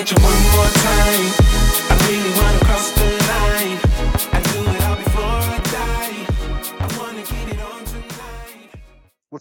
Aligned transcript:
What's 0.00 0.16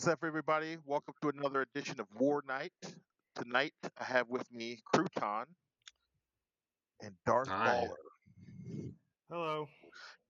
up, 0.06 0.20
everybody? 0.26 0.76
Welcome 0.86 1.14
to 1.22 1.30
another 1.30 1.62
edition 1.62 2.02
of 2.02 2.08
War 2.20 2.44
Night. 2.46 2.74
Tonight, 3.36 3.72
I 3.98 4.04
have 4.04 4.28
with 4.28 4.52
me 4.52 4.80
Crouton 4.94 5.46
and 7.02 7.14
Darth 7.26 7.48
Hi. 7.48 7.86
Baller. 7.86 8.91
Hello. 9.32 9.70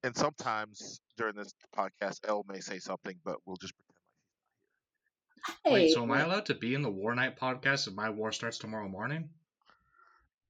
And 0.03 0.15
sometimes 0.15 1.01
during 1.17 1.37
this 1.37 1.55
podcast, 1.75 2.19
Elle 2.27 2.45
may 2.47 2.59
say 2.59 2.77
something, 2.77 3.15
but 3.25 3.37
we'll 3.47 3.57
just 3.57 3.73
pretend 3.75 5.73
like 5.73 5.81
she's 5.87 5.95
Wait, 5.95 5.95
so 5.95 6.03
am 6.03 6.11
I 6.11 6.21
allowed 6.21 6.45
to 6.45 6.53
be 6.53 6.75
in 6.75 6.83
the 6.83 6.91
War 6.91 7.15
Night 7.15 7.39
podcast 7.39 7.87
if 7.87 7.95
my 7.95 8.11
war 8.11 8.31
starts 8.31 8.59
tomorrow 8.59 8.87
morning? 8.87 9.27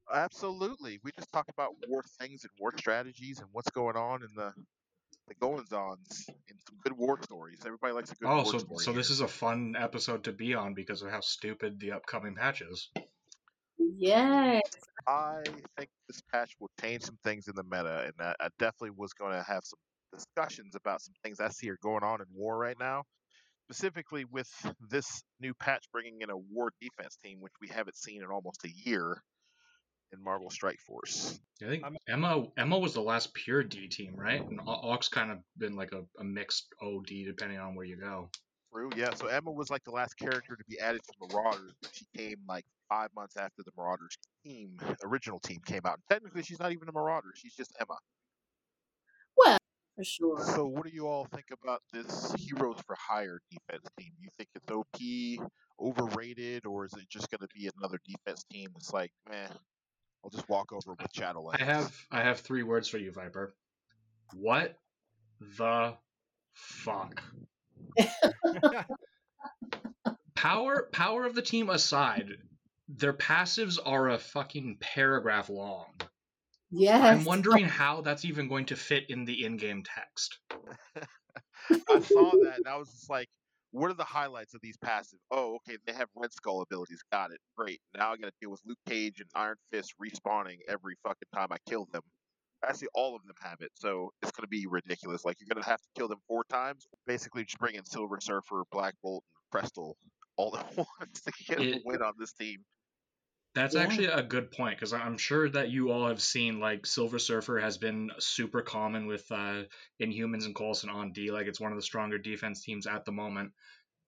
Not 0.09 0.21
here. 0.35 0.49
Absolutely. 0.63 0.99
We 1.03 1.11
just 1.11 1.31
talk 1.31 1.49
about 1.49 1.75
war 1.77 2.03
things 2.03 2.43
and 2.43 2.51
war 2.57 2.71
strategies 2.77 3.39
and 3.39 3.49
what's 3.51 3.69
going 3.71 3.95
on 3.95 4.23
in 4.23 4.33
the 4.35 4.53
the 5.27 5.35
goings 5.35 5.73
ons 5.73 6.27
and 6.49 6.59
some 6.67 6.77
good 6.79 6.93
war 6.93 7.21
stories. 7.23 7.65
Everybody 7.65 7.93
likes 7.93 8.11
a 8.11 8.15
good 8.15 8.31
Oh, 8.31 8.43
war 8.43 8.53
so 8.53 8.59
story. 8.59 8.77
so 8.77 8.93
this 8.93 9.09
is 9.09 9.19
a 9.19 9.27
fun 9.27 9.75
episode 9.75 10.23
to 10.23 10.31
be 10.31 10.53
on 10.53 10.73
because 10.73 11.01
of 11.01 11.11
how 11.11 11.19
stupid 11.19 11.81
the 11.81 11.91
upcoming 11.91 12.33
patch 12.35 12.61
is. 12.61 12.89
yes. 13.77 14.61
I 15.07 15.43
think 15.77 15.89
this 16.07 16.21
patch 16.31 16.53
will 16.59 16.69
change 16.79 17.03
some 17.03 17.17
things 17.23 17.47
in 17.47 17.55
the 17.55 17.63
meta, 17.63 18.05
and 18.05 18.13
I, 18.19 18.35
I 18.39 18.49
definitely 18.59 18.91
was 18.91 19.13
going 19.13 19.33
to 19.33 19.43
have 19.43 19.63
some 19.65 19.79
discussions 20.13 20.75
about 20.75 21.01
some 21.01 21.13
things 21.23 21.39
I 21.39 21.49
see 21.49 21.69
are 21.69 21.77
going 21.81 22.03
on 22.03 22.21
in 22.21 22.27
war 22.31 22.57
right 22.57 22.77
now. 22.79 23.03
Specifically, 23.71 24.25
with 24.25 24.49
this 24.79 25.23
new 25.39 25.53
patch 25.55 25.85
bringing 25.91 26.21
in 26.21 26.29
a 26.29 26.37
war 26.37 26.71
defense 26.81 27.17
team, 27.17 27.41
which 27.41 27.53
we 27.61 27.69
haven't 27.69 27.97
seen 27.97 28.23
in 28.23 28.29
almost 28.29 28.65
a 28.65 28.71
year 28.71 29.23
in 30.13 30.23
Marvel 30.23 30.49
Strike 30.49 30.79
Force. 30.79 31.39
I 31.63 31.67
think 31.67 31.83
Emma 32.07 32.45
Emma 32.57 32.77
was 32.77 32.93
the 32.93 33.01
last 33.01 33.33
pure 33.33 33.63
D 33.63 33.87
team, 33.87 34.15
right? 34.15 34.41
And 34.45 34.59
Au- 34.61 34.91
Aux 34.91 34.99
kind 35.11 35.31
of 35.31 35.39
been 35.57 35.75
like 35.75 35.91
a, 35.91 36.03
a 36.19 36.23
mixed 36.23 36.73
OD 36.81 37.07
depending 37.25 37.59
on 37.59 37.75
where 37.75 37.85
you 37.85 37.97
go. 37.97 38.29
True, 38.71 38.89
yeah. 38.95 39.13
So 39.15 39.27
Emma 39.27 39.51
was 39.51 39.69
like 39.69 39.83
the 39.83 39.91
last 39.91 40.13
character 40.17 40.55
to 40.55 40.63
be 40.67 40.79
added 40.79 41.01
to 41.03 41.27
Marauders. 41.27 41.73
but 41.81 41.91
She 41.93 42.05
came 42.15 42.37
like 42.47 42.65
five 42.87 43.09
months 43.15 43.35
after 43.37 43.63
the 43.63 43.71
Marauders 43.77 44.17
team, 44.43 44.77
original 45.03 45.39
team, 45.39 45.59
came 45.65 45.81
out. 45.85 45.95
And 45.95 46.03
technically, 46.09 46.43
she's 46.43 46.59
not 46.59 46.71
even 46.71 46.87
a 46.87 46.91
Marauder. 46.91 47.29
She's 47.35 47.55
just 47.55 47.75
Emma. 47.79 47.97
Well, 49.37 49.57
for 49.95 50.03
sure. 50.03 50.43
So, 50.55 50.65
what 50.65 50.83
do 50.85 50.91
you 50.91 51.07
all 51.07 51.27
think 51.33 51.47
about 51.51 51.81
this 51.91 52.33
Heroes 52.37 52.77
for 52.85 52.95
Hire 52.97 53.41
defense 53.51 53.87
team? 53.99 54.11
You 54.19 54.29
think 54.37 54.49
it's 54.55 54.71
OP, 54.71 55.49
overrated, 55.79 56.65
or 56.65 56.85
is 56.85 56.93
it 56.93 57.09
just 57.09 57.29
going 57.29 57.41
to 57.41 57.47
be 57.53 57.69
another 57.77 57.99
defense 58.05 58.45
team 58.51 58.69
that's 58.73 58.93
like, 58.93 59.11
man, 59.29 59.49
I'll 60.23 60.29
just 60.29 60.49
walk 60.49 60.71
over 60.73 60.91
with 60.91 61.13
Shadowlands? 61.13 61.61
I 61.61 61.65
have 61.65 61.95
I 62.11 62.21
have 62.21 62.39
three 62.39 62.63
words 62.63 62.87
for 62.87 62.97
you, 62.97 63.11
Viper. 63.11 63.53
What 64.33 64.77
the 65.57 65.95
fuck? 66.53 67.23
Power 70.35 70.87
power 70.93 71.25
of 71.25 71.35
the 71.35 71.41
team 71.41 71.69
aside, 71.69 72.37
their 72.87 73.11
passives 73.13 73.77
are 73.83 74.09
a 74.09 74.17
fucking 74.17 74.77
paragraph 74.79 75.49
long. 75.49 75.91
Yes. 76.71 77.03
I'm 77.03 77.25
wondering 77.25 77.65
how 77.65 78.01
that's 78.01 78.25
even 78.25 78.47
going 78.47 78.67
to 78.67 78.75
fit 78.75 79.09
in 79.09 79.25
the 79.25 79.43
in-game 79.43 79.83
text. 79.83 80.37
I 81.69 81.99
saw 81.99 82.31
that 82.31 82.53
and 82.57 82.67
I 82.67 82.77
was 82.77 82.89
just 82.89 83.09
like, 83.09 83.27
what 83.71 83.91
are 83.91 83.95
the 83.95 84.03
highlights 84.03 84.53
of 84.53 84.61
these 84.61 84.77
passive? 84.77 85.19
Oh, 85.31 85.57
okay, 85.57 85.77
they 85.85 85.93
have 85.93 86.09
Red 86.15 86.33
Skull 86.33 86.61
abilities. 86.61 87.01
Got 87.11 87.31
it. 87.31 87.39
Great. 87.57 87.79
Now 87.95 88.11
I 88.13 88.17
got 88.17 88.27
to 88.27 88.33
deal 88.41 88.51
with 88.51 88.61
Luke 88.65 88.79
Cage 88.87 89.19
and 89.19 89.29
Iron 89.35 89.57
Fist 89.71 89.93
respawning 90.01 90.57
every 90.67 90.95
fucking 91.03 91.27
time 91.33 91.47
I 91.51 91.57
kill 91.67 91.87
them. 91.91 92.01
Actually, 92.67 92.89
all 92.93 93.15
of 93.15 93.21
them 93.23 93.35
have 93.41 93.57
it, 93.61 93.71
so 93.75 94.11
it's 94.21 94.31
going 94.31 94.43
to 94.43 94.49
be 94.49 94.65
ridiculous. 94.67 95.23
Like, 95.23 95.37
you're 95.39 95.53
going 95.53 95.63
to 95.63 95.69
have 95.69 95.79
to 95.79 95.87
kill 95.95 96.09
them 96.09 96.19
four 96.27 96.43
times. 96.49 96.87
Basically, 97.07 97.45
just 97.45 97.57
bring 97.57 97.75
in 97.75 97.85
Silver 97.85 98.19
Surfer, 98.19 98.63
Black 98.71 98.95
Bolt, 99.01 99.23
and 99.53 99.61
Kestrel 99.61 99.95
all 100.35 100.57
at 100.57 100.75
once 100.75 101.21
to 101.21 101.31
get 101.47 101.59
a 101.59 101.81
win 101.85 102.01
on 102.01 102.13
this 102.19 102.33
team. 102.33 102.59
That's 103.55 103.75
Yeah. 103.75 103.81
actually 103.83 104.07
a 104.07 104.23
good 104.23 104.51
point 104.51 104.77
because 104.77 104.93
I'm 104.93 105.17
sure 105.17 105.49
that 105.49 105.69
you 105.69 105.91
all 105.91 106.07
have 106.07 106.21
seen 106.21 106.59
like 106.59 106.85
Silver 106.85 107.19
Surfer 107.19 107.59
has 107.59 107.77
been 107.77 108.11
super 108.19 108.61
common 108.61 109.05
with 109.07 109.31
uh, 109.31 109.65
Inhumans 110.01 110.45
and 110.45 110.55
Coulson 110.55 110.89
on 110.89 111.11
D. 111.11 111.31
Like 111.31 111.47
it's 111.47 111.59
one 111.59 111.71
of 111.71 111.77
the 111.77 111.81
stronger 111.83 112.17
defense 112.17 112.63
teams 112.63 112.87
at 112.87 113.05
the 113.05 113.11
moment. 113.11 113.53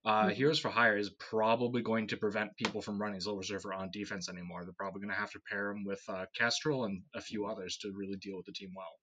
Uh, 0.05 0.29
Mhm. 0.29 0.31
Heroes 0.31 0.59
for 0.59 0.69
Hire 0.71 0.97
is 0.97 1.11
probably 1.19 1.81
going 1.83 2.07
to 2.09 2.17
prevent 2.17 2.57
people 2.57 2.81
from 2.81 3.01
running 3.01 3.21
Silver 3.21 3.43
Surfer 3.43 3.73
on 3.73 3.91
defense 3.91 4.29
anymore. 4.29 4.65
They're 4.65 4.73
probably 4.73 5.01
going 5.01 5.13
to 5.13 5.19
have 5.21 5.31
to 5.31 5.41
pair 5.41 5.71
him 5.71 5.85
with 5.85 6.03
uh, 6.09 6.27
Kestrel 6.35 6.85
and 6.85 7.03
a 7.15 7.21
few 7.21 7.45
others 7.47 7.77
to 7.79 7.91
really 7.93 8.17
deal 8.17 8.37
with 8.37 8.47
the 8.47 8.53
team 8.53 8.73
well. 8.75 8.93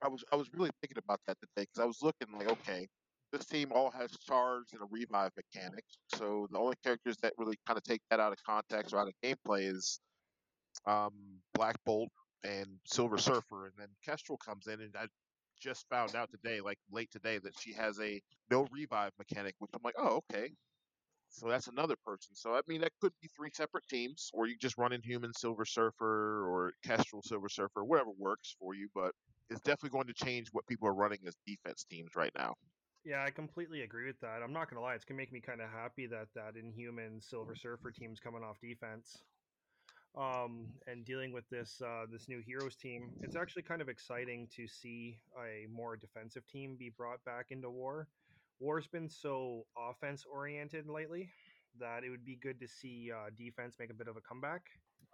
I 0.00 0.08
was 0.08 0.24
I 0.30 0.36
was 0.36 0.52
really 0.52 0.70
thinking 0.80 0.98
about 0.98 1.20
that 1.26 1.38
today 1.40 1.62
because 1.62 1.78
I 1.80 1.84
was 1.84 2.02
looking 2.02 2.30
like, 2.32 2.48
okay, 2.48 2.88
this 3.34 3.46
team 3.46 3.72
all 3.74 3.90
has 3.90 4.10
charge 4.26 4.66
and 4.72 4.80
a 4.80 4.86
revive 4.90 5.32
mechanic. 5.36 5.84
So 6.14 6.46
the 6.50 6.58
only 6.58 6.76
characters 6.84 7.16
that 7.22 7.32
really 7.36 7.58
kind 7.66 7.76
of 7.76 7.82
take 7.82 8.00
that 8.10 8.20
out 8.20 8.32
of 8.32 8.38
context 8.46 8.94
or 8.94 9.00
out 9.00 9.08
of 9.08 9.14
gameplay 9.24 9.70
is 9.70 9.98
um, 10.86 11.12
Black 11.54 11.76
Bolt 11.84 12.10
and 12.44 12.66
Silver 12.84 13.18
Surfer, 13.18 13.66
and 13.66 13.74
then 13.78 13.88
Kestrel 14.04 14.38
comes 14.38 14.66
in, 14.66 14.80
and 14.80 14.94
I 14.96 15.06
just 15.60 15.86
found 15.88 16.14
out 16.14 16.30
today, 16.30 16.60
like 16.60 16.78
late 16.92 17.10
today, 17.10 17.38
that 17.38 17.54
she 17.58 17.72
has 17.72 17.98
a 18.00 18.20
no 18.50 18.66
revive 18.70 19.12
mechanic, 19.18 19.54
which 19.58 19.70
I'm 19.74 19.80
like, 19.82 19.94
oh, 19.98 20.20
okay. 20.30 20.50
So 21.30 21.48
that's 21.48 21.66
another 21.66 21.96
person. 22.06 22.34
So 22.34 22.54
I 22.54 22.60
mean, 22.68 22.82
that 22.82 22.92
could 23.00 23.12
be 23.20 23.28
three 23.36 23.50
separate 23.52 23.84
teams, 23.88 24.30
or 24.32 24.46
you 24.46 24.56
just 24.60 24.78
run 24.78 24.92
in 24.92 25.02
Human 25.02 25.32
Silver 25.34 25.64
Surfer 25.64 26.46
or 26.46 26.72
Kestrel 26.84 27.22
Silver 27.24 27.48
Surfer, 27.48 27.82
whatever 27.84 28.10
works 28.16 28.54
for 28.60 28.74
you. 28.74 28.88
But 28.94 29.12
it's 29.50 29.60
definitely 29.62 29.90
going 29.90 30.06
to 30.06 30.24
change 30.24 30.48
what 30.52 30.66
people 30.66 30.86
are 30.86 30.94
running 30.94 31.18
as 31.26 31.34
defense 31.46 31.84
teams 31.90 32.10
right 32.14 32.32
now. 32.36 32.54
Yeah, 33.04 33.22
I 33.22 33.30
completely 33.30 33.82
agree 33.82 34.06
with 34.06 34.20
that. 34.20 34.42
I'm 34.42 34.52
not 34.52 34.70
gonna 34.70 34.80
lie, 34.80 34.94
it's 34.94 35.04
gonna 35.04 35.18
make 35.18 35.32
me 35.32 35.40
kind 35.40 35.60
of 35.60 35.68
happy 35.70 36.06
that 36.06 36.28
that 36.34 36.56
Inhuman 36.56 37.20
Silver 37.20 37.54
Surfer 37.54 37.90
team's 37.90 38.18
coming 38.18 38.42
off 38.42 38.58
defense, 38.60 39.22
um, 40.16 40.68
and 40.86 41.04
dealing 41.04 41.32
with 41.32 41.48
this 41.50 41.80
uh, 41.82 42.06
this 42.10 42.28
new 42.28 42.40
Heroes 42.40 42.76
team. 42.76 43.10
It's 43.20 43.36
actually 43.36 43.62
kind 43.62 43.82
of 43.82 43.88
exciting 43.88 44.48
to 44.56 44.66
see 44.66 45.18
a 45.38 45.66
more 45.70 45.96
defensive 45.96 46.46
team 46.46 46.76
be 46.78 46.90
brought 46.96 47.22
back 47.24 47.46
into 47.50 47.70
War. 47.70 48.08
War's 48.60 48.86
been 48.86 49.10
so 49.10 49.66
offense 49.76 50.24
oriented 50.24 50.88
lately 50.88 51.30
that 51.78 52.04
it 52.04 52.10
would 52.10 52.24
be 52.24 52.36
good 52.36 52.60
to 52.60 52.68
see 52.68 53.10
uh, 53.12 53.30
defense 53.36 53.76
make 53.78 53.90
a 53.90 53.94
bit 53.94 54.08
of 54.08 54.16
a 54.16 54.20
comeback. 54.22 54.62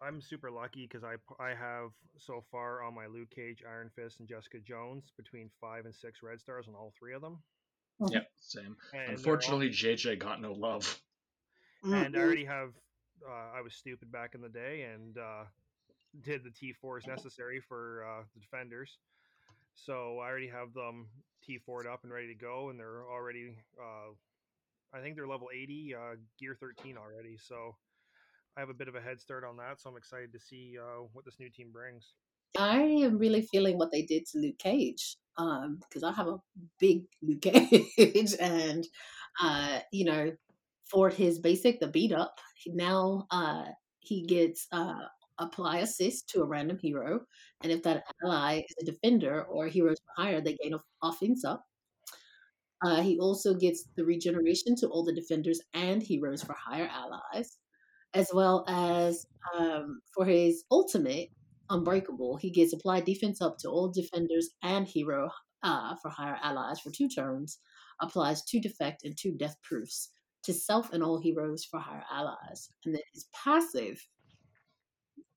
I'm 0.03 0.21
super 0.21 0.51
lucky 0.51 0.87
because 0.87 1.03
I 1.05 1.17
I 1.43 1.55
have 1.55 1.91
so 2.19 2.45
far 2.53 2.83
on 2.84 2.95
my 2.95 3.07
Luke 3.07 3.31
Cage, 3.34 3.65
Iron 3.69 3.91
Fist, 3.97 4.21
and 4.21 4.28
Jessica 4.28 4.59
Jones 4.61 5.12
between 5.17 5.51
five 5.61 5.87
and 5.87 5.95
six 5.95 6.22
red 6.22 6.41
stars 6.41 6.69
on 6.69 6.75
all 6.75 6.93
three 6.99 7.15
of 7.15 7.22
them. 7.22 7.39
Yep, 8.09 8.31
same. 8.41 8.65
And 8.65 8.77
they're 8.94 9.00
all- 9.03 9.11
Unfortunately, 9.11 9.69
JJ 9.71 10.19
got 10.19 10.41
no 10.41 10.53
love. 10.53 10.99
and 11.83 12.16
I 12.16 12.21
already 12.21 12.44
have. 12.44 12.71
Uh, 13.27 13.56
I 13.56 13.61
was 13.61 13.75
stupid 13.75 14.11
back 14.11 14.34
in 14.34 14.41
the 14.41 14.49
day 14.49 14.88
and 14.94 15.19
uh, 15.19 15.44
did 16.22 16.43
the 16.44 16.50
T 16.50 16.72
fours 16.72 17.06
necessary 17.06 17.60
for 17.60 18.05
uh, 18.06 18.22
the 18.34 18.41
defenders. 18.41 18.97
So 19.75 20.19
I 20.19 20.28
already 20.28 20.49
have 20.49 20.72
them 20.75 21.06
T 21.44 21.59
4'd 21.69 21.87
up 21.87 22.00
and 22.03 22.12
ready 22.12 22.28
to 22.28 22.34
go, 22.34 22.71
and 22.71 22.78
they're 22.78 23.05
already. 23.10 23.56
Uh, 23.78 24.12
I 24.93 25.00
think 25.00 25.15
they're 25.16 25.27
level 25.28 25.49
eighty, 25.55 25.94
uh, 25.94 26.16
gear 26.39 26.56
thirteen 26.59 26.97
already. 26.97 27.37
So 27.39 27.77
I 28.56 28.60
have 28.60 28.69
a 28.71 28.75
bit 28.75 28.89
of 28.89 28.94
a 28.94 29.00
head 29.00 29.21
start 29.21 29.44
on 29.44 29.56
that. 29.59 29.81
So 29.81 29.89
I'm 29.91 29.97
excited 29.97 30.33
to 30.33 30.41
see 30.41 30.77
uh, 30.81 31.03
what 31.12 31.25
this 31.25 31.39
new 31.39 31.49
team 31.50 31.71
brings. 31.72 32.15
I 32.59 32.81
am 32.81 33.19
really 33.19 33.43
feeling 33.43 33.78
what 33.78 33.91
they 33.93 34.03
did 34.03 34.27
to 34.27 34.38
Luke 34.38 34.59
Cage. 34.59 35.16
Um, 35.38 35.78
because 35.81 36.03
I 36.03 36.12
have 36.12 36.27
a 36.28 36.38
big 36.78 37.05
Luke 37.22 37.41
Cage 37.43 38.34
and 38.41 38.87
uh, 39.41 39.81
you 39.93 40.05
know, 40.05 40.33
for 40.84 41.09
his 41.09 41.39
basic, 41.39 41.81
the 41.81 41.87
beat 41.89 42.12
up, 42.12 42.39
now 42.66 43.27
uh 43.31 43.65
he 44.00 44.27
gets 44.27 44.66
uh 44.72 45.05
apply 45.39 45.78
assist 45.78 46.28
to 46.31 46.43
a 46.43 46.47
random 46.47 46.78
hero, 46.78 47.21
and 47.63 47.72
if 47.72 47.83
that 47.84 48.04
ally 48.24 48.59
is 48.69 48.77
a 48.83 48.92
defender 48.92 49.45
or 49.45 49.66
heroes 49.69 49.98
hire, 50.16 50.41
they 50.41 50.57
gain 50.63 50.74
off- 50.74 50.84
offense 51.03 51.45
up. 51.45 51.65
Uh, 52.83 53.03
he 53.03 53.19
also 53.19 53.54
gets 53.54 53.84
the 53.97 54.04
regeneration 54.04 54.74
to 54.77 54.89
all 54.89 55.04
the 55.04 55.15
defenders 55.15 55.60
and 55.74 56.03
heroes 56.03 56.42
for 56.42 56.54
Hire 56.54 56.89
allies, 56.91 57.59
as 58.15 58.30
well 58.34 58.65
as 58.69 59.27
um, 59.57 60.01
for 60.15 60.24
his 60.24 60.65
ultimate, 60.71 61.28
Unbreakable, 61.71 62.37
he 62.37 62.51
gets 62.51 62.72
applied 62.72 63.05
defense 63.05 63.41
up 63.41 63.59
to 63.59 63.69
all 63.69 63.89
defenders 63.89 64.51
and 64.63 64.87
hero 64.87 65.31
uh, 65.63 65.95
for 66.03 66.11
Hire 66.11 66.39
allies 66.43 66.81
for 66.81 66.91
two 66.91 67.09
turns, 67.09 67.59
applies 68.01 68.45
two 68.45 68.61
deflect 68.61 69.05
and 69.05 69.17
two 69.17 69.33
death 69.33 69.57
proofs 69.63 70.11
to 70.43 70.53
self 70.53 70.93
and 70.93 71.03
all 71.03 71.21
heroes 71.21 71.65
for 71.65 71.78
Hire 71.78 72.05
allies. 72.11 72.71
And 72.84 72.95
then 72.95 73.03
his 73.13 73.27
passive, 73.33 74.05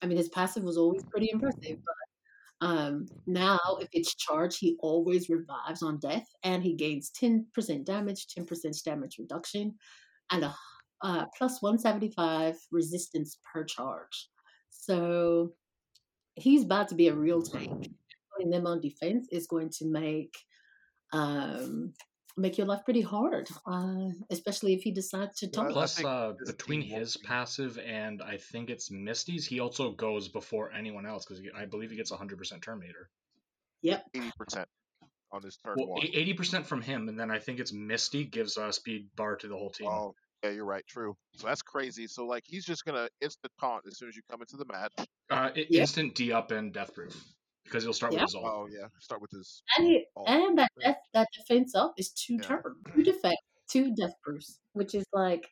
I 0.01 0.07
mean, 0.07 0.17
his 0.17 0.29
passive 0.29 0.63
was 0.63 0.77
always 0.77 1.03
pretty 1.03 1.29
impressive, 1.31 1.77
but 1.85 2.67
um, 2.67 3.07
now 3.27 3.59
if 3.81 3.89
it's 3.91 4.15
charged, 4.15 4.57
he 4.59 4.77
always 4.79 5.29
revives 5.29 5.83
on 5.83 5.99
death 5.99 6.27
and 6.43 6.63
he 6.63 6.75
gains 6.75 7.11
10% 7.21 7.85
damage, 7.85 8.27
10% 8.27 8.83
damage 8.83 9.17
reduction, 9.19 9.75
and 10.31 10.45
a 10.45 10.55
uh, 11.03 11.25
plus 11.37 11.61
175 11.61 12.55
resistance 12.71 13.37
per 13.53 13.65
charge. 13.65 14.29
So 14.69 15.53
he's 16.35 16.63
about 16.63 16.89
to 16.89 16.95
be 16.95 17.07
a 17.07 17.13
real 17.13 17.41
tank. 17.41 17.89
Putting 18.35 18.49
them 18.49 18.65
on 18.67 18.81
defense 18.81 19.27
is 19.31 19.47
going 19.47 19.69
to 19.77 19.85
make 19.85 20.35
um, 21.11 21.93
make 22.35 22.57
your 22.57 22.65
life 22.65 22.81
pretty 22.83 23.01
hard, 23.01 23.47
uh, 23.67 24.07
especially 24.31 24.73
if 24.73 24.81
he 24.81 24.91
decides 24.91 25.37
to 25.39 25.45
I- 25.45 25.49
I 25.49 25.51
talk. 25.65 25.71
Plus, 25.71 26.03
uh, 26.03 26.33
between 26.45 26.81
his 26.81 27.15
passive 27.17 27.77
and 27.77 28.21
I 28.23 28.37
think 28.37 28.69
it's 28.71 28.89
Misty's, 28.89 29.45
he 29.45 29.59
also 29.59 29.91
goes 29.91 30.27
before 30.29 30.71
anyone 30.73 31.05
else 31.05 31.25
because 31.25 31.43
I 31.55 31.65
believe 31.65 31.91
he 31.91 31.97
gets 31.97 32.11
100% 32.11 32.61
Turn 32.63 32.79
Meter. 32.79 33.09
Yep. 33.83 34.05
eighty 34.15 34.31
percent 34.37 34.67
on 35.31 35.41
his 35.43 35.57
turn 35.57 35.75
Well, 35.77 35.87
one. 35.89 36.01
80% 36.01 36.65
from 36.65 36.81
him, 36.81 37.09
and 37.09 37.19
then 37.19 37.29
I 37.29 37.39
think 37.39 37.59
it's 37.59 37.73
Misty 37.73 38.23
gives 38.23 38.55
a 38.57 38.71
speed 38.71 39.09
bar 39.15 39.35
to 39.35 39.47
the 39.47 39.55
whole 39.57 39.71
team. 39.71 39.87
Oh, 39.89 40.15
yeah, 40.43 40.49
you're 40.51 40.65
right. 40.65 40.85
True. 40.87 41.15
So 41.35 41.47
that's 41.47 41.61
crazy. 41.61 42.07
So 42.07 42.25
like 42.25 42.43
he's 42.45 42.65
just 42.65 42.85
gonna 42.85 43.07
instant 43.21 43.51
taunt 43.59 43.83
as 43.87 43.97
soon 43.97 44.09
as 44.09 44.15
you 44.15 44.21
come 44.29 44.41
into 44.41 44.57
the 44.57 44.65
match. 44.65 44.91
Uh, 45.31 45.51
i- 45.55 45.65
Yeah. 45.69 45.81
Instant 45.81 46.15
D 46.15 46.31
up 46.31 46.51
and 46.51 46.73
death 46.73 46.93
proof 46.93 47.15
because 47.63 47.83
he'll 47.83 47.93
start 47.93 48.13
Yeah. 48.13 48.21
with 48.21 48.29
his 48.29 48.35
ult. 48.35 48.45
Oh 48.45 48.67
yeah, 48.69 48.87
start 48.99 49.21
with 49.21 49.31
his. 49.31 49.63
And, 49.77 49.87
he, 49.87 50.05
and 50.27 50.57
that 50.57 50.71
death, 50.79 50.97
that 51.13 51.27
defense 51.33 51.75
up 51.75 51.93
is 51.97 52.11
two 52.11 52.35
Yeah. 52.35 52.41
turns, 52.41 52.77
two 52.93 53.03
defense, 53.03 53.37
two 53.69 53.95
death 53.95 54.13
bursts, 54.23 54.59
which 54.73 54.93
is 54.95 55.05
like 55.13 55.49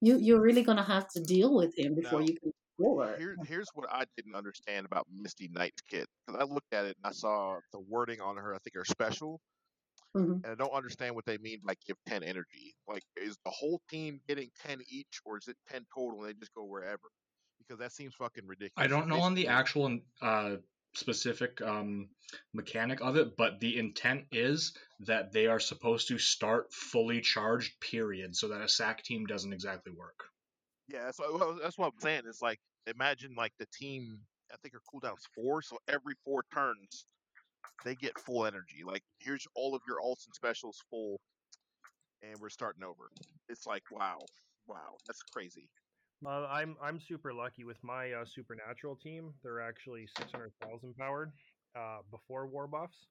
you 0.00 0.16
you're 0.18 0.40
really 0.40 0.62
gonna 0.62 0.82
have 0.84 1.08
to 1.10 1.20
deal 1.22 1.54
with 1.54 1.76
him 1.78 1.94
before 1.94 2.20
Now, 2.20 2.26
you 2.26 2.36
can 2.40 2.52
score. 2.78 3.16
Here, 3.18 3.36
here's 3.46 3.68
what 3.74 3.90
I 3.92 4.04
didn't 4.16 4.34
understand 4.34 4.86
about 4.86 5.06
Misty 5.10 5.48
Knight's 5.48 5.80
kit. 5.82 6.06
Because 6.26 6.40
I 6.40 6.44
looked 6.44 6.72
at 6.72 6.84
it 6.86 6.96
and 7.02 7.06
I 7.06 7.12
saw 7.12 7.58
the 7.72 7.80
wording 7.80 8.20
on 8.20 8.36
her. 8.36 8.54
I 8.54 8.58
think 8.58 8.74
her 8.76 8.84
special, 8.84 9.40
Mhm. 10.16 10.42
and 10.44 10.46
I 10.46 10.54
don't 10.54 10.72
understand 10.72 11.14
what 11.14 11.24
they 11.24 11.38
mean 11.38 11.60
by 11.64 11.74
give 11.86 11.96
ten 12.06 12.22
energy. 12.22 12.74
Like, 12.88 13.04
is 13.16 13.36
the 13.44 13.50
whole 13.50 13.80
team 13.90 14.20
getting 14.26 14.50
ten 14.62 14.82
each, 14.88 15.20
or 15.24 15.38
is 15.38 15.48
it 15.48 15.56
ten 15.68 15.86
total 15.94 16.24
and 16.24 16.28
they 16.28 16.38
just 16.38 16.54
go 16.54 16.64
wherever? 16.64 17.10
Because 17.58 17.78
that 17.78 17.92
seems 17.92 18.14
fucking 18.14 18.46
ridiculous. 18.46 18.72
I 18.76 18.86
don't 18.86 19.08
know 19.08 19.20
on 19.20 19.34
the 19.34 19.48
actual 19.48 19.98
uh, 20.22 20.56
specific 20.94 21.60
um, 21.62 22.08
mechanic 22.54 23.00
of 23.00 23.16
it, 23.16 23.36
but 23.36 23.60
the 23.60 23.78
intent 23.78 24.26
is 24.32 24.76
that 25.00 25.32
they 25.32 25.46
are 25.46 25.60
supposed 25.60 26.08
to 26.08 26.18
start 26.18 26.72
fully 26.72 27.20
charged, 27.20 27.80
period, 27.80 28.36
so 28.36 28.48
that 28.48 28.60
a 28.60 28.68
sack 28.68 29.02
team 29.02 29.26
doesn't 29.26 29.52
exactly 29.52 29.92
work. 29.92 30.24
Yeah, 30.88 31.04
that's 31.04 31.18
what, 31.18 31.62
that's 31.62 31.78
what 31.78 31.86
I'm 31.86 32.00
saying. 32.00 32.22
It's 32.26 32.42
like 32.42 32.60
imagine 32.86 33.34
like 33.36 33.52
the 33.58 33.66
team. 33.66 34.20
I 34.52 34.56
think 34.62 34.74
her 34.74 34.80
cooldown's 34.94 35.26
four, 35.34 35.60
so 35.60 35.76
every 35.88 36.14
four 36.24 36.44
turns 36.54 37.04
they 37.84 37.94
get 37.94 38.18
full 38.18 38.46
energy. 38.46 38.82
Like 38.84 39.02
here's 39.18 39.46
all 39.54 39.74
of 39.74 39.82
your 39.86 40.00
ults 40.00 40.26
and 40.26 40.34
specials 40.34 40.82
full, 40.90 41.20
and 42.22 42.34
we're 42.40 42.50
starting 42.50 42.84
over. 42.84 43.10
It's 43.48 43.66
like 43.66 43.82
wow, 43.90 44.18
wow, 44.66 44.96
that's 45.06 45.22
crazy. 45.22 45.68
Uh, 46.24 46.46
I'm 46.46 46.76
I'm 46.82 47.00
super 47.00 47.32
lucky 47.32 47.64
with 47.64 47.82
my 47.82 48.12
uh, 48.12 48.24
supernatural 48.24 48.96
team. 48.96 49.34
They're 49.42 49.60
actually 49.60 50.06
six 50.16 50.32
hundred 50.32 50.52
thousand 50.62 50.96
powered 50.96 51.32
uh, 51.76 51.98
before 52.10 52.46
war 52.46 52.66
buffs. 52.66 53.06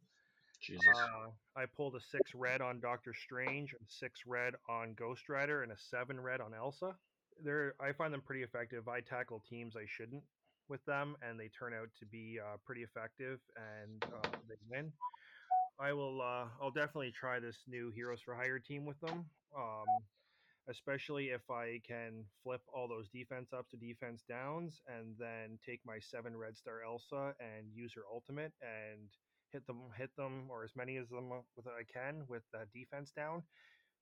Jesus. 0.61 0.87
Uh, 0.95 1.29
I 1.55 1.65
pulled 1.65 1.95
a 1.95 1.99
six 1.99 2.33
red 2.33 2.61
on 2.61 2.79
Doctor 2.79 3.13
Strange, 3.13 3.73
a 3.73 3.77
six 3.87 4.21
red 4.25 4.55
on 4.67 4.93
Ghost 4.93 5.29
Rider, 5.29 5.63
and 5.63 5.71
a 5.71 5.77
seven 5.77 6.19
red 6.19 6.41
on 6.41 6.53
Elsa. 6.53 6.95
They're 7.43 7.75
I 7.79 7.91
find 7.91 8.13
them 8.13 8.21
pretty 8.21 8.43
effective. 8.43 8.87
I 8.87 9.01
tackle 9.01 9.43
teams 9.47 9.75
I 9.75 9.85
shouldn't 9.87 10.23
with 10.69 10.83
them, 10.85 11.15
and 11.21 11.39
they 11.39 11.49
turn 11.49 11.73
out 11.73 11.89
to 11.99 12.05
be 12.05 12.39
uh, 12.41 12.57
pretty 12.65 12.81
effective, 12.81 13.39
and 13.55 14.03
uh, 14.03 14.29
they 14.47 14.55
win. 14.69 14.91
I 15.79 15.93
will. 15.93 16.21
Uh, 16.21 16.45
I'll 16.61 16.71
definitely 16.71 17.11
try 17.11 17.39
this 17.39 17.57
new 17.67 17.91
Heroes 17.91 18.21
for 18.21 18.35
Hire 18.35 18.59
team 18.59 18.85
with 18.85 18.99
them. 19.01 19.25
Um, 19.57 19.85
especially 20.69 21.25
if 21.25 21.41
I 21.49 21.79
can 21.87 22.25
flip 22.43 22.61
all 22.73 22.87
those 22.87 23.07
defense 23.09 23.49
ups 23.55 23.71
to 23.71 23.77
defense 23.77 24.23
downs, 24.27 24.81
and 24.87 25.15
then 25.19 25.59
take 25.65 25.79
my 25.85 25.99
seven 25.99 26.35
red 26.35 26.57
star 26.57 26.81
Elsa 26.85 27.33
and 27.39 27.67
use 27.73 27.93
her 27.95 28.01
ultimate 28.11 28.51
and 28.61 29.09
hit 29.51 29.65
them, 29.67 29.81
hit 29.97 30.09
them, 30.17 30.47
or 30.49 30.63
as 30.63 30.71
many 30.75 30.97
as 30.97 31.07
them 31.09 31.29
with 31.55 31.67
I 31.67 31.83
can 31.91 32.23
with 32.27 32.43
the 32.51 32.65
defense 32.73 33.11
down. 33.15 33.43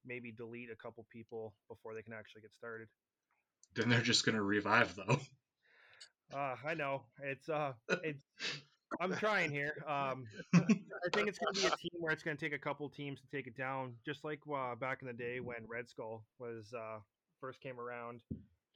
Maybe 0.06 0.32
delete 0.32 0.70
a 0.72 0.76
couple 0.76 1.06
people 1.12 1.54
before 1.70 1.94
they 1.94 2.02
can 2.02 2.14
actually 2.14 2.42
get 2.42 2.54
started. 2.54 2.88
then 3.76 3.90
they're 3.90 4.02
just 4.02 4.26
gonna 4.26 4.44
revive 4.44 4.96
though. 4.96 5.20
Uh, 6.34 6.56
I 6.66 6.74
know 6.74 7.04
it's 7.22 7.50
uh, 7.50 7.74
it's. 8.04 8.22
I'm 9.00 9.16
trying 9.16 9.52
here. 9.52 9.84
Um, 9.88 10.26
I 10.56 11.10
think 11.14 11.28
it's 11.28 11.40
going 11.40 11.54
to 11.56 11.62
be 11.62 11.68
a 11.68 11.70
team 11.78 12.00
where 12.00 12.12
it's 12.14 12.24
going 12.24 12.38
to 12.38 12.44
take 12.44 12.54
a 12.54 12.60
couple 12.60 12.88
teams 12.90 13.20
to 13.22 13.28
take 13.36 13.48
it 13.48 13.58
down, 13.58 13.94
just 14.06 14.24
like 14.24 14.40
uh, 14.54 14.76
back 14.76 15.00
in 15.02 15.08
the 15.08 15.14
day 15.14 15.40
when 15.40 15.58
Red 15.68 15.90
Skull 15.90 16.24
was 16.40 16.74
uh, 16.76 17.00
first 17.42 17.62
came 17.62 17.80
around. 17.80 18.22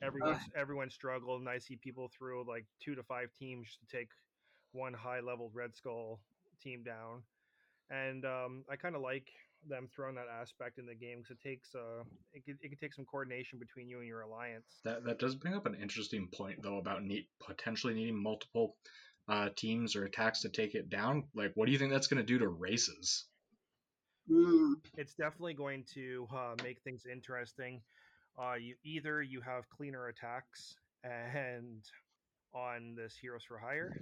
Everyone 0.01 0.39
everyone 0.55 0.89
struggled, 0.89 1.41
and 1.41 1.49
I 1.49 1.57
see 1.59 1.75
people 1.75 2.11
through 2.17 2.45
like 2.47 2.65
two 2.83 2.95
to 2.95 3.03
five 3.03 3.29
teams 3.37 3.67
to 3.79 3.97
take 3.97 4.09
one 4.71 4.93
high 4.93 5.19
level 5.19 5.51
Red 5.53 5.75
Skull 5.75 6.19
team 6.61 6.83
down. 6.83 7.23
And 7.89 8.25
um, 8.25 8.65
I 8.69 8.75
kind 8.75 8.95
of 8.95 9.01
like 9.01 9.27
them 9.67 9.87
throwing 9.93 10.15
that 10.15 10.27
aspect 10.41 10.77
in 10.77 10.85
the 10.85 10.95
game 10.95 11.19
because 11.19 11.31
it 11.31 11.47
takes 11.47 11.75
uh, 11.75 12.03
it 12.33 12.45
could, 12.45 12.57
it 12.61 12.69
could 12.69 12.79
take 12.79 12.93
some 12.93 13.05
coordination 13.05 13.59
between 13.59 13.89
you 13.89 13.99
and 13.99 14.07
your 14.07 14.21
alliance. 14.21 14.79
That 14.83 15.03
that 15.05 15.19
does 15.19 15.35
bring 15.35 15.53
up 15.53 15.65
an 15.65 15.75
interesting 15.75 16.27
point 16.33 16.61
though 16.61 16.77
about 16.77 17.03
need, 17.03 17.27
potentially 17.45 17.93
needing 17.93 18.21
multiple 18.21 18.75
uh, 19.27 19.49
teams 19.55 19.95
or 19.95 20.05
attacks 20.05 20.41
to 20.41 20.49
take 20.49 20.75
it 20.75 20.89
down. 20.89 21.25
Like, 21.35 21.51
what 21.55 21.65
do 21.65 21.71
you 21.71 21.79
think 21.79 21.91
that's 21.91 22.07
gonna 22.07 22.23
do 22.23 22.39
to 22.39 22.47
races? 22.47 23.25
It's 24.97 25.13
definitely 25.13 25.53
going 25.53 25.85
to 25.93 26.27
uh, 26.35 26.55
make 26.63 26.81
things 26.81 27.03
interesting. 27.11 27.81
Uh, 28.37 28.55
you 28.55 28.75
either 28.83 29.21
you 29.21 29.41
have 29.41 29.67
cleaner 29.69 30.07
attacks 30.07 30.75
and 31.03 31.83
on 32.53 32.95
this 32.95 33.15
Heroes 33.19 33.43
for 33.47 33.57
Hire, 33.57 33.97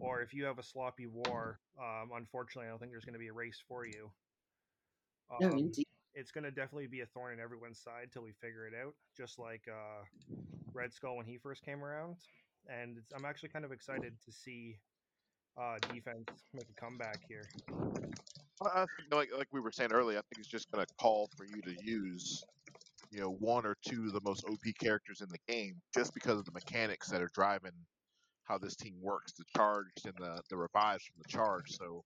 or 0.00 0.22
if 0.22 0.34
you 0.34 0.44
have 0.44 0.58
a 0.58 0.62
sloppy 0.62 1.06
war, 1.06 1.60
um, 1.78 2.10
unfortunately, 2.16 2.66
I 2.66 2.70
don't 2.70 2.78
think 2.78 2.92
there's 2.92 3.04
going 3.04 3.14
to 3.14 3.18
be 3.18 3.28
a 3.28 3.32
race 3.32 3.62
for 3.68 3.86
you. 3.86 4.10
No, 5.40 5.48
Um, 5.48 5.58
indeed. 5.58 5.86
it's 6.14 6.30
going 6.30 6.44
to 6.44 6.50
definitely 6.50 6.86
be 6.86 7.00
a 7.00 7.06
thorn 7.06 7.32
in 7.32 7.40
everyone's 7.40 7.78
side 7.80 8.12
till 8.12 8.22
we 8.22 8.32
figure 8.32 8.66
it 8.66 8.74
out, 8.74 8.94
just 9.16 9.38
like 9.38 9.66
uh, 9.68 10.04
Red 10.72 10.92
Skull 10.92 11.16
when 11.16 11.26
he 11.26 11.38
first 11.38 11.62
came 11.64 11.82
around. 11.82 12.16
And 12.68 12.98
it's, 12.98 13.12
I'm 13.12 13.24
actually 13.24 13.50
kind 13.50 13.64
of 13.64 13.72
excited 13.72 14.12
to 14.24 14.32
see 14.32 14.76
uh, 15.56 15.78
defense 15.92 16.26
make 16.52 16.66
a 16.70 16.80
comeback 16.80 17.26
here. 17.28 17.48
I 18.62 18.82
I 18.82 18.86
think, 18.96 19.12
like 19.12 19.32
like 19.36 19.48
we 19.52 19.60
were 19.60 19.72
saying 19.72 19.92
earlier, 19.92 20.18
I 20.18 20.22
think 20.22 20.38
it's 20.38 20.48
just 20.48 20.70
gonna 20.70 20.86
call 21.00 21.28
for 21.36 21.44
you 21.44 21.60
to 21.62 21.76
use, 21.84 22.44
you 23.10 23.20
know, 23.20 23.30
one 23.30 23.66
or 23.66 23.76
two 23.86 24.06
of 24.06 24.12
the 24.12 24.20
most 24.22 24.44
OP 24.44 24.62
characters 24.78 25.20
in 25.20 25.28
the 25.28 25.38
game, 25.52 25.82
just 25.92 26.14
because 26.14 26.38
of 26.38 26.44
the 26.44 26.52
mechanics 26.52 27.08
that 27.10 27.22
are 27.22 27.30
driving 27.34 27.72
how 28.44 28.58
this 28.58 28.76
team 28.76 29.00
works, 29.00 29.32
the 29.32 29.44
charge 29.56 29.86
and 30.04 30.14
the 30.18 30.42
the 30.50 30.56
revives 30.56 31.04
from 31.04 31.16
the 31.18 31.28
charge. 31.28 31.70
So 31.72 32.02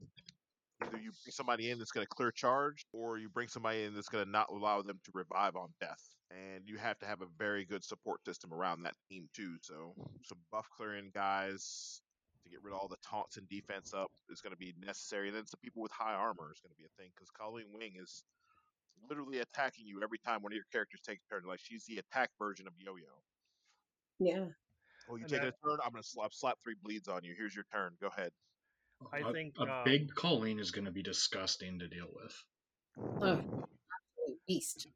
either 0.83 0.97
you 0.99 1.11
bring 1.25 1.33
somebody 1.33 1.71
in 1.71 1.79
that's 1.79 1.91
gonna 1.91 2.07
clear 2.07 2.31
charge, 2.31 2.87
or 2.93 3.19
you 3.19 3.29
bring 3.29 3.49
somebody 3.49 3.85
in 3.85 3.95
that's 3.95 4.09
gonna 4.09 4.25
not 4.25 4.49
allow 4.51 4.83
them 4.83 4.99
to 5.05 5.11
revive 5.15 5.57
on 5.57 5.69
death. 5.81 6.03
And 6.31 6.63
you 6.67 6.77
have 6.77 6.99
to 6.99 7.07
have 7.07 7.23
a 7.23 7.27
very 7.39 7.65
good 7.65 7.83
support 7.85 8.25
system 8.25 8.53
around 8.53 8.83
that 8.83 8.95
team 9.11 9.29
too. 9.35 9.57
So 9.63 9.95
some 10.25 10.39
buff 10.53 10.69
clearing 10.77 11.11
guys, 11.15 12.03
to 12.45 12.51
get 12.51 12.63
rid 12.63 12.73
of 12.75 12.81
all 12.81 12.89
the 12.89 12.97
taunts 13.03 13.37
and 13.39 13.49
defense 13.49 13.95
up 13.95 14.11
is 14.31 14.41
going 14.41 14.53
to 14.53 14.59
be 14.59 14.75
necessary. 14.85 15.29
And 15.29 15.37
then 15.37 15.47
some 15.47 15.59
people 15.63 15.83
with 15.83 15.91
high 15.93 16.15
armor 16.15 16.53
is 16.53 16.61
going 16.61 16.71
to 16.71 16.77
be 16.77 16.85
a 16.85 17.03
thing 17.03 17.11
because 17.15 17.31
Colleen 17.31 17.67
Wing 17.73 17.95
is 18.01 18.23
literally 19.09 19.39
attacking 19.39 19.87
you 19.87 20.01
every 20.03 20.19
time 20.19 20.43
one 20.43 20.53
of 20.53 20.57
your 20.57 20.67
characters 20.71 21.01
takes 21.01 21.23
a 21.31 21.35
turn. 21.35 21.45
Like 21.47 21.61
she's 21.63 21.85
the 21.87 21.99
attack 21.99 22.31
version 22.39 22.67
of 22.67 22.75
Yo-Yo. 22.79 23.05
Yeah. 24.19 24.47
Oh, 25.11 25.17
you 25.17 25.23
And 25.23 25.29
take 25.31 25.41
that- 25.41 25.49
a 25.49 25.67
turn, 25.67 25.79
I'm 25.85 25.93
going 25.93 26.03
to 26.03 26.09
slap 26.09 26.33
slap 26.35 26.59
three 26.63 26.77
bleeds 26.83 27.09
on 27.09 27.25
you. 27.25 27.35
Here's 27.37 27.55
your 27.55 27.65
turn. 27.73 27.97
Go 28.01 28.09
ahead. 28.09 28.31
I 29.13 29.19
a, 29.19 29.33
think, 29.33 29.55
a 29.59 29.65
uh, 29.65 29.85
big 29.85 30.15
Colleen 30.15 30.59
is 30.59 30.71
gonna 30.71 30.91
be 30.91 31.03
disgusting 31.03 31.79
to 31.79 31.89
deal 31.89 32.09
with. 32.15 32.45
Oh, 33.23 33.65
beast. 34.47 34.89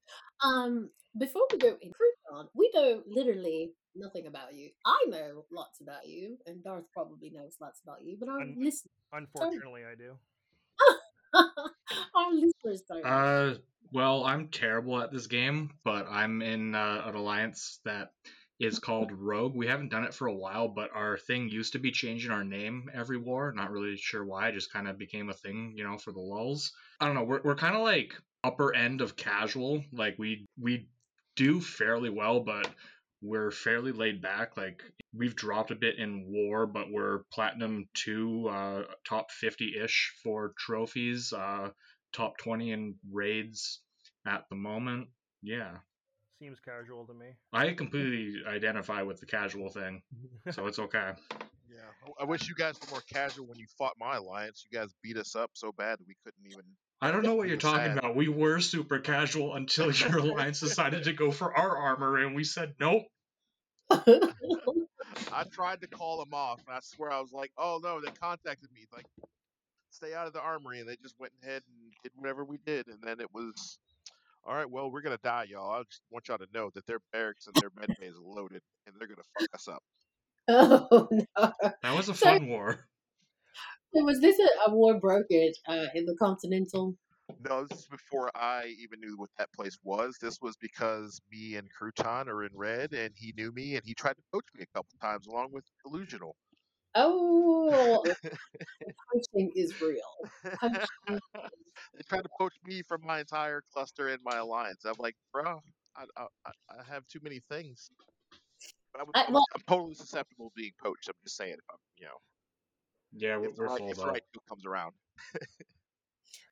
Um, 0.45 0.91
before 1.17 1.43
we 1.53 1.59
go 1.59 1.77
in, 1.81 1.91
Crouton, 1.91 2.47
we 2.55 2.71
know 2.75 3.03
literally 3.07 3.73
nothing 3.95 4.27
about 4.27 4.55
you. 4.55 4.71
I 4.85 5.05
know 5.09 5.45
lots 5.53 5.81
about 5.81 6.07
you, 6.07 6.39
and 6.47 6.65
Darth 6.65 6.85
probably 6.93 7.31
knows 7.31 7.57
lots 7.61 7.81
about 7.85 8.03
you, 8.03 8.17
but 8.19 8.29
our 8.29 8.41
Un- 8.41 8.57
listeners, 8.59 8.91
Unfortunately, 9.13 9.83
I 9.85 9.95
do. 9.95 10.17
our 12.15 12.33
listeners 12.33 12.83
don't. 12.89 13.05
Uh, 13.05 13.55
well, 13.93 14.25
I'm 14.25 14.49
terrible 14.49 15.01
at 15.01 15.13
this 15.13 15.27
game, 15.27 15.71
but 15.85 16.07
I'm 16.09 16.41
in 16.41 16.75
uh, 16.75 17.03
an 17.05 17.15
alliance 17.15 17.81
that 17.85 18.13
is 18.63 18.79
called 18.79 19.13
Rogue. 19.13 19.55
We 19.55 19.67
haven't 19.67 19.91
done 19.91 20.05
it 20.05 20.15
for 20.15 20.27
a 20.27 20.35
while, 20.35 20.69
but 20.69 20.91
our 20.95 21.19
thing 21.19 21.49
used 21.49 21.73
to 21.73 21.79
be 21.79 21.91
changing 21.91 22.31
our 22.31 22.45
name 22.45 22.91
every 22.95 23.19
war. 23.19 23.53
Not 23.55 23.71
really 23.71 23.97
sure 23.97 24.25
why. 24.25 24.49
It 24.49 24.55
just 24.55 24.73
kind 24.73 24.89
of 24.89 24.99
became 24.99 25.29
a 25.29 25.35
thing, 25.35 25.75
you 25.77 25.85
know, 25.85 25.99
for 25.99 26.13
the 26.13 26.21
lulls. 26.21 26.73
I 27.01 27.07
don't 27.07 27.15
know. 27.15 27.25
We're 27.25 27.43
we're 27.43 27.57
kind 27.57 27.77
of 27.77 27.83
like 27.83 28.15
upper 28.45 28.75
end 28.75 29.01
of 29.01 29.17
casual. 29.17 29.83
Like 29.93 30.17
we 30.19 30.47
we 30.61 30.89
do 31.37 31.61
fairly 31.61 32.11
well, 32.11 32.41
but 32.41 32.69
we're 33.21 33.51
fairly 33.51 33.93
laid 33.93 34.23
back. 34.23 34.57
Like 34.57 34.83
we've 35.15 35.37
dropped 35.37 35.71
a 35.71 35.77
bit 35.77 35.99
in 35.99 36.27
war, 36.29 36.67
but 36.67 36.91
we're 36.91 37.25
platinum 37.33 37.89
two, 37.95 38.49
uh, 38.49 38.83
top 39.07 39.31
fifty 39.31 39.75
ish 39.83 40.13
for 40.23 40.55
trophies. 40.59 41.33
Uh, 41.33 41.71
top 42.13 42.37
20 42.39 42.73
in 42.73 42.95
raids 43.11 43.81
at 44.27 44.45
the 44.51 44.57
moment. 44.57 45.09
Yeah. 45.43 45.79
Seems 46.43 46.59
casual 46.59 47.07
to 47.07 47.15
me. 47.15 47.27
I 47.53 47.73
completely 47.73 48.43
identify 48.49 49.03
with 49.03 49.21
the 49.21 49.27
casual 49.27 49.69
thing, 49.69 50.03
so 50.51 50.67
it's 50.67 50.81
okay. 50.81 51.13
Yeah, 51.71 51.79
I- 52.19 52.25
I 52.25 52.27
wish 52.27 52.49
you 52.49 52.55
guys 52.55 52.75
were 52.81 52.91
more 52.91 53.03
casual 53.11 53.47
when 53.47 53.59
you 53.59 53.67
fought 53.79 53.95
my 53.99 54.17
alliance. 54.17 54.67
You 54.71 54.77
guys 54.79 54.93
beat 55.03 55.17
us 55.17 55.35
up 55.37 55.51
so 55.55 55.73
bad 55.73 56.01
that 56.01 56.07
we 56.07 56.17
couldn't 56.23 56.45
even. 56.45 56.65
I 57.01 57.11
don't 57.13 57.23
know 57.23 57.35
what 57.35 57.49
you're 57.49 57.57
talking 57.57 57.93
sad. 57.95 57.99
about. 57.99 58.15
We 58.17 58.29
were 58.29 58.59
super 58.61 58.99
casual 58.99 59.55
until 59.55 59.91
your 59.91 60.19
alliance 60.19 60.61
decided 60.61 61.05
to 61.05 61.13
go 61.15 61.31
for 61.31 61.57
our 61.57 61.77
armor, 61.79 62.19
and 62.19 62.35
we 62.35 62.45
said 62.45 62.75
nope. 62.79 63.05
I 63.91 65.45
tried 65.51 65.81
to 65.81 65.87
call 65.87 66.19
them 66.19 66.35
off, 66.35 66.61
and 66.67 66.77
I 66.77 66.81
swear 66.83 67.11
I 67.11 67.21
was 67.21 67.33
like, 67.33 67.53
"Oh 67.57 67.81
no!" 67.83 68.01
They 68.01 68.11
contacted 68.11 68.71
me 68.73 68.87
like, 68.93 69.07
"Stay 69.91 70.13
out 70.13 70.27
of 70.27 70.33
the 70.35 70.43
armory," 70.43 70.81
and 70.81 70.89
they 70.89 70.97
just 70.97 71.15
went 71.19 71.33
ahead 71.43 71.63
and 71.69 71.93
did 72.03 72.13
whatever 72.17 72.45
we 72.45 72.59
did, 72.67 72.89
and 72.89 72.99
then 73.03 73.21
it 73.21 73.33
was, 73.33 73.79
"All 74.45 74.55
right, 74.55 74.69
well, 74.69 74.91
we're 74.91 75.03
gonna 75.03 75.19
die, 75.23 75.47
y'all. 75.51 75.71
I 75.71 75.83
just 75.85 76.03
want 76.11 76.29
y'all 76.29 76.39
to 76.39 76.47
know 76.53 76.71
that 76.75 76.87
their 76.87 77.01
barracks 77.13 77.47
and 77.47 77.55
their 77.57 77.71
med 77.77 77.97
bay 77.99 78.07
is 78.07 78.17
loaded, 78.21 78.63
and 78.87 78.95
they're 78.99 79.09
gonna 79.09 79.23
fuck 79.39 79.49
us 79.55 79.69
up." 79.69 79.83
oh 80.49 81.09
no! 81.11 81.53
That 81.83 81.97
was 81.97 82.09
a 82.09 82.15
So- 82.15 82.27
fun 82.27 82.49
war. 82.49 82.89
So 83.95 84.03
was 84.05 84.21
this 84.21 84.39
a, 84.39 84.71
a 84.71 84.75
war 84.75 84.99
brokered 84.99 85.53
uh, 85.69 85.87
in 85.95 86.07
the 86.07 86.17
Continental? 86.19 86.97
No, 87.45 87.67
this 87.67 87.81
is 87.81 87.87
before 87.89 88.31
I 88.35 88.75
even 88.81 89.01
knew 89.01 89.17
what 89.19 89.29
that 89.39 89.53
place 89.53 89.79
was. 89.85 90.17
This 90.21 90.39
was 90.41 90.57
because 90.57 91.21
me 91.31 91.57
and 91.57 91.69
Crouton 91.71 92.27
are 92.29 92.43
in 92.45 92.51
red, 92.55 92.95
and 92.95 93.13
he 93.15 93.35
knew 93.37 93.53
me, 93.53 93.75
and 93.77 93.83
he 93.85 93.93
tried 93.95 94.15
to 94.17 94.23
poach 94.33 94.47
me 94.55 94.63
a 94.63 94.77
couple 94.77 94.91
times 95.01 95.27
along 95.27 95.53
with 95.53 95.65
Illusional. 95.87 96.33
Oh, 96.95 98.05
poaching 99.13 99.51
is 99.57 99.81
real. 99.81 100.01
Poaching 100.61 101.21
they 101.95 102.03
tried 102.09 102.23
to 102.23 102.29
poach 102.39 102.55
me 102.65 102.83
from 102.83 103.01
my 103.05 103.21
entire 103.21 103.63
cluster 103.73 104.09
and 104.09 104.19
my 104.25 104.37
alliance. 104.39 104.85
I'm 104.85 104.95
like, 104.99 105.17
bro, 105.33 105.63
I, 105.97 106.05
I, 106.17 106.27
I- 106.47 106.51
I 106.81 106.83
have 106.93 107.07
too 107.09 107.21
many 107.23 107.41
things. 107.51 107.91
But 108.93 109.03
I'm, 109.03 109.09
I- 109.15 109.31
well- 109.33 109.45
I'm 109.55 109.63
totally 109.69 109.95
susceptible 109.95 110.51
to 110.51 110.55
being 110.55 110.73
poached. 110.83 111.09
I'm 111.09 111.15
just 111.25 111.37
saying, 111.37 111.55
if 111.55 111.61
I'm, 111.71 111.79
you 111.99 112.07
know, 112.07 112.19
Yeah, 113.13 113.37
we're, 113.39 113.49
if, 113.49 113.57
we're 113.57 113.67
right, 113.69 113.79
full 113.79 113.91
if 113.91 113.97
the 113.97 114.07
right 114.07 114.23
deal 114.33 114.43
comes 114.49 114.67
around. 114.67 114.93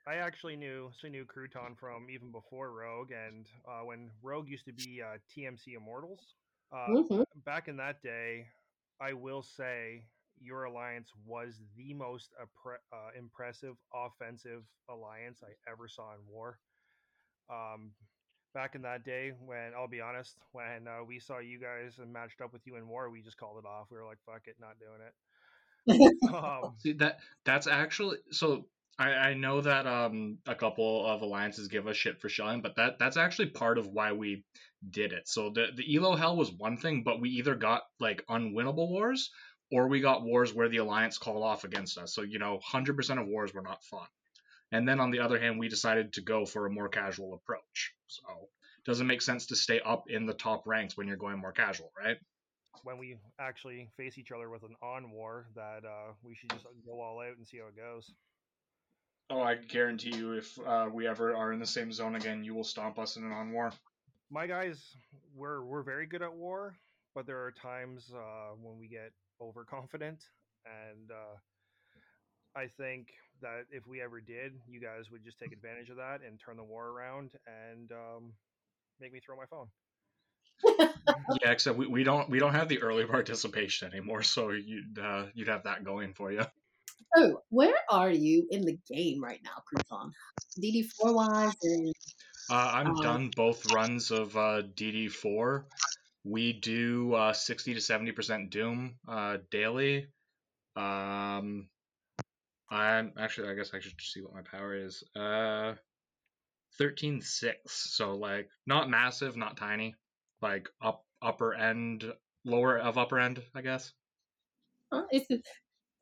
I 0.06 0.16
actually 0.16 0.56
knew 0.56 0.90
so 1.00 1.08
knew 1.08 1.24
Crouton 1.26 1.76
from 1.78 2.08
even 2.10 2.32
before 2.32 2.72
Rogue, 2.72 3.10
and 3.12 3.46
uh, 3.68 3.84
when 3.84 4.10
Rogue 4.22 4.48
used 4.48 4.64
to 4.66 4.72
be 4.72 5.02
uh, 5.02 5.18
TMC 5.36 5.76
Immortals. 5.76 6.20
Uh, 6.72 6.86
Mhm. 6.88 7.24
Back 7.44 7.68
in 7.68 7.76
that 7.76 8.00
day, 8.02 8.46
I 9.00 9.12
will 9.12 9.42
say 9.42 10.04
your 10.40 10.64
alliance 10.64 11.10
was 11.26 11.60
the 11.76 11.94
most 11.94 12.30
uh, 12.40 12.96
impressive 13.16 13.74
offensive 13.94 14.62
alliance 14.88 15.40
I 15.42 15.70
ever 15.70 15.86
saw 15.88 16.12
in 16.14 16.20
war. 16.28 16.58
Um, 17.50 17.92
back 18.54 18.74
in 18.74 18.82
that 18.82 19.04
day, 19.04 19.32
when 19.44 19.72
I'll 19.76 19.88
be 19.88 20.00
honest, 20.00 20.36
when 20.52 20.88
uh, 20.88 21.04
we 21.06 21.18
saw 21.18 21.38
you 21.38 21.58
guys 21.60 21.98
and 21.98 22.12
matched 22.12 22.40
up 22.40 22.52
with 22.52 22.62
you 22.66 22.76
in 22.76 22.88
war, 22.88 23.10
we 23.10 23.22
just 23.22 23.36
called 23.36 23.58
it 23.58 23.66
off. 23.66 23.88
We 23.90 23.98
were 23.98 24.06
like, 24.06 24.18
"Fuck 24.26 24.42
it, 24.46 24.56
not 24.60 24.76
doing 24.78 25.00
it." 25.06 25.14
Um, 26.34 26.74
See 26.78 26.92
that 26.94 27.18
that's 27.44 27.66
actually 27.66 28.18
so. 28.30 28.66
I, 28.98 29.12
I 29.12 29.34
know 29.34 29.62
that 29.62 29.86
um 29.86 30.38
a 30.46 30.54
couple 30.54 31.06
of 31.06 31.22
alliances 31.22 31.68
give 31.68 31.86
us 31.86 31.96
shit 31.96 32.20
for 32.20 32.28
shelling, 32.28 32.60
but 32.60 32.76
that 32.76 32.98
that's 32.98 33.16
actually 33.16 33.48
part 33.48 33.78
of 33.78 33.86
why 33.86 34.12
we 34.12 34.44
did 34.88 35.12
it. 35.12 35.26
So 35.26 35.50
the 35.50 35.68
the 35.74 35.96
Elo 35.96 36.16
hell 36.16 36.36
was 36.36 36.52
one 36.52 36.76
thing, 36.76 37.02
but 37.02 37.20
we 37.20 37.30
either 37.30 37.54
got 37.54 37.82
like 37.98 38.24
unwinnable 38.28 38.88
wars 38.90 39.30
or 39.72 39.88
we 39.88 40.00
got 40.00 40.22
wars 40.22 40.52
where 40.54 40.68
the 40.68 40.78
alliance 40.78 41.18
called 41.18 41.42
off 41.42 41.64
against 41.64 41.98
us. 41.98 42.14
So 42.14 42.22
you 42.22 42.38
know, 42.38 42.58
hundred 42.64 42.96
percent 42.96 43.20
of 43.20 43.26
wars 43.26 43.54
were 43.54 43.62
not 43.62 43.84
fun. 43.84 44.06
And 44.72 44.88
then 44.88 45.00
on 45.00 45.10
the 45.10 45.20
other 45.20 45.38
hand, 45.38 45.58
we 45.58 45.68
decided 45.68 46.12
to 46.14 46.22
go 46.22 46.46
for 46.46 46.66
a 46.66 46.70
more 46.70 46.88
casual 46.88 47.34
approach. 47.34 47.92
So 48.06 48.22
it 48.78 48.84
doesn't 48.84 49.06
make 49.06 49.22
sense 49.22 49.46
to 49.46 49.56
stay 49.56 49.80
up 49.80 50.04
in 50.08 50.26
the 50.26 50.34
top 50.34 50.66
ranks 50.66 50.96
when 50.96 51.08
you're 51.08 51.16
going 51.16 51.38
more 51.38 51.52
casual, 51.52 51.92
right? 51.98 52.16
when 52.84 52.96
we 52.98 53.18
actually 53.38 53.90
face 53.96 54.16
each 54.16 54.32
other 54.32 54.48
with 54.48 54.62
an 54.62 54.74
on 54.82 55.10
war, 55.10 55.46
that 55.54 55.84
uh, 55.84 56.12
we 56.22 56.34
should 56.34 56.50
just 56.50 56.64
go 56.86 57.00
all 57.00 57.20
out 57.20 57.36
and 57.36 57.46
see 57.46 57.58
how 57.58 57.66
it 57.66 57.76
goes. 57.76 58.10
Oh, 59.28 59.42
I 59.42 59.56
guarantee 59.56 60.16
you, 60.16 60.32
if 60.32 60.58
uh, 60.66 60.88
we 60.92 61.06
ever 61.06 61.34
are 61.36 61.52
in 61.52 61.60
the 61.60 61.66
same 61.66 61.92
zone 61.92 62.14
again, 62.14 62.42
you 62.42 62.54
will 62.54 62.64
stomp 62.64 62.98
us 62.98 63.16
in 63.16 63.24
an 63.24 63.32
on 63.32 63.52
war. 63.52 63.72
my 64.30 64.46
guys 64.46 64.96
we're 65.34 65.62
we're 65.62 65.82
very 65.82 66.06
good 66.06 66.22
at 66.22 66.32
war 66.32 66.74
but 67.14 67.26
there 67.26 67.38
are 67.44 67.52
times 67.52 68.12
uh, 68.14 68.54
when 68.62 68.78
we 68.78 68.88
get 68.88 69.12
overconfident 69.40 70.20
and 70.64 71.10
uh, 71.10 71.36
i 72.56 72.66
think 72.76 73.08
that 73.40 73.64
if 73.70 73.86
we 73.86 74.00
ever 74.00 74.20
did 74.20 74.52
you 74.68 74.80
guys 74.80 75.10
would 75.10 75.24
just 75.24 75.38
take 75.38 75.52
advantage 75.52 75.88
of 75.90 75.96
that 75.96 76.20
and 76.26 76.38
turn 76.38 76.56
the 76.56 76.64
war 76.64 76.88
around 76.88 77.32
and 77.46 77.90
um, 77.92 78.32
make 79.00 79.12
me 79.12 79.20
throw 79.20 79.36
my 79.36 79.46
phone 79.46 79.68
Yeah, 81.42 81.50
except 81.52 81.76
we, 81.78 81.86
we 81.86 82.04
don't 82.04 82.28
we 82.28 82.38
don't 82.38 82.52
have 82.54 82.68
the 82.68 82.82
early 82.82 83.04
participation 83.04 83.90
anymore, 83.92 84.22
so 84.22 84.50
you'd 84.50 84.98
uh, 84.98 85.24
you'd 85.34 85.48
have 85.48 85.64
that 85.64 85.84
going 85.84 86.12
for 86.12 86.30
you. 86.32 86.44
Oh, 87.16 87.40
where 87.50 87.74
are 87.90 88.10
you 88.10 88.46
in 88.50 88.62
the 88.64 88.78
game 88.92 89.22
right 89.22 89.40
now, 89.42 89.62
Crouton? 89.66 90.12
DD4 90.60 91.14
wise, 91.14 91.54
and 91.62 91.92
Uh, 92.50 92.70
I'm 92.74 92.88
Um, 92.88 92.96
done 93.02 93.30
both 93.34 93.72
runs 93.72 94.10
of 94.10 94.36
uh, 94.36 94.62
DD4. 94.74 95.64
We 96.24 96.52
do 96.52 97.14
uh, 97.14 97.32
60 97.32 97.74
to 97.74 97.80
70 97.80 98.12
percent 98.12 98.50
Doom 98.50 98.96
uh, 99.08 99.38
daily. 99.50 100.08
Um, 100.76 101.68
I'm 102.70 103.12
actually 103.18 103.48
I 103.48 103.54
guess 103.54 103.72
I 103.74 103.80
should 103.80 104.00
see 104.00 104.20
what 104.22 104.34
my 104.34 104.42
power 104.42 104.74
is. 104.74 105.02
Uh, 105.16 105.74
13.6. 106.78 107.54
So 107.66 108.14
like 108.14 108.48
not 108.66 108.88
massive, 108.88 109.36
not 109.36 109.56
tiny, 109.56 109.94
like 110.40 110.68
up 110.82 111.04
upper 111.22 111.54
end, 111.54 112.04
lower 112.44 112.78
of 112.78 112.96
upper 112.96 113.18
end, 113.18 113.42
I 113.54 113.60
guess. 113.62 113.92
huh, 114.92 115.04
it's 115.10 115.30
a, 115.30 115.42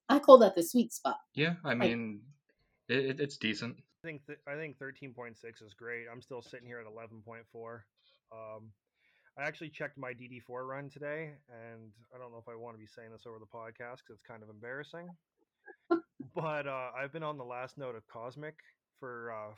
I 0.08 0.18
call 0.18 0.38
that 0.38 0.54
the 0.54 0.62
sweet 0.62 0.92
spot. 0.92 1.18
Yeah, 1.34 1.54
I 1.64 1.74
mean, 1.74 2.20
it, 2.88 2.98
it, 2.98 3.20
it's 3.20 3.36
decent. 3.36 3.76
i 4.04 4.06
think 4.06 4.26
th- 4.26 4.38
i 4.46 4.54
think 4.54 4.78
13.6 4.78 5.34
is 5.62 5.74
great 5.74 6.06
i'm 6.10 6.22
still 6.22 6.42
sitting 6.42 6.66
here 6.66 6.78
at 6.78 6.86
11.4 6.86 7.80
um, 8.32 8.70
i 9.38 9.42
actually 9.42 9.70
checked 9.70 9.96
my 9.96 10.12
dd4 10.12 10.66
run 10.68 10.88
today 10.90 11.32
and 11.48 11.92
i 12.14 12.18
don't 12.18 12.32
know 12.32 12.38
if 12.38 12.48
i 12.48 12.54
want 12.54 12.74
to 12.74 12.78
be 12.78 12.86
saying 12.86 13.10
this 13.12 13.26
over 13.26 13.38
the 13.38 13.46
podcast 13.46 13.98
because 13.98 14.14
it's 14.14 14.22
kind 14.22 14.42
of 14.42 14.48
embarrassing 14.50 15.08
but 16.34 16.66
uh, 16.66 16.90
i've 16.96 17.12
been 17.12 17.22
on 17.22 17.38
the 17.38 17.44
last 17.44 17.78
note 17.78 17.94
of 17.94 18.06
cosmic 18.08 18.56
for 18.98 19.32
uh, 19.32 19.54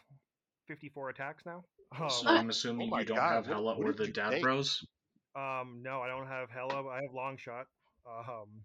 54 0.69 1.11
attacks 1.11 1.47
now 1.47 1.65
So 2.09 2.29
um, 2.29 2.37
I'm 2.37 2.51
assuming 2.51 2.93
Oh 2.93 2.99
you 2.99 3.05
don't 3.05 3.17
God, 3.19 3.33
have 3.33 3.47
Hela 3.47 3.77
what 3.77 3.87
or 3.87 3.93
the 3.93 4.07
you 4.07 4.13
Dad 4.13 4.31
take? 4.33 4.43
Bros. 4.43 4.87
Um, 5.35 5.81
no, 5.83 6.01
I 6.03 6.09
don't 6.09 6.27
have 6.27 6.51
Hela. 6.51 6.87
I 6.89 7.03
have 7.03 7.13
Longshot. 7.13 7.65
Um, 8.07 8.65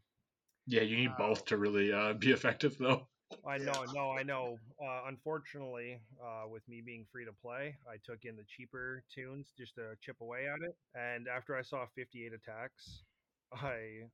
Yeah, 0.68 0.82
you 0.82 0.98
need 0.98 1.10
Wow. 1.10 1.30
both 1.30 1.46
to 1.46 1.58
really 1.58 1.92
uh, 1.92 2.14
be 2.14 2.32
effective, 2.32 2.78
though. 2.78 3.08
I 3.48 3.58
know, 3.58 3.72
Yeah. 3.74 3.86
know, 3.86 3.92
no, 3.94 4.12
I 4.12 4.24
know. 4.24 4.60
Uh, 4.82 5.04
unfortunately, 5.08 6.02
uh, 6.22 6.48
with 6.48 6.68
me 6.68 6.82
being 6.82 7.06
free 7.12 7.26
to 7.26 7.34
play, 7.34 7.78
I 7.88 7.98
took 7.98 8.26
in 8.26 8.36
the 8.36 8.44
cheaper 8.46 9.04
tunes 9.14 9.54
just 9.58 9.76
to 9.76 9.96
chip 10.02 10.22
away 10.22 10.48
at 10.48 10.62
it. 10.62 10.76
And 10.94 11.28
after 11.28 11.56
I 11.56 11.62
saw 11.62 11.86
58 11.96 12.34
attacks, 12.34 13.04
I 13.54 14.08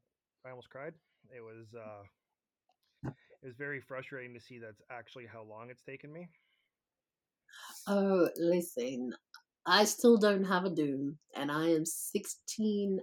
I 0.46 0.50
almost 0.50 0.70
cried. 0.70 0.94
It 1.36 1.42
was 1.42 1.74
uh, 1.76 2.04
it 3.42 3.46
was 3.46 3.56
very 3.56 3.82
frustrating 3.82 4.34
to 4.34 4.40
see 4.40 4.60
that's 4.60 4.82
actually 4.90 5.26
how 5.26 5.44
long 5.44 5.70
it's 5.70 5.84
taken 5.84 6.12
me. 6.12 6.30
Oh, 7.88 8.30
listen, 8.38 9.14
I 9.66 9.86
still 9.86 10.18
don't 10.18 10.44
have 10.44 10.66
a 10.66 10.70
Doom, 10.70 11.18
and 11.36 11.52
I 11.52 11.70
am 11.70 11.86
16 11.86 13.00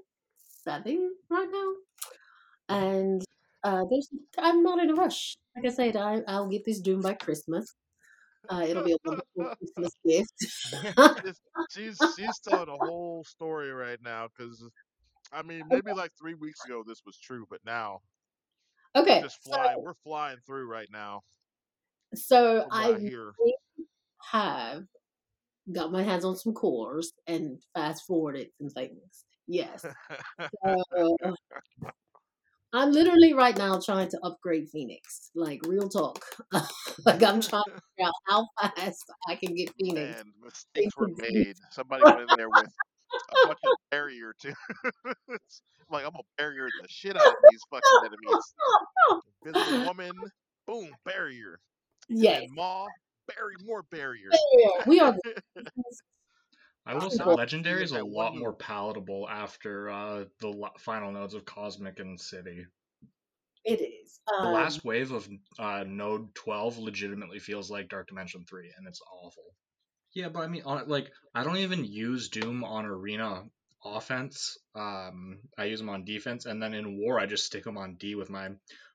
7 0.65 1.17
right 1.31 1.49
now. 1.51 1.73
And 2.69 3.25
uh, 3.65 3.85
there's, 3.91 4.09
I'm 4.39 4.63
not 4.63 4.83
in 4.83 4.91
a 4.91 4.95
rush. 4.95 5.37
Like 5.57 5.67
I 5.67 5.75
said, 5.75 5.97
I, 5.97 6.21
I'll 6.29 6.49
get 6.49 6.65
this 6.65 6.81
Doom 6.81 7.03
by 7.03 7.15
Christmas. 7.15 7.75
Uh, 8.49 8.65
it'll 8.67 8.85
be 8.85 8.93
a 8.93 8.97
wonderful 9.05 9.55
Christmas 9.77 9.93
gift. 10.07 11.37
She's 11.71 11.99
she's 12.17 12.39
telling 12.39 12.69
a 12.69 12.87
whole 12.87 13.25
story 13.25 13.73
right 13.73 13.99
now 14.03 14.29
because 14.29 14.65
I 15.33 15.43
mean 15.43 15.65
maybe 15.69 15.93
like 15.93 16.13
three 16.19 16.35
weeks 16.35 16.65
ago 16.65 16.83
this 16.87 17.03
was 17.05 17.19
true, 17.19 17.47
but 17.51 17.61
now 17.67 18.01
okay, 18.97 19.17
we're 19.17 19.23
just 19.23 19.43
flying. 19.43 19.83
We're 19.83 19.93
flying 20.03 20.39
through 20.47 20.67
right 20.67 20.89
now. 20.91 21.23
so 22.15 22.67
I 22.71 22.95
hear. 22.95 23.33
have 24.31 24.85
got 25.71 25.93
my 25.93 26.03
hands 26.03 26.25
on 26.25 26.37
some 26.37 26.55
cores 26.55 27.13
and 27.27 27.61
fast 27.75 28.07
forwarded 28.07 28.49
some 28.59 28.71
things. 28.71 29.25
Yes. 29.47 29.85
So, 30.95 31.17
I'm 32.73 32.93
literally 32.93 33.33
right 33.33 33.57
now 33.57 33.81
trying 33.81 34.09
to 34.11 34.21
upgrade 34.23 34.69
Phoenix. 34.69 35.31
Like 35.35 35.61
real 35.67 35.89
talk. 35.89 36.25
like 37.07 37.23
I'm 37.23 37.41
trying 37.41 37.63
to 37.67 37.81
figure 37.97 38.07
out 38.07 38.13
how 38.27 38.49
fast 38.61 39.05
I 39.29 39.37
can 39.37 39.55
get 39.55 39.73
Phoenix. 39.81 40.17
Man, 40.17 40.33
mistakes 40.45 40.97
were 40.97 41.09
made. 41.17 41.57
Somebody 41.71 42.03
went 42.05 42.21
in 42.21 42.27
there 42.37 42.51
with 42.51 42.67
a 42.67 43.49
fucking 43.49 43.75
barrier 43.91 44.35
too. 44.41 44.55
Like 45.91 46.05
I'm 46.05 46.11
gonna 46.11 46.23
barrier 46.37 46.69
the 46.83 46.89
shit 46.89 47.17
out 47.17 47.27
of 47.27 47.35
these 47.51 47.61
fucking 47.71 47.83
enemies. 48.05 48.55
Invisible 49.47 49.87
woman, 49.87 50.13
boom, 50.67 50.91
barrier. 51.05 51.61
Yes. 52.09 52.43
And 52.43 52.55
Maw, 52.55 52.87
bury 53.35 53.55
more 53.65 53.85
barrier. 53.85 54.29
We 54.87 55.01
are 55.01 55.17
I 56.89 56.95
will 56.95 57.11
say 57.11 57.23
legendary 57.23 57.85
is 57.85 57.93
a 57.93 58.03
lot 58.03 58.35
more 58.35 58.55
palatable 58.55 59.29
after 59.29 59.91
uh, 59.91 60.25
the 60.41 60.71
final 60.79 61.13
nodes 61.13 61.35
of 61.35 61.45
Cosmic 61.45 62.01
and 62.01 62.19
City. 62.19 62.65
It 63.65 63.81
is. 63.83 64.21
The 64.27 64.47
Um, 64.47 64.55
last 64.55 64.85
wave 64.85 65.13
of 65.13 65.29
uh, 65.59 65.85
Node 65.87 66.35
12 66.35 66.79
legitimately 66.79 67.41
feels 67.41 67.71
like 67.71 67.91
Dark 67.91 68.09
Dimension 68.09 68.47
3, 68.49 68.73
and 68.79 68.89
it's 68.89 69.03
awful. 69.23 69.55
Yeah, 70.15 70.31
but 70.31 70.41
I 70.41 70.47
mean, 70.47 70.63
on, 70.65 70.89
like, 70.89 71.13
I 71.35 71.45
don't 71.45 71.59
even 71.59 71.85
use 71.85 72.31
Doom 72.31 72.65
on 72.65 72.87
Arena 72.87 73.45
offense. 73.85 74.57
Um, 74.75 75.41
I 75.59 75.65
use 75.67 75.83
him 75.83 75.91
on 75.91 76.07
defense, 76.07 76.47
and 76.47 76.63
then 76.63 76.73
in 76.73 76.99
War, 76.99 77.21
I 77.21 77.27
just 77.27 77.45
stick 77.45 77.67
him 77.67 77.77
on 77.77 77.97
D 77.97 78.15
with 78.15 78.31
my 78.31 78.49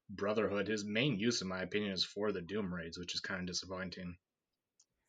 Brotherhood. 0.09 0.67
His 0.67 0.83
main 0.83 1.19
use, 1.19 1.43
in 1.43 1.47
my 1.47 1.61
opinion, 1.61 1.91
is 1.91 2.03
for 2.03 2.31
the 2.31 2.41
Doom 2.41 2.73
raids, 2.73 2.97
which 2.97 3.13
is 3.13 3.21
kind 3.21 3.41
of 3.41 3.45
disappointing. 3.45 4.17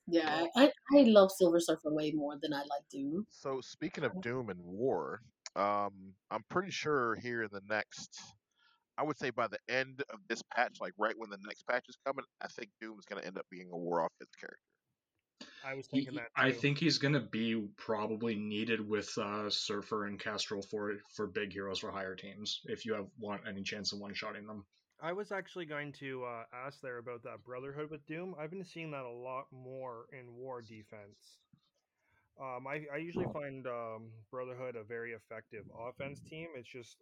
Yeah, 0.06 0.46
I, 0.56 0.70
I 0.94 1.02
love 1.02 1.30
Silver 1.32 1.60
Surfer 1.60 1.92
way 1.92 2.12
more 2.12 2.34
than 2.40 2.52
I 2.52 2.58
like 2.58 2.88
Doom. 2.90 3.26
So 3.30 3.60
speaking 3.62 4.04
of 4.04 4.20
Doom 4.20 4.50
and 4.50 4.60
War, 4.60 5.20
um, 5.56 6.12
I'm 6.30 6.44
pretty 6.50 6.70
sure 6.70 7.16
here 7.16 7.42
in 7.42 7.48
the 7.52 7.62
next, 7.68 8.20
I 8.98 9.02
would 9.02 9.18
say 9.18 9.30
by 9.30 9.48
the 9.48 9.58
end 9.68 10.02
of 10.10 10.18
this 10.28 10.42
patch, 10.54 10.76
like 10.80 10.92
right 10.98 11.14
when 11.16 11.30
the 11.30 11.38
next 11.46 11.66
patch 11.66 11.86
is 11.88 11.96
coming, 12.04 12.24
I 12.42 12.48
think 12.48 12.70
Doom 12.80 12.98
is 12.98 13.06
going 13.06 13.22
to 13.22 13.26
end 13.26 13.38
up 13.38 13.46
being 13.50 13.70
a 13.72 13.76
War 13.76 14.00
offense 14.00 14.34
character. 14.38 14.58
I 15.64 15.74
was 15.74 15.86
He- 15.90 16.00
thinking 16.04 16.16
that. 16.16 16.28
I 16.36 16.52
think 16.52 16.78
he's 16.78 16.98
gonna 16.98 17.20
be 17.20 17.68
probably 17.76 18.34
needed 18.34 18.86
with 18.86 19.16
uh, 19.18 19.48
Surfer 19.48 20.04
and 20.04 20.20
Kestrel 20.20 20.62
for 20.62 20.94
for 21.16 21.26
big 21.26 21.52
heroes 21.52 21.78
for 21.78 21.90
Hire 21.90 22.14
teams. 22.14 22.60
If 22.66 22.84
you 22.84 22.92
have 22.94 23.06
want 23.18 23.42
any 23.48 23.62
chance 23.62 23.92
of 23.92 23.98
one 23.98 24.14
shotting 24.14 24.46
them. 24.46 24.64
I 25.04 25.12
was 25.12 25.32
actually 25.32 25.66
going 25.66 25.92
to 26.00 26.24
uh, 26.24 26.44
ask 26.66 26.80
there 26.80 26.96
about 26.96 27.22
that 27.24 27.44
Brotherhood 27.44 27.90
with 27.90 28.06
Doom. 28.06 28.34
I've 28.40 28.50
been 28.50 28.64
seeing 28.64 28.90
that 28.92 29.04
a 29.04 29.10
lot 29.10 29.44
more 29.52 30.06
in 30.18 30.34
War 30.34 30.62
defense. 30.62 31.40
Um, 32.40 32.66
I, 32.66 32.86
I 32.90 32.96
usually 32.96 33.26
find 33.30 33.66
um, 33.66 34.08
Brotherhood 34.30 34.76
a 34.76 34.82
very 34.82 35.12
effective 35.12 35.64
offense 35.78 36.20
team. 36.30 36.48
It's 36.56 36.66
just 36.66 36.96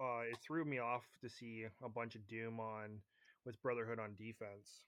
uh, 0.00 0.20
it 0.30 0.38
threw 0.46 0.64
me 0.64 0.78
off 0.78 1.02
to 1.22 1.28
see 1.28 1.64
a 1.82 1.88
bunch 1.88 2.14
of 2.14 2.24
Doom 2.28 2.60
on 2.60 3.00
with 3.44 3.60
Brotherhood 3.62 3.98
on 3.98 4.14
defense. 4.16 4.84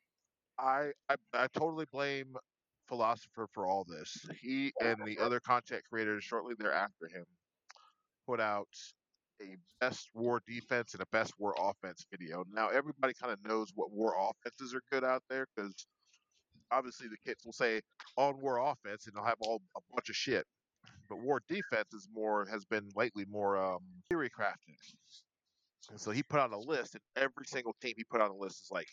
I, 0.56 0.92
I 1.08 1.16
I 1.34 1.48
totally 1.48 1.86
blame 1.90 2.36
Philosopher 2.86 3.48
for 3.52 3.66
all 3.66 3.84
this. 3.88 4.24
He 4.40 4.72
and 4.80 5.04
the 5.04 5.18
other 5.18 5.40
content 5.40 5.82
creators 5.90 6.22
shortly 6.22 6.54
thereafter 6.56 7.08
him 7.12 7.24
put 8.24 8.40
out 8.40 8.68
a 9.42 9.56
best 9.80 10.08
war 10.14 10.40
defense 10.46 10.94
and 10.94 11.02
a 11.02 11.06
best 11.12 11.32
war 11.38 11.54
offense 11.58 12.06
video. 12.10 12.44
Now 12.52 12.68
everybody 12.68 13.14
kind 13.14 13.32
of 13.32 13.38
knows 13.44 13.72
what 13.74 13.92
war 13.92 14.14
offenses 14.18 14.74
are 14.74 14.82
good 14.90 15.04
out 15.04 15.22
there 15.28 15.46
because 15.54 15.86
obviously 16.70 17.08
the 17.08 17.18
kids 17.26 17.44
will 17.44 17.52
say 17.52 17.80
on 18.16 18.40
war 18.40 18.58
offense 18.58 19.06
and 19.06 19.14
they'll 19.14 19.24
have 19.24 19.40
all 19.40 19.62
a 19.76 19.80
bunch 19.94 20.08
of 20.08 20.16
shit. 20.16 20.44
But 21.08 21.20
war 21.20 21.40
defense 21.48 21.92
is 21.92 22.08
more 22.12 22.46
has 22.50 22.64
been 22.64 22.88
lately 22.96 23.24
more 23.28 23.56
um, 23.56 23.80
theory 24.08 24.30
crafted. 24.30 24.76
And 25.90 26.00
so 26.00 26.10
he 26.10 26.22
put 26.22 26.40
out 26.40 26.52
a 26.52 26.58
list, 26.58 26.94
and 26.94 27.02
every 27.16 27.46
single 27.46 27.74
team 27.80 27.94
he 27.96 28.04
put 28.04 28.20
on 28.20 28.30
a 28.30 28.36
list 28.36 28.64
is 28.64 28.70
like, 28.72 28.88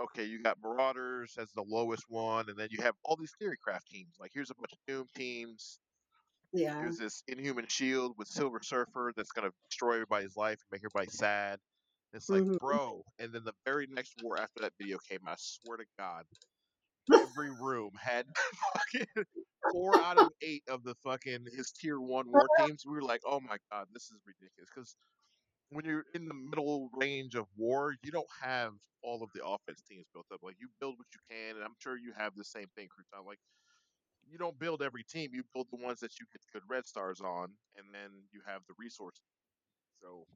okay, 0.00 0.24
you 0.24 0.40
got 0.40 0.56
Marauders 0.62 1.36
as 1.36 1.50
the 1.52 1.64
lowest 1.66 2.04
one, 2.08 2.48
and 2.48 2.56
then 2.56 2.68
you 2.70 2.80
have 2.82 2.94
all 3.04 3.16
these 3.16 3.32
theory 3.40 3.56
craft 3.62 3.88
teams. 3.88 4.14
Like 4.20 4.30
here's 4.32 4.50
a 4.50 4.54
bunch 4.54 4.72
of 4.72 4.78
Doom 4.86 5.06
teams. 5.16 5.80
Yeah. 6.52 6.80
Here's 6.80 6.96
this 6.96 7.22
Inhuman 7.28 7.66
Shield 7.68 8.16
with 8.18 8.28
Silver 8.28 8.60
Surfer 8.62 9.12
that's 9.16 9.32
gonna 9.32 9.52
destroy 9.70 9.94
everybody's 9.94 10.36
life 10.36 10.60
and 10.60 10.68
make 10.72 10.80
everybody 10.82 11.08
sad. 11.10 11.60
It's 12.12 12.30
like, 12.30 12.44
Mhm. 12.44 12.58
bro. 12.60 13.04
And 13.18 13.32
then 13.32 13.44
the 13.44 13.54
very 13.64 13.86
next 13.88 14.16
war 14.18 14.38
after 14.38 14.60
that 14.62 14.74
video 14.78 14.98
came, 15.08 15.20
I 15.26 15.36
swear 15.38 15.78
to 15.78 15.86
God, 15.98 16.26
every 17.16 17.50
room 17.60 17.92
had 18.00 18.26
fucking 18.74 19.24
four 19.70 19.98
out 19.98 20.18
of 20.18 20.30
eight 20.42 20.64
of 20.68 20.84
the 20.84 20.94
fucking 21.04 21.46
his 21.52 21.72
tier 21.72 22.00
one 22.00 22.28
war 22.30 22.48
teams. 22.56 22.84
We 22.86 22.92
were 22.92 23.02
like, 23.02 23.22
oh 23.24 23.40
my 23.40 23.58
God, 23.70 23.88
this 23.92 24.04
is 24.10 24.20
ridiculous. 24.26 24.70
Because 24.74 24.96
when 25.70 25.84
you're 25.84 26.04
in 26.14 26.26
the 26.28 26.34
middle 26.34 26.90
range 26.94 27.34
of 27.34 27.46
war, 27.56 27.94
you 28.02 28.10
don't 28.12 28.30
have 28.40 28.74
all 29.02 29.22
of 29.22 29.30
the 29.34 29.44
offense 29.46 29.82
teams 29.82 30.06
built 30.12 30.26
up. 30.32 30.40
Like 30.42 30.56
you 30.60 30.68
build 30.80 30.98
what 30.98 31.06
you 31.14 31.20
can, 31.30 31.56
and 31.56 31.64
I'm 31.64 31.74
sure 31.80 31.96
you 31.96 32.12
have 32.12 32.34
the 32.34 32.44
same 32.44 32.68
thing, 32.76 32.88
Crouton. 32.88 33.26
Like 33.26 33.38
you 34.30 34.38
don't 34.38 34.58
build 34.58 34.82
every 34.82 35.04
team; 35.04 35.30
you 35.32 35.42
build 35.54 35.68
the 35.70 35.82
ones 35.82 36.00
that 36.00 36.18
you 36.18 36.26
get 36.32 36.42
good 36.52 36.62
red 36.68 36.86
stars 36.86 37.20
on, 37.20 37.48
and 37.76 37.86
then 37.92 38.10
you 38.32 38.40
have 38.46 38.62
the 38.68 38.74
resources. 38.78 39.22
So 40.00 40.26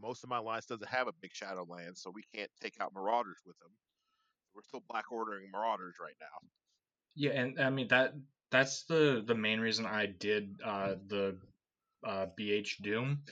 most 0.00 0.22
of 0.24 0.30
my 0.30 0.38
lines 0.38 0.66
doesn't 0.66 0.88
have 0.88 1.08
a 1.08 1.12
big 1.20 1.32
Shadowland, 1.32 1.96
so 1.96 2.10
we 2.10 2.22
can't 2.34 2.50
take 2.60 2.80
out 2.80 2.94
Marauders 2.94 3.38
with 3.46 3.58
them. 3.58 3.70
We're 4.54 4.62
still 4.62 4.82
black 4.88 5.10
ordering 5.10 5.50
Marauders 5.50 5.96
right 6.00 6.16
now. 6.20 6.48
Yeah, 7.14 7.30
and 7.32 7.60
I 7.60 7.70
mean 7.70 7.88
that 7.88 8.14
that's 8.50 8.84
the 8.84 9.22
the 9.26 9.34
main 9.34 9.60
reason 9.60 9.86
I 9.86 10.06
did 10.06 10.60
uh, 10.64 10.94
the 11.06 11.36
uh, 12.04 12.26
BH 12.38 12.82
Doom. 12.82 13.22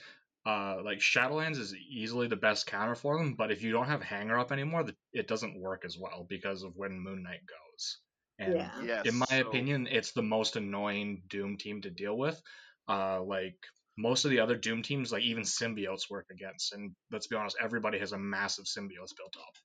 Uh, 0.45 0.77
like 0.83 0.99
Shadowlands 0.99 1.57
is 1.57 1.75
easily 1.75 2.27
the 2.27 2.35
best 2.35 2.65
counter 2.65 2.95
for 2.95 3.17
them, 3.17 3.35
but 3.35 3.51
if 3.51 3.61
you 3.61 3.71
don't 3.71 3.87
have 3.87 4.01
Hangar 4.01 4.39
up 4.39 4.51
anymore, 4.51 4.85
it 5.13 5.27
doesn't 5.27 5.59
work 5.59 5.83
as 5.85 5.97
well 5.97 6.25
because 6.27 6.63
of 6.63 6.75
when 6.75 6.99
Moon 6.99 7.23
Knight 7.23 7.41
goes. 7.45 7.99
And 8.39 8.55
Yeah. 8.55 8.83
Yes. 8.83 9.05
in 9.07 9.15
my 9.15 9.25
so- 9.25 9.49
opinion, 9.49 9.87
it's 9.87 10.13
the 10.13 10.23
most 10.23 10.55
annoying 10.55 11.23
Doom 11.27 11.57
team 11.57 11.81
to 11.81 11.89
deal 11.91 12.17
with. 12.17 12.41
Uh, 12.87 13.21
like 13.23 13.57
most 13.97 14.25
of 14.25 14.31
the 14.31 14.39
other 14.39 14.55
Doom 14.57 14.81
teams, 14.81 15.11
like 15.11 15.23
even 15.23 15.43
symbiotes 15.43 16.09
work 16.09 16.27
against. 16.31 16.73
And 16.73 16.95
let's 17.11 17.27
be 17.27 17.35
honest, 17.35 17.57
everybody 17.59 17.99
has 17.99 18.13
a 18.13 18.17
massive 18.17 18.65
symbiotes 18.65 19.15
built 19.15 19.35
up. 19.37 19.55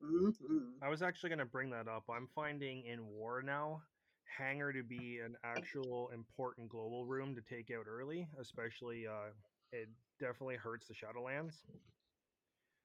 hmm 0.00 0.30
I 0.82 0.88
was 0.88 1.02
actually 1.02 1.30
going 1.30 1.38
to 1.40 1.44
bring 1.44 1.70
that 1.70 1.88
up. 1.88 2.04
I'm 2.08 2.28
finding 2.28 2.84
in 2.84 3.04
War 3.06 3.42
now, 3.42 3.82
Hangar 4.38 4.72
to 4.72 4.82
be 4.82 5.18
an 5.18 5.36
actual 5.44 6.10
important 6.10 6.68
global 6.68 7.06
room 7.06 7.34
to 7.34 7.42
take 7.42 7.70
out 7.70 7.86
early, 7.86 8.28
especially 8.38 9.06
uh, 9.06 9.30
it 9.72 9.88
definitely 10.20 10.56
hurts 10.56 10.86
the 10.86 10.94
Shadowlands. 10.94 11.54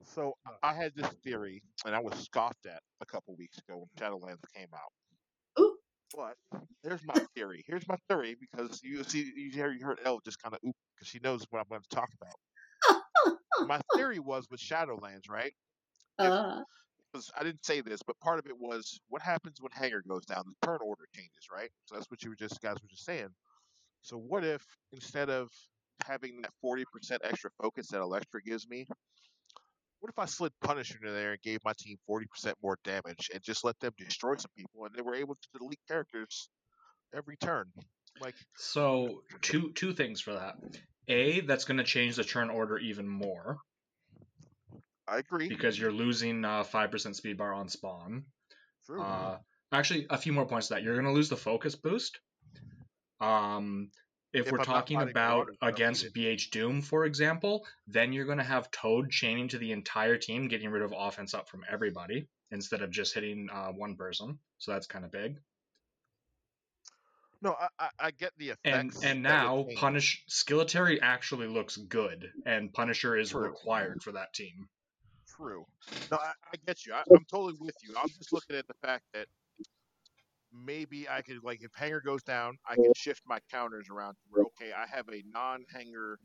So 0.02 0.34
Uh, 0.46 0.52
I 0.62 0.74
had 0.74 0.94
this 0.94 1.12
theory, 1.22 1.62
and 1.84 1.94
I 1.94 2.00
was 2.00 2.18
scoffed 2.24 2.66
at 2.66 2.82
a 3.00 3.06
couple 3.06 3.36
weeks 3.36 3.58
ago 3.58 3.78
when 3.78 3.88
Shadowlands 3.96 4.42
came 4.54 4.74
out. 4.74 4.92
But 6.16 6.36
here's 6.82 7.04
my 7.04 7.18
theory. 7.34 7.64
Here's 7.66 7.86
my 7.88 7.96
theory 8.08 8.36
because 8.38 8.80
you 8.82 9.02
see, 9.04 9.32
you 9.36 9.50
hear, 9.50 9.70
you 9.72 9.84
heard 9.84 10.00
Elle 10.04 10.20
just 10.24 10.40
kind 10.42 10.54
of 10.54 10.60
oop 10.66 10.76
because 10.94 11.08
she 11.08 11.18
knows 11.20 11.44
what 11.50 11.60
I'm 11.60 11.68
going 11.68 11.82
to 11.82 11.96
talk 11.96 12.10
about. 12.20 12.36
my 13.60 13.80
theory 13.94 14.18
was 14.20 14.48
with 14.50 14.60
Shadowlands, 14.60 15.28
right? 15.28 15.54
Uh, 16.18 16.64
Because 17.12 17.30
I 17.38 17.44
didn't 17.44 17.64
say 17.64 17.80
this, 17.80 18.02
but 18.06 18.18
part 18.20 18.38
of 18.38 18.46
it 18.46 18.58
was 18.58 19.00
what 19.08 19.22
happens 19.22 19.60
when 19.60 19.72
Hangar 19.72 20.02
goes 20.08 20.24
down? 20.26 20.44
The 20.46 20.66
turn 20.66 20.78
order 20.82 21.06
changes, 21.14 21.46
right? 21.52 21.70
So 21.86 21.94
that's 21.94 22.10
what 22.10 22.22
you 22.22 22.30
were 22.30 22.36
just 22.36 22.60
guys 22.60 22.76
were 22.82 22.88
just 22.88 23.04
saying. 23.04 23.28
So 24.02 24.18
what 24.18 24.44
if 24.44 24.64
instead 24.92 25.30
of 25.30 25.50
having 26.04 26.40
that 26.42 26.52
40% 26.62 27.22
extra 27.24 27.50
focus 27.62 27.88
that 27.88 28.00
Elektra 28.02 28.42
gives 28.42 28.68
me, 28.68 28.86
what 30.04 30.10
if 30.10 30.18
I 30.18 30.26
slid 30.26 30.52
Punisher 30.62 30.98
in 31.02 31.14
there 31.14 31.32
and 31.32 31.40
gave 31.40 31.60
my 31.64 31.72
team 31.78 31.96
40% 32.10 32.26
more 32.62 32.76
damage 32.84 33.30
and 33.32 33.42
just 33.42 33.64
let 33.64 33.80
them 33.80 33.94
destroy 33.96 34.36
some 34.36 34.50
people 34.54 34.84
and 34.84 34.94
they 34.94 35.00
were 35.00 35.14
able 35.14 35.34
to 35.34 35.58
delete 35.58 35.80
characters 35.88 36.50
every 37.16 37.38
turn? 37.38 37.72
Like, 38.20 38.34
So 38.54 39.22
two 39.40 39.72
two 39.72 39.94
things 39.94 40.20
for 40.20 40.34
that. 40.34 40.56
A, 41.08 41.40
that's 41.40 41.64
going 41.64 41.78
to 41.78 41.84
change 41.84 42.16
the 42.16 42.22
turn 42.22 42.50
order 42.50 42.76
even 42.76 43.08
more 43.08 43.56
I 45.08 45.20
agree. 45.20 45.48
because 45.48 45.78
you're 45.78 45.90
losing 45.90 46.44
uh, 46.44 46.64
5% 46.64 47.14
speed 47.14 47.38
bar 47.38 47.54
on 47.54 47.70
spawn. 47.70 48.24
True. 48.84 49.02
Uh, 49.02 49.38
actually, 49.72 50.06
a 50.10 50.18
few 50.18 50.34
more 50.34 50.44
points 50.44 50.68
to 50.68 50.74
that. 50.74 50.82
You're 50.82 50.96
going 51.00 51.06
to 51.06 51.12
lose 51.12 51.30
the 51.30 51.36
focus 51.38 51.76
boost. 51.76 52.20
Um, 53.22 53.88
if, 54.34 54.46
If 54.46 54.52
we're 54.52 54.58
I'm 54.58 54.64
talking 54.64 55.00
about 55.00 55.14
Marauders, 55.14 55.56
against 55.62 56.14
BH 56.14 56.50
Doom, 56.50 56.82
for 56.82 57.04
example, 57.04 57.66
then 57.86 58.12
you're 58.12 58.26
going 58.26 58.38
to 58.38 58.44
have 58.44 58.70
Toad 58.72 59.10
chaining 59.10 59.48
to 59.48 59.58
the 59.58 59.72
entire 59.72 60.18
team, 60.18 60.48
getting 60.48 60.70
rid 60.70 60.82
of 60.82 60.92
offense 60.96 61.34
up 61.34 61.48
from 61.48 61.64
everybody 61.70 62.26
instead 62.50 62.82
of 62.82 62.90
just 62.90 63.14
hitting 63.14 63.48
uh, 63.52 63.68
one 63.68 63.96
person. 63.96 64.38
So 64.58 64.72
that's 64.72 64.86
kind 64.88 65.04
of 65.04 65.12
big. 65.12 65.38
no, 67.42 67.54
I, 67.60 67.68
I, 67.78 67.88
I 68.00 68.10
get 68.10 68.32
the 68.38 68.54
And 68.64 68.90
effects. 68.90 69.04
and 69.04 69.24
that 69.26 69.42
would 69.44 69.66
now. 69.68 69.74
Punish 69.76 70.24
Skilletary 70.28 71.00
actually 71.00 71.46
looks 71.46 71.76
good, 71.76 72.32
and 72.46 72.72
Punisher 72.72 73.16
is 73.16 73.30
True. 73.30 73.44
required 73.44 74.02
for 74.02 74.12
that 74.12 74.32
team. 74.34 74.68
True. 75.28 75.64
No, 76.10 76.16
I, 76.16 76.32
I 76.52 76.56
get 76.66 76.86
you. 76.86 76.94
I, 76.94 77.02
I'm 77.14 77.24
totally 77.30 77.54
with 77.60 77.76
you. 77.82 77.94
I'm 77.96 78.08
just 78.08 78.32
looking 78.32 78.56
at 78.56 78.66
the 78.66 78.74
fact 78.82 79.04
that 79.14 79.26
maybe 80.54 81.08
I 81.08 81.22
could, 81.22 81.42
like, 81.42 81.62
if 81.62 81.72
Hangar 81.74 82.00
goes 82.00 82.22
down, 82.22 82.56
I 82.68 82.74
can 82.76 82.92
shift 82.94 83.22
my 83.26 83.38
counters 83.50 83.88
around 83.90 84.16
where, 84.30 84.44
okay, 84.44 84.72
I 84.72 84.86
have 84.86 85.08
a 85.08 85.22
non-Hangar 85.32 86.18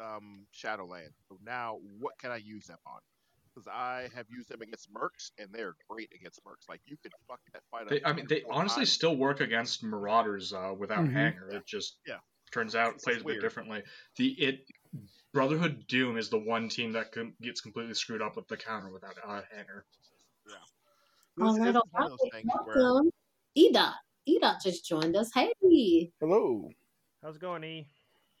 um, 0.00 0.46
Shadowland. 0.52 1.10
So 1.28 1.38
now, 1.44 1.78
what 1.98 2.18
can 2.18 2.30
I 2.30 2.36
use 2.36 2.66
them 2.66 2.78
on? 2.86 3.00
Because 3.54 3.68
I 3.68 4.08
have 4.14 4.26
used 4.30 4.48
them 4.48 4.62
against 4.62 4.92
Mercs, 4.92 5.30
and 5.38 5.48
they're 5.52 5.74
great 5.88 6.10
against 6.14 6.40
Mercs. 6.44 6.68
Like, 6.68 6.80
you 6.86 6.96
could 7.02 7.12
fuck 7.28 7.40
that 7.52 7.62
fight 7.70 7.82
up. 7.82 7.88
They, 7.90 8.02
I 8.04 8.12
mean, 8.14 8.26
they 8.28 8.42
honestly 8.50 8.80
times. 8.80 8.92
still 8.92 9.16
work 9.16 9.40
against 9.40 9.82
Marauders 9.84 10.52
uh, 10.54 10.72
without 10.76 11.04
Mhm. 11.04 11.12
Hangar. 11.12 11.50
It 11.50 11.66
just 11.66 11.98
Yeah. 12.06 12.18
turns 12.50 12.74
out 12.74 12.94
It's 12.94 13.04
plays 13.04 13.16
just 13.16 13.26
a 13.26 13.28
bit 13.28 13.40
differently. 13.42 13.82
The 14.16 14.28
it 14.42 14.66
Brotherhood 15.32 15.86
Doom 15.86 16.16
is 16.18 16.28
the 16.30 16.38
one 16.38 16.68
team 16.68 16.92
that 16.92 17.12
com- 17.12 17.34
gets 17.42 17.60
completely 17.60 17.94
screwed 17.94 18.20
up 18.22 18.36
with 18.36 18.46
the 18.48 18.56
counter 18.56 18.90
without 18.90 19.16
uh, 19.22 19.42
Hangar. 19.54 19.84
It 20.46 20.50
was- 21.42 21.58
all 21.58 21.66
it 21.66 21.72
was 21.74 21.82
one 21.92 22.02
of 22.04 22.10
those 22.10 22.30
things 22.30 22.50
where 22.64 23.02
Welcome, 23.54 23.76
Ida. 23.76 23.94
Edot 24.28 24.62
just 24.62 24.86
joined 24.86 25.16
us. 25.16 25.30
Hey, 25.34 25.52
Hello. 26.20 26.70
How's 27.22 27.36
it 27.36 27.40
going, 27.40 27.64
E? 27.64 27.86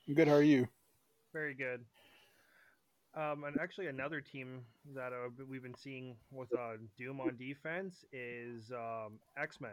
I'm 0.08 0.14
good. 0.14 0.28
How 0.28 0.34
are 0.34 0.42
you? 0.42 0.68
Very 1.32 1.54
good. 1.54 1.84
Um, 3.14 3.44
and 3.44 3.58
actually, 3.60 3.88
another 3.88 4.20
team 4.20 4.60
that 4.94 5.12
uh, 5.12 5.28
we've 5.48 5.62
been 5.62 5.74
seeing 5.74 6.16
with 6.30 6.48
uh, 6.54 6.76
Doom 6.98 7.20
on 7.20 7.36
defense 7.36 8.04
is 8.12 8.70
um, 8.72 9.18
X 9.36 9.60
Men. 9.60 9.72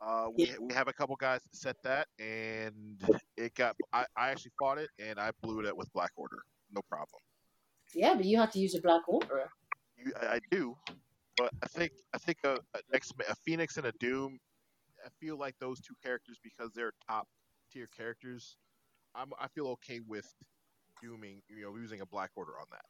Uh, 0.00 0.28
we, 0.36 0.50
we 0.60 0.72
have 0.74 0.88
a 0.88 0.92
couple 0.92 1.14
guys 1.16 1.42
that 1.42 1.56
set 1.56 1.76
that, 1.84 2.08
and 2.18 3.00
it 3.36 3.54
got. 3.54 3.76
I, 3.92 4.06
I 4.16 4.30
actually 4.30 4.52
fought 4.58 4.78
it, 4.78 4.88
and 4.98 5.18
I 5.18 5.30
blew 5.42 5.60
it 5.60 5.66
up 5.66 5.76
with 5.76 5.92
Black 5.92 6.12
Order. 6.16 6.42
No 6.74 6.80
problem. 6.88 7.20
yeah, 7.94 8.14
but 8.14 8.24
you 8.24 8.38
have 8.38 8.50
to 8.52 8.58
use 8.58 8.74
a 8.74 8.80
Black 8.80 9.02
Order. 9.06 9.50
You, 9.96 10.12
I, 10.20 10.34
I 10.36 10.40
do, 10.50 10.76
but 11.36 11.50
I 11.62 11.66
think 11.68 11.92
I 12.14 12.18
think 12.18 12.38
a, 12.44 12.58
a, 12.74 12.80
X- 12.94 13.12
a 13.28 13.34
Phoenix 13.34 13.76
and 13.76 13.86
a 13.86 13.92
Doom. 14.00 14.38
I 15.04 15.08
feel 15.20 15.36
like 15.36 15.56
those 15.58 15.80
two 15.80 15.94
characters 16.02 16.38
because 16.42 16.72
they're 16.74 16.92
top 17.08 17.26
tier 17.72 17.88
characters. 17.96 18.56
I'm, 19.14 19.32
I 19.40 19.48
feel 19.48 19.66
okay 19.68 20.00
with 20.06 20.32
dooming, 21.02 21.42
you 21.48 21.62
know, 21.64 21.76
using 21.76 22.00
a 22.00 22.06
Black 22.06 22.30
Order 22.36 22.52
on 22.60 22.66
that. 22.70 22.84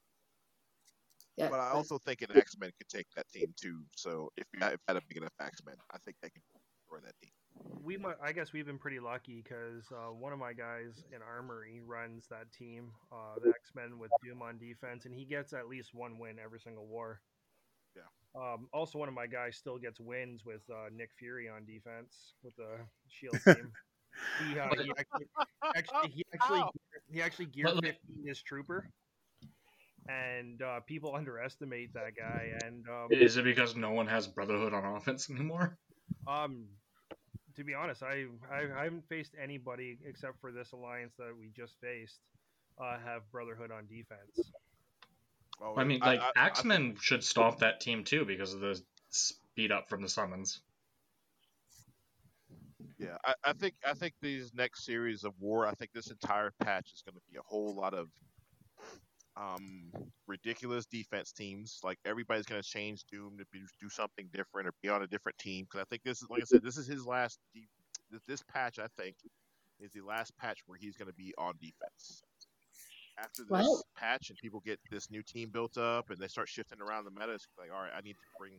Yeah, 1.36 1.48
But 1.48 1.60
I 1.60 1.70
but- 1.70 1.76
also 1.76 1.98
think 1.98 2.20
an 2.22 2.36
X 2.36 2.56
Men 2.58 2.70
could 2.78 2.88
take 2.88 3.06
that 3.16 3.28
team 3.32 3.54
too. 3.56 3.80
So 3.96 4.30
if 4.36 4.44
you 4.52 4.60
had, 4.60 4.74
if 4.74 4.80
you 4.86 4.94
had 4.94 4.96
a 4.98 5.06
big 5.08 5.16
enough 5.18 5.32
X 5.40 5.60
Men, 5.64 5.76
I 5.92 5.98
think 5.98 6.16
they 6.22 6.28
could 6.28 6.42
destroy 6.52 6.98
that 7.06 7.14
team. 7.22 7.30
We 7.82 7.96
might, 7.96 8.16
I 8.22 8.32
guess 8.32 8.52
we've 8.52 8.66
been 8.66 8.78
pretty 8.78 9.00
lucky 9.00 9.42
because 9.42 9.84
uh, 9.92 10.12
one 10.12 10.32
of 10.32 10.38
my 10.38 10.52
guys 10.52 11.04
in 11.14 11.20
Armory 11.22 11.80
runs 11.84 12.26
that 12.28 12.50
team, 12.52 12.90
uh, 13.10 13.38
the 13.42 13.50
X 13.50 13.70
Men 13.74 13.98
with 13.98 14.10
Doom 14.22 14.42
on 14.42 14.58
defense, 14.58 15.04
and 15.06 15.14
he 15.14 15.24
gets 15.24 15.52
at 15.52 15.68
least 15.68 15.94
one 15.94 16.18
win 16.18 16.36
every 16.42 16.60
single 16.60 16.86
war. 16.86 17.20
Yeah. 18.34 18.40
Um, 18.54 18.68
also, 18.72 18.98
one 18.98 19.08
of 19.08 19.14
my 19.14 19.26
guys 19.26 19.56
still 19.56 19.78
gets 19.78 20.00
wins 20.00 20.44
with 20.44 20.62
uh, 20.70 20.88
Nick 20.94 21.10
Fury 21.18 21.48
on 21.48 21.64
defense 21.64 22.34
with 22.42 22.54
the 22.56 22.78
Shield 23.08 23.36
team. 23.46 23.72
he, 24.38 24.58
uh, 24.58 24.68
he 24.82 24.92
actually, 24.98 25.26
actually, 25.76 26.10
he 26.10 26.24
actually, 26.34 26.58
Ow. 26.60 26.70
he 27.12 27.22
actually 27.22 27.46
gear 27.46 27.66
Let- 27.66 27.76
let- 27.76 27.84
15 28.06 28.26
his 28.26 28.42
trooper, 28.42 28.88
and 30.08 30.60
uh, 30.62 30.80
people 30.80 31.14
underestimate 31.16 31.92
that 31.94 32.16
guy. 32.16 32.50
And 32.64 32.84
um, 32.88 33.08
Is 33.10 33.36
it 33.36 33.44
because 33.44 33.76
no 33.76 33.92
one 33.92 34.06
has 34.06 34.26
Brotherhood 34.26 34.74
on 34.74 34.84
offense 34.96 35.30
anymore? 35.30 35.76
um, 36.26 36.66
to 37.56 37.64
be 37.64 37.74
honest, 37.74 38.02
I, 38.02 38.24
I 38.50 38.62
I 38.80 38.84
haven't 38.84 39.08
faced 39.08 39.34
anybody 39.40 39.98
except 40.06 40.40
for 40.40 40.52
this 40.52 40.72
alliance 40.72 41.14
that 41.18 41.32
we 41.38 41.50
just 41.56 41.76
faced. 41.80 42.20
Uh, 42.82 42.96
have 43.04 43.22
Brotherhood 43.30 43.70
on 43.70 43.86
defense. 43.86 44.52
Oh, 45.62 45.76
I 45.76 45.84
mean, 45.84 46.00
like 46.00 46.20
I- 46.20 46.32
I 46.34 46.46
X 46.46 46.64
Men 46.64 46.96
should 47.00 47.22
stomp 47.22 47.58
that 47.58 47.80
team 47.80 48.04
too 48.04 48.24
because 48.24 48.52
of 48.52 48.60
the 48.60 48.82
speed 49.10 49.70
up 49.70 49.88
from 49.88 50.02
the 50.02 50.08
summons. 50.08 50.60
Yeah, 52.98 53.16
I, 53.24 53.34
I 53.44 53.52
think 53.52 53.74
I 53.86 53.94
think 53.94 54.14
these 54.20 54.52
next 54.54 54.84
series 54.84 55.24
of 55.24 55.34
war, 55.40 55.66
I 55.66 55.72
think 55.74 55.92
this 55.92 56.10
entire 56.10 56.52
patch 56.60 56.92
is 56.92 57.02
going 57.02 57.14
to 57.14 57.22
be 57.30 57.38
a 57.38 57.42
whole 57.44 57.74
lot 57.74 57.94
of 57.94 58.08
um, 59.36 59.90
ridiculous 60.26 60.86
defense 60.86 61.32
teams. 61.32 61.80
Like 61.82 61.98
everybody's 62.04 62.46
going 62.46 62.60
to 62.62 62.68
change 62.68 63.04
Doom 63.10 63.38
to 63.38 63.44
be, 63.52 63.60
do 63.80 63.88
something 63.88 64.28
different 64.32 64.68
or 64.68 64.72
be 64.82 64.88
on 64.88 65.02
a 65.02 65.06
different 65.06 65.38
team. 65.38 65.64
Because 65.64 65.80
I 65.80 65.84
think 65.88 66.02
this 66.02 66.22
is, 66.22 66.28
like 66.28 66.42
I 66.42 66.44
said, 66.44 66.62
this 66.62 66.76
is 66.76 66.86
his 66.86 67.06
last. 67.06 67.38
De- 67.54 67.68
this 68.28 68.42
patch, 68.42 68.78
I 68.78 68.88
think, 68.98 69.16
is 69.80 69.90
the 69.92 70.02
last 70.02 70.36
patch 70.36 70.58
where 70.66 70.76
he's 70.76 70.96
going 70.96 71.08
to 71.08 71.14
be 71.14 71.32
on 71.38 71.54
defense. 71.60 72.22
After 73.18 73.42
this 73.42 73.50
Well- 73.50 73.84
patch 73.94 74.30
and 74.30 74.38
people 74.38 74.60
get 74.60 74.80
this 74.90 75.10
new 75.10 75.22
team 75.22 75.50
built 75.50 75.76
up 75.78 76.10
and 76.10 76.18
they 76.18 76.28
start 76.28 76.48
shifting 76.48 76.80
around 76.80 77.04
the 77.04 77.10
meta, 77.10 77.32
it's 77.32 77.46
like, 77.58 77.70
all 77.70 77.82
right, 77.82 77.92
I 77.94 78.00
need 78.00 78.14
to 78.14 78.26
bring 78.38 78.58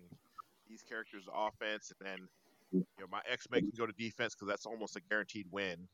these 0.67 0.83
characters 0.83 1.25
to 1.25 1.31
offense, 1.31 1.91
and 1.99 2.07
then 2.07 2.29
you 2.71 2.85
know 2.99 3.07
my 3.11 3.21
X 3.29 3.49
Men 3.49 3.61
can 3.61 3.71
go 3.77 3.85
to 3.85 3.93
defense 3.93 4.33
because 4.35 4.47
that's 4.47 4.65
almost 4.65 4.95
a 4.95 5.01
guaranteed 5.01 5.47
win. 5.51 5.87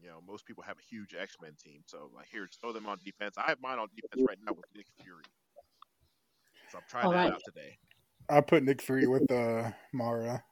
You 0.00 0.08
know, 0.08 0.20
most 0.26 0.46
people 0.46 0.62
have 0.62 0.78
a 0.78 0.82
huge 0.82 1.14
X 1.14 1.36
Men 1.40 1.52
team, 1.62 1.82
so 1.86 2.10
like 2.14 2.26
here, 2.30 2.48
throw 2.60 2.72
them 2.72 2.86
on 2.86 2.98
defense. 3.04 3.36
I 3.38 3.48
have 3.48 3.60
mine 3.60 3.78
on 3.78 3.88
defense 3.94 4.26
right 4.28 4.38
now 4.44 4.52
with 4.52 4.66
Nick 4.74 4.86
Fury, 5.02 5.24
so 6.70 6.78
I'm 6.78 6.84
trying 6.88 7.06
All 7.06 7.12
that 7.12 7.24
right. 7.24 7.32
out 7.32 7.40
today. 7.44 7.78
I 8.28 8.40
put 8.40 8.62
Nick 8.62 8.82
Fury 8.82 9.06
with 9.06 9.30
uh, 9.30 9.70
Mara. 9.92 10.42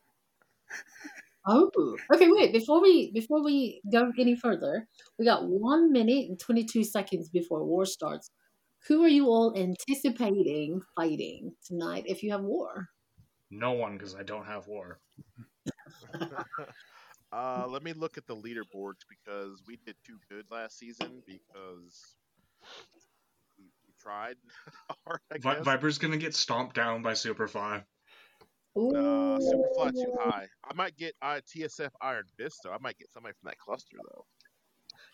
Oh, 1.47 1.71
okay. 2.13 2.29
Wait 2.31 2.53
before 2.53 2.83
we 2.83 3.11
before 3.13 3.43
we 3.43 3.81
go 3.91 4.13
any 4.19 4.37
further, 4.37 4.87
we 5.19 5.25
got 5.25 5.47
one 5.47 5.93
minute 5.93 6.29
and 6.29 6.39
twenty 6.39 6.65
two 6.65 6.85
seconds 6.85 7.29
before 7.29 7.65
war 7.65 7.87
starts. 7.87 8.31
Who 8.87 9.03
are 9.05 9.09
you 9.09 9.27
all 9.27 9.55
anticipating 9.57 10.81
fighting 10.95 11.53
tonight 11.67 12.05
if 12.07 12.23
you 12.23 12.33
have 12.33 12.43
war? 12.43 12.89
No 13.51 13.73
one 13.73 13.97
because 13.97 14.15
I 14.15 14.23
don't 14.23 14.47
have 14.47 14.67
war. 14.67 15.01
uh, 17.33 17.67
let 17.67 17.83
me 17.83 17.93
look 17.93 18.19
at 18.19 18.27
the 18.27 18.37
leaderboards 18.37 19.01
because 19.09 19.63
we 19.67 19.79
did 19.85 19.97
too 20.05 20.19
good 20.31 20.45
last 20.51 20.79
season 20.79 21.23
because 21.27 22.17
we, 23.59 23.65
we 23.87 23.95
tried 24.01 24.37
hard. 25.07 25.21
I 25.33 25.39
Vi- 25.39 25.55
guess. 25.55 25.65
Viper's 25.65 25.99
gonna 25.99 26.19
get 26.19 26.35
stomped 26.35 26.75
down 26.75 27.03
by 27.03 27.13
Superfly. 27.13 27.83
Uh, 28.77 29.39
Superfly 29.39 29.93
too 29.93 30.15
high. 30.21 30.47
I 30.65 30.75
might 30.75 30.97
get 30.97 31.15
uh, 31.21 31.41
TSF 31.47 31.91
Iron 32.01 32.25
Fist 32.37 32.61
though. 32.65 32.73
I 32.73 32.79
might 32.81 32.99
get 32.99 33.11
somebody 33.13 33.35
from 33.41 33.49
that 33.49 33.59
cluster 33.59 33.97
though. 34.11 34.25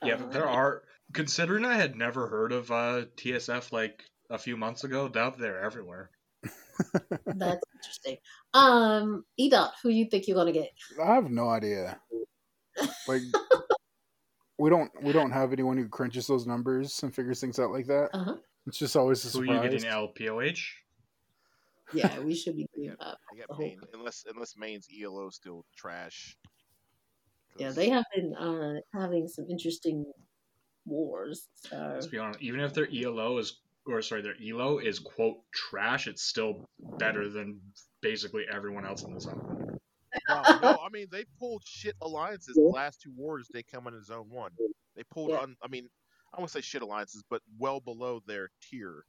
Yeah, 0.03 0.17
but 0.17 0.33
there 0.33 0.49
are. 0.49 0.83
Considering 1.13 1.65
I 1.65 1.75
had 1.75 1.97
never 1.97 2.27
heard 2.29 2.53
of 2.53 2.71
uh, 2.71 3.05
TSF 3.17 3.73
like 3.73 4.05
a 4.31 4.39
few 4.39 4.57
months 4.57 4.85
ago, 4.85 5.11
now 5.15 5.31
they're 5.31 5.63
everywhere. 5.63 6.11
That's 7.27 7.63
interesting. 7.77 8.17
Um, 8.53 9.25
Edot, 9.39 9.71
who 9.83 9.91
you 9.91 10.07
think 10.07 10.27
you're 10.27 10.37
gonna 10.37 10.53
get? 10.53 10.71
I 11.03 11.15
have 11.15 11.31
no 11.31 11.49
idea. 11.49 11.99
Like, 13.07 13.23
we 14.59 14.71
don't 14.71 14.91
we 15.03 15.13
don't 15.13 15.31
have 15.31 15.53
anyone 15.53 15.77
who 15.77 15.89
crunches 15.89 16.27
those 16.27 16.47
numbers 16.47 17.03
and 17.03 17.15
figures 17.15 17.41
things 17.41 17.59
out 17.59 17.71
like 17.71 17.87
that. 17.87 18.11
Uh 18.13 18.25
huh. 18.25 18.37
It's 18.67 18.79
just 18.79 18.97
always 18.97 19.25
a 19.25 19.31
surprise. 19.31 19.49
Who 19.49 19.53
are 19.53 19.71
you 19.73 19.79
surprise. 19.79 20.15
getting 20.17 20.27
LPOH? 20.27 20.61
Yeah, 21.93 22.19
we 22.21 22.35
should 22.35 22.57
be 22.57 22.67
doing 22.75 22.95
that. 22.99 23.17
I 23.33 23.37
get 23.37 23.47
the 23.49 23.57
Maine 23.59 23.81
unless 23.93 24.25
unless 24.33 24.55
Maine's 24.57 24.89
ELO 25.03 25.31
still 25.31 25.65
trash. 25.77 26.37
Yeah, 27.59 27.71
they 27.71 27.89
have 27.91 28.05
been 28.15 28.35
uh, 28.35 28.81
having 28.93 29.29
some 29.29 29.47
interesting 29.49 30.05
wars. 30.87 31.49
So 31.55 31.91
Let's 31.95 32.07
be 32.07 32.19
honest. 32.19 32.43
Even 32.43 32.61
if 32.61 32.75
their 32.75 32.89
ELO 32.93 33.39
is, 33.39 33.61
or 33.87 34.03
sorry, 34.03 34.23
their 34.23 34.35
ELO 34.43 34.79
is 34.79 34.99
quote 34.99 35.37
trash, 35.53 36.09
it's 36.09 36.23
still 36.23 36.69
better 36.99 37.29
than 37.29 37.61
basically 38.01 38.45
everyone 38.53 38.85
else 38.87 39.05
in 39.05 39.15
the 39.15 39.21
zone. 39.21 39.79
No, 40.29 40.45
no, 40.63 40.79
I 40.85 40.89
mean 40.91 41.07
they 41.11 41.25
pulled 41.39 41.63
shit 41.65 41.95
alliances 42.03 42.57
the 42.57 42.63
last 42.63 43.01
two 43.01 43.13
wars 43.17 43.49
they 43.53 43.63
come 43.63 43.87
into 43.87 44.03
zone 44.03 44.31
one. 44.31 44.53
They 44.97 45.05
pulled 45.05 45.31
Yeah. 45.31 45.39
on 45.39 45.57
I 45.63 45.69
mean, 45.69 45.89
I 46.33 46.39
won't 46.39 46.51
say 46.51 46.61
shit 46.61 46.83
alliances, 46.83 47.23
but 47.31 47.43
well 47.59 47.81
below 47.81 48.21
their 48.27 48.51
tier. 48.63 49.05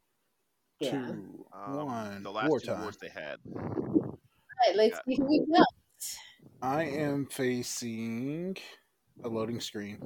Yeah. 0.80 0.92
Two, 0.92 1.46
Um, 1.54 1.86
one, 1.86 2.24
the 2.24 2.32
last 2.32 2.46
two 2.46 2.50
wartime. 2.50 2.82
wars 2.82 2.98
they 2.98 3.10
had. 3.10 3.38
All 3.56 4.20
right, 4.68 4.76
let's 4.76 5.00
see 5.08 5.16
who 5.16 5.26
we 5.26 5.46
got. 5.56 5.66
I 6.62 6.84
am 6.84 7.26
facing 7.28 8.58
a 9.24 9.28
loading 9.30 9.60
screen. 9.60 10.00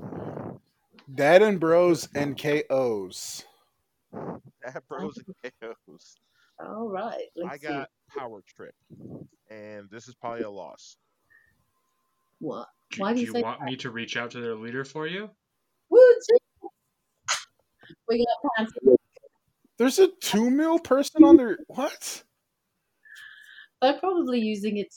Dad 1.15 1.41
and 1.41 1.59
Bros 1.59 2.07
and 2.15 2.37
KOs. 2.37 3.45
That 4.11 4.83
bros 4.87 5.17
and 5.43 5.53
KOs. 5.61 6.17
All 6.59 6.89
right, 6.89 7.25
let's 7.35 7.53
I 7.53 7.57
see. 7.57 7.67
got 7.67 7.89
Power 8.15 8.41
Trip. 8.47 8.75
And 9.49 9.89
this 9.89 10.07
is 10.07 10.15
probably 10.15 10.43
a 10.43 10.49
loss. 10.49 10.97
What? 12.39 12.67
Do, 12.91 13.01
Why 13.01 13.09
do 13.13 13.15
do 13.15 13.21
you 13.21 13.27
you 13.27 13.33
say 13.33 13.41
want 13.41 13.61
me 13.63 13.75
to 13.77 13.89
reach 13.91 14.17
out 14.17 14.31
to 14.31 14.39
their 14.41 14.55
leader 14.55 14.83
for 14.85 15.07
you? 15.07 15.29
Would 15.89 16.17
you? 16.29 16.37
We 18.07 18.17
got 18.25 18.49
time 18.57 18.67
for 18.67 18.95
There's 19.79 19.97
a 19.97 20.09
two 20.21 20.49
mil 20.51 20.77
person 20.77 21.23
on 21.23 21.37
their 21.37 21.57
what? 21.67 22.23
They're 23.81 23.97
probably 23.99 24.39
using 24.39 24.77
it 24.77 24.93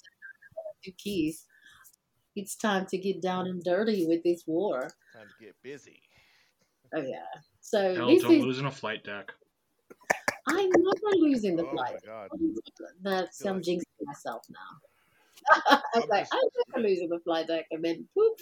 to 0.84 0.90
keys. 0.92 1.46
It's 2.34 2.56
time 2.56 2.86
to 2.86 2.98
get 2.98 3.22
down 3.22 3.46
and 3.46 3.62
dirty 3.62 4.06
with 4.06 4.22
this 4.24 4.42
war. 4.46 4.90
Time 5.14 5.26
to 5.38 5.44
get 5.44 5.54
busy. 5.62 6.02
Oh 6.94 7.00
yeah. 7.00 7.18
So 7.60 7.94
Hell, 7.94 8.08
this 8.08 8.22
don't 8.22 8.32
is 8.34 8.42
lose 8.44 8.58
in 8.58 8.66
a 8.66 8.70
flight 8.70 9.04
deck. 9.04 9.30
I'm 10.48 10.68
never 10.70 11.16
losing 11.18 11.54
the 11.54 11.64
Oh 11.64 11.72
my 11.74 11.86
flight. 11.86 12.00
god. 12.04 12.28
That's 13.02 13.38
Feel 13.40 13.52
I'm 13.52 13.56
like- 13.58 13.64
jinxing 13.64 13.82
myself 14.04 14.42
now. 14.50 14.58
I 15.70 15.80
was 15.94 16.04
I'm 16.04 16.08
like, 16.08 16.24
just- 16.24 16.32
I'm 16.34 16.40
never 16.76 16.88
losing 16.88 17.08
the 17.08 17.20
flight 17.20 17.46
deck, 17.46 17.66
and 17.70 17.84
then 17.84 18.08
poop. 18.14 18.40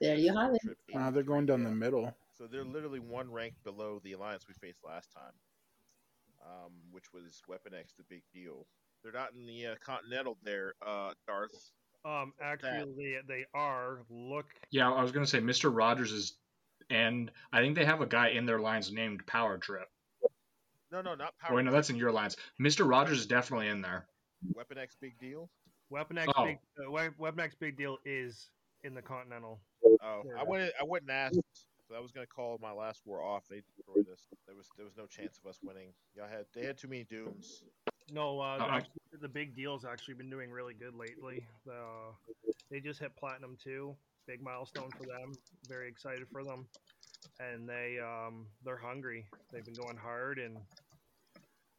There 0.00 0.16
you 0.16 0.34
have 0.34 0.54
it. 0.54 0.60
Trip 0.64 0.78
Uh, 0.94 1.10
they're 1.10 1.22
going 1.22 1.44
down 1.46 1.62
the 1.64 1.70
middle. 1.70 2.12
So 2.42 2.48
they're 2.50 2.64
literally 2.64 2.98
one 2.98 3.30
rank 3.30 3.54
below 3.62 4.00
the 4.02 4.14
alliance 4.14 4.48
we 4.48 4.54
faced 4.54 4.80
last 4.84 5.12
time, 5.12 5.32
um, 6.44 6.72
which 6.90 7.12
was 7.14 7.40
Weapon 7.46 7.72
X, 7.72 7.92
the 7.96 8.02
big 8.10 8.24
deal. 8.34 8.66
They're 9.04 9.12
not 9.12 9.32
in 9.32 9.46
the 9.46 9.66
uh, 9.66 9.74
Continental 9.80 10.36
there, 10.42 10.74
uh, 10.84 11.12
Darth. 11.28 11.52
Um, 12.04 12.32
actually, 12.42 12.94
they, 12.98 13.14
they 13.28 13.44
are. 13.54 14.00
Look, 14.10 14.46
Yeah, 14.72 14.90
I 14.90 15.00
was 15.02 15.12
gonna 15.12 15.24
say 15.24 15.38
Mr. 15.38 15.70
Rogers 15.72 16.10
is, 16.10 16.36
and 16.90 17.30
I 17.52 17.60
think 17.60 17.76
they 17.76 17.84
have 17.84 18.00
a 18.00 18.06
guy 18.06 18.30
in 18.30 18.44
their 18.44 18.58
lines 18.58 18.90
named 18.90 19.24
Power 19.28 19.56
Trip. 19.56 19.86
No, 20.90 21.00
no, 21.00 21.14
not 21.14 21.34
Oh, 21.44 21.46
Power. 21.46 21.56
wait, 21.58 21.64
no, 21.64 21.70
that's 21.70 21.90
in 21.90 21.96
your 21.96 22.10
lines. 22.10 22.36
Mr. 22.60 22.88
Rogers 22.90 23.20
is 23.20 23.26
definitely 23.26 23.68
in 23.68 23.82
there. 23.82 24.08
Weapon 24.52 24.78
X, 24.78 24.96
big 25.00 25.16
deal. 25.20 25.48
Weapon 25.90 26.18
X 26.18 26.32
Oh. 26.36 26.44
big 26.46 26.58
uh, 26.84 26.90
Weapon 27.18 27.38
X 27.38 27.54
big 27.54 27.76
deal 27.76 27.98
is 28.04 28.50
in 28.82 28.94
the 28.96 29.02
Continental. 29.02 29.60
Oh, 30.02 30.24
I 30.36 30.42
wouldn't. 30.42 30.72
I 30.80 30.82
wouldn't 30.82 31.12
ask. 31.12 31.38
So 31.92 31.98
I 31.98 32.00
was 32.00 32.10
gonna 32.10 32.26
call 32.26 32.58
my 32.62 32.72
last 32.72 33.02
war 33.04 33.22
off. 33.22 33.44
They 33.50 33.60
destroyed 33.60 34.06
us. 34.10 34.26
There 34.46 34.56
was 34.56 34.66
there 34.78 34.86
was 34.86 34.96
no 34.96 35.04
chance 35.04 35.38
of 35.38 35.50
us 35.50 35.58
winning. 35.62 35.92
Y'all 36.16 36.26
had 36.26 36.46
they 36.54 36.64
had 36.64 36.78
too 36.78 36.88
many 36.88 37.04
dooms. 37.04 37.64
No, 38.10 38.40
uh, 38.40 38.56
the, 38.56 38.64
Uh-uh. 38.64 38.76
actually, 38.78 39.02
the 39.20 39.28
big 39.28 39.54
deal's 39.54 39.84
actually 39.84 40.14
been 40.14 40.30
doing 40.30 40.50
really 40.50 40.72
good 40.72 40.94
lately. 40.94 41.46
The, 41.66 41.82
they 42.70 42.80
just 42.80 42.98
hit 42.98 43.14
platinum 43.14 43.58
too. 43.62 43.94
Big 44.26 44.42
milestone 44.42 44.90
for 44.96 45.04
them. 45.04 45.34
Very 45.68 45.86
excited 45.86 46.26
for 46.32 46.42
them, 46.42 46.66
and 47.40 47.68
they 47.68 47.98
um, 48.02 48.46
they're 48.64 48.78
hungry. 48.78 49.26
They've 49.52 49.64
been 49.64 49.74
going 49.74 49.98
hard, 49.98 50.38
and 50.38 50.56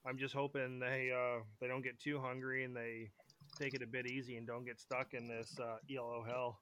I'm 0.06 0.20
just 0.20 0.36
hoping 0.36 0.78
they 0.78 1.12
uh, 1.12 1.42
they 1.60 1.68
don't 1.68 1.84
get 1.84 2.00
too 2.00 2.20
hungry 2.20 2.66
and 2.66 2.76
they 2.76 3.10
take 3.60 3.74
it 3.74 3.82
a 3.82 3.88
bit 3.88 4.06
easy 4.06 4.38
and 4.38 4.46
don't 4.46 4.64
get 4.64 4.80
stuck 4.80 5.16
in 5.16 5.28
this 5.28 5.56
uh, 5.60 5.78
ELO 5.92 6.24
hell. 6.24 6.60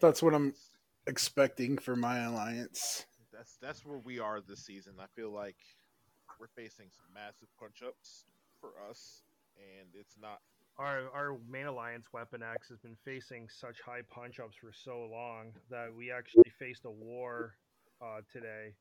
That's 0.00 0.20
what 0.20 0.34
I'm 0.34 0.54
expecting 1.10 1.76
for 1.76 1.96
my 1.96 2.20
alliance. 2.20 3.04
That's 3.32 3.58
that's 3.60 3.84
where 3.84 3.98
we 3.98 4.18
are 4.18 4.40
this 4.40 4.64
season. 4.64 4.94
I 5.00 5.06
feel 5.14 5.30
like 5.30 5.56
we're 6.38 6.48
facing 6.56 6.86
some 6.90 7.04
massive 7.12 7.48
punch 7.58 7.82
ups 7.86 8.24
for 8.60 8.70
us, 8.88 9.22
and 9.56 9.88
it's 9.94 10.16
not. 10.20 10.38
Our 10.78 11.10
our 11.12 11.36
main 11.50 11.66
alliance 11.66 12.06
Weapon 12.12 12.42
X 12.42 12.68
has 12.70 12.78
been 12.78 12.96
facing 13.04 13.48
such 13.50 13.76
high 13.84 14.02
punch 14.08 14.40
ups 14.40 14.56
for 14.56 14.72
so 14.72 15.06
long 15.10 15.52
that 15.68 15.88
we 15.94 16.10
actually 16.10 16.50
faced 16.58 16.84
a 16.86 16.90
war 16.90 17.54
uh, 18.00 18.20
today 18.32 18.72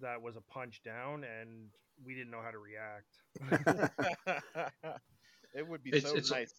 that 0.00 0.20
was 0.20 0.36
a 0.36 0.40
punch 0.42 0.82
down 0.84 1.24
and 1.24 1.68
we 2.04 2.14
didn't 2.14 2.30
know 2.32 2.42
how 2.42 2.50
to 2.50 2.58
react. 2.58 3.90
it 5.54 5.66
would 5.66 5.82
be 5.84 5.90
It's- 5.90 6.02
so 6.10 6.16
it's- 6.16 6.30
nice. 6.30 6.52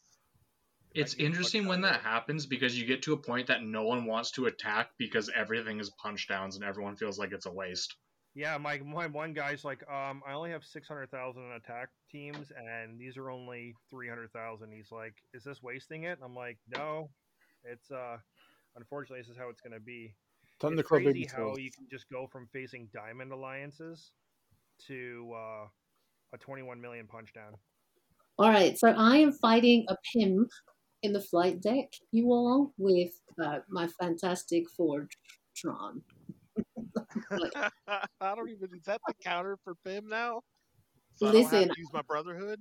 If 0.96 1.00
I 1.00 1.02
It's 1.02 1.14
interesting 1.16 1.68
when 1.68 1.82
that 1.82 2.02
happens 2.02 2.46
because 2.46 2.80
you 2.80 2.86
get 2.86 3.04
to 3.04 3.14
a 3.14 3.18
point 3.18 3.48
that 3.48 3.64
no 3.64 3.84
one 3.84 4.06
wants 4.06 4.32
to 4.32 4.46
attack 4.46 4.92
because 4.98 5.30
everything 5.36 5.80
is 5.80 5.90
punch 6.02 6.28
downs 6.28 6.56
and 6.56 6.64
everyone 6.64 6.96
feels 6.96 7.20
like 7.20 7.34
it's 7.34 7.46
a 7.46 7.52
waste. 7.52 7.96
yeah, 8.34 8.58
my, 8.58 8.78
my 8.80 9.08
one 9.08 9.34
guy's 9.34 9.64
like, 9.64 9.84
um, 9.90 10.22
I 10.28 10.34
only 10.34 10.52
have 10.52 10.64
six 10.64 10.88
hundred 10.88 11.12
thousand 11.12 11.44
in 11.44 11.52
attack 11.52 11.90
teams 12.12 12.52
and 12.58 13.00
these 13.00 13.18
are 13.18 13.30
only 13.30 13.76
three 13.90 14.08
hundred 14.08 14.32
thousand. 14.32 14.72
He's 14.72 14.92
like, 14.92 15.16
Is 15.34 15.44
this 15.44 15.62
wasting 15.62 16.04
it? 16.04 16.20
I'm 16.24 16.36
like, 16.36 16.58
No, 16.70 17.10
it's 17.64 17.92
uh 17.92 18.18
unfortunately 18.76 19.22
this 19.22 19.30
is 19.30 19.38
how 19.38 19.50
it's 19.50 19.62
gonna 19.62 19.80
be. 19.80 20.14
Time 20.60 20.80
it's 20.80 20.88
crazy 20.88 21.28
how 21.30 21.38
tails. 21.38 21.60
you 21.60 21.72
can 21.72 21.88
just 21.92 22.10
go 22.10 22.28
from 22.28 22.48
facing 22.54 22.88
diamond 22.94 23.34
alliances 23.34 24.12
to 24.88 25.34
uh, 25.36 25.68
a 26.34 26.38
21 26.38 26.80
million 26.80 27.08
punch 27.08 27.34
down. 27.34 27.54
All 28.38 28.50
right, 28.50 28.78
so 28.78 28.90
I 28.90 29.18
am 29.18 29.32
fighting 29.34 29.86
a 29.90 29.96
Pym 30.14 30.48
in 31.04 31.14
the 31.14 31.22
flight 31.22 31.62
deck, 31.62 31.94
you 32.12 32.32
all, 32.32 32.74
with 32.78 33.12
uh, 33.44 33.60
my 33.70 33.88
fantastic 34.00 34.70
Ford 34.70 35.12
Tron. 35.56 36.02
I 37.32 38.36
don't 38.36 38.50
even. 38.50 38.70
Is 38.74 38.84
that 38.86 39.02
the 39.08 39.14
counter 39.24 39.58
for 39.64 39.76
Pym 39.86 40.08
now? 40.08 40.42
So 41.16 41.28
I 41.28 41.32
don't 41.32 41.42
have 41.42 41.52
Listen. 41.52 41.70
to 41.70 41.76
use 41.78 41.90
my 41.94 42.02
brotherhood. 42.02 42.60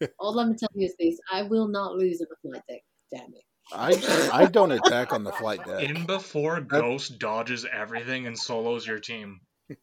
All 0.18 0.38
I'm 0.38 0.56
telling 0.56 0.74
you 0.74 0.86
is 0.86 0.94
this: 0.98 1.18
I 1.32 1.42
will 1.42 1.68
not 1.68 1.94
lose 1.96 2.20
in 2.20 2.26
the 2.30 2.48
flight 2.48 2.62
deck. 2.68 2.82
Damn 3.12 3.34
it! 3.34 3.44
I 3.72 4.30
I 4.32 4.46
don't 4.46 4.72
attack 4.72 5.12
on 5.12 5.24
the 5.24 5.32
flight 5.32 5.64
deck. 5.64 5.82
In 5.82 6.06
before 6.06 6.60
Ghost 6.60 7.18
dodges 7.18 7.66
everything 7.70 8.26
and 8.26 8.38
solos 8.38 8.86
your 8.86 9.00
team. 9.00 9.40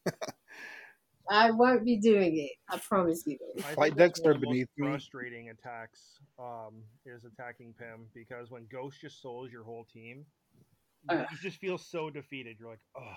I 1.29 1.51
won't 1.51 1.85
be 1.85 1.97
doing 1.97 2.37
it. 2.37 2.51
I 2.69 2.77
promise 2.79 3.23
you. 3.25 3.37
I 3.59 3.73
Flight 3.73 3.95
decks 3.95 4.19
are 4.25 4.31
of 4.31 4.41
beneath 4.41 4.67
me. 4.77 4.87
Frustrating 4.89 5.49
attacks 5.49 6.19
um, 6.37 6.83
is 7.05 7.23
attacking 7.23 7.73
Pym 7.79 8.07
because 8.13 8.51
when 8.51 8.65
Ghost 8.71 8.99
just 9.01 9.21
souls 9.21 9.51
your 9.51 9.63
whole 9.63 9.85
team, 9.85 10.25
you- 11.09 11.17
Uh. 11.17 11.25
you 11.31 11.37
just 11.37 11.59
feel 11.59 11.77
so 11.77 12.09
defeated. 12.09 12.57
You're 12.59 12.69
like, 12.69 12.81
oh, 12.95 13.15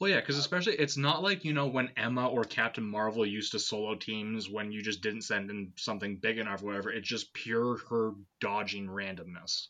Well, 0.00 0.10
yeah, 0.10 0.20
because 0.20 0.36
especially 0.38 0.74
it's 0.74 0.96
not 0.96 1.22
like 1.22 1.44
you 1.44 1.52
know 1.52 1.68
when 1.68 1.90
Emma 1.96 2.28
or 2.28 2.42
Captain 2.44 2.84
Marvel 2.84 3.24
used 3.24 3.52
to 3.52 3.58
solo 3.58 3.94
teams 3.94 4.48
when 4.50 4.72
you 4.72 4.82
just 4.82 5.00
didn't 5.02 5.22
send 5.22 5.50
in 5.50 5.72
something 5.76 6.16
big 6.16 6.38
enough, 6.38 6.62
or 6.62 6.66
whatever. 6.66 6.90
It's 6.90 7.08
just 7.08 7.32
pure 7.32 7.78
her 7.88 8.12
dodging 8.40 8.88
randomness, 8.88 9.68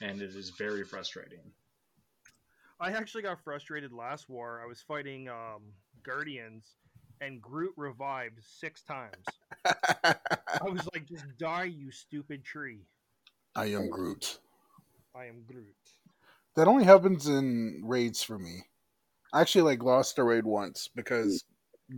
and 0.00 0.22
it 0.22 0.34
is 0.34 0.50
very 0.50 0.84
frustrating. 0.84 1.52
I 2.78 2.92
actually 2.92 3.22
got 3.22 3.40
frustrated 3.42 3.92
last 3.92 4.28
war. 4.28 4.60
I 4.62 4.66
was 4.66 4.80
fighting 4.82 5.28
um, 5.28 5.72
Guardians, 6.06 6.76
and 7.20 7.42
Groot 7.42 7.74
revived 7.76 8.38
six 8.42 8.82
times. 8.82 9.24
I 9.64 10.14
was 10.62 10.88
like, 10.94 11.06
just 11.06 11.24
die, 11.38 11.64
you 11.64 11.90
stupid 11.90 12.44
tree. 12.44 12.86
I 13.56 13.66
am 13.66 13.90
Groot. 13.90 14.38
I 15.14 15.26
am 15.26 15.42
Groot. 15.46 15.74
That 16.54 16.68
only 16.68 16.84
happens 16.84 17.26
in 17.26 17.82
raids 17.84 18.22
for 18.22 18.38
me. 18.38 18.62
I 19.32 19.40
actually 19.40 19.62
like 19.62 19.82
lost 19.82 20.18
a 20.18 20.24
raid 20.24 20.44
once 20.44 20.88
because 20.94 21.44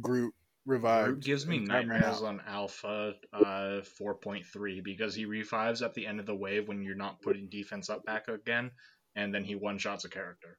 Groot 0.00 0.34
revived. 0.66 1.08
Groot 1.08 1.24
gives 1.24 1.46
me 1.46 1.58
and 1.58 1.68
timed 1.68 1.88
me 1.88 1.94
nightmares 1.94 2.22
on 2.22 2.40
Alpha 2.46 3.14
uh, 3.32 3.80
4.3 4.00 4.82
because 4.82 5.14
he 5.14 5.26
revives 5.26 5.82
at 5.82 5.94
the 5.94 6.06
end 6.06 6.18
of 6.18 6.26
the 6.26 6.34
wave 6.34 6.66
when 6.68 6.82
you're 6.82 6.94
not 6.94 7.20
putting 7.20 7.48
defense 7.48 7.90
up 7.90 8.04
back 8.04 8.28
again, 8.28 8.70
and 9.16 9.34
then 9.34 9.44
he 9.44 9.54
one 9.54 9.78
shots 9.78 10.04
a 10.04 10.08
character. 10.08 10.58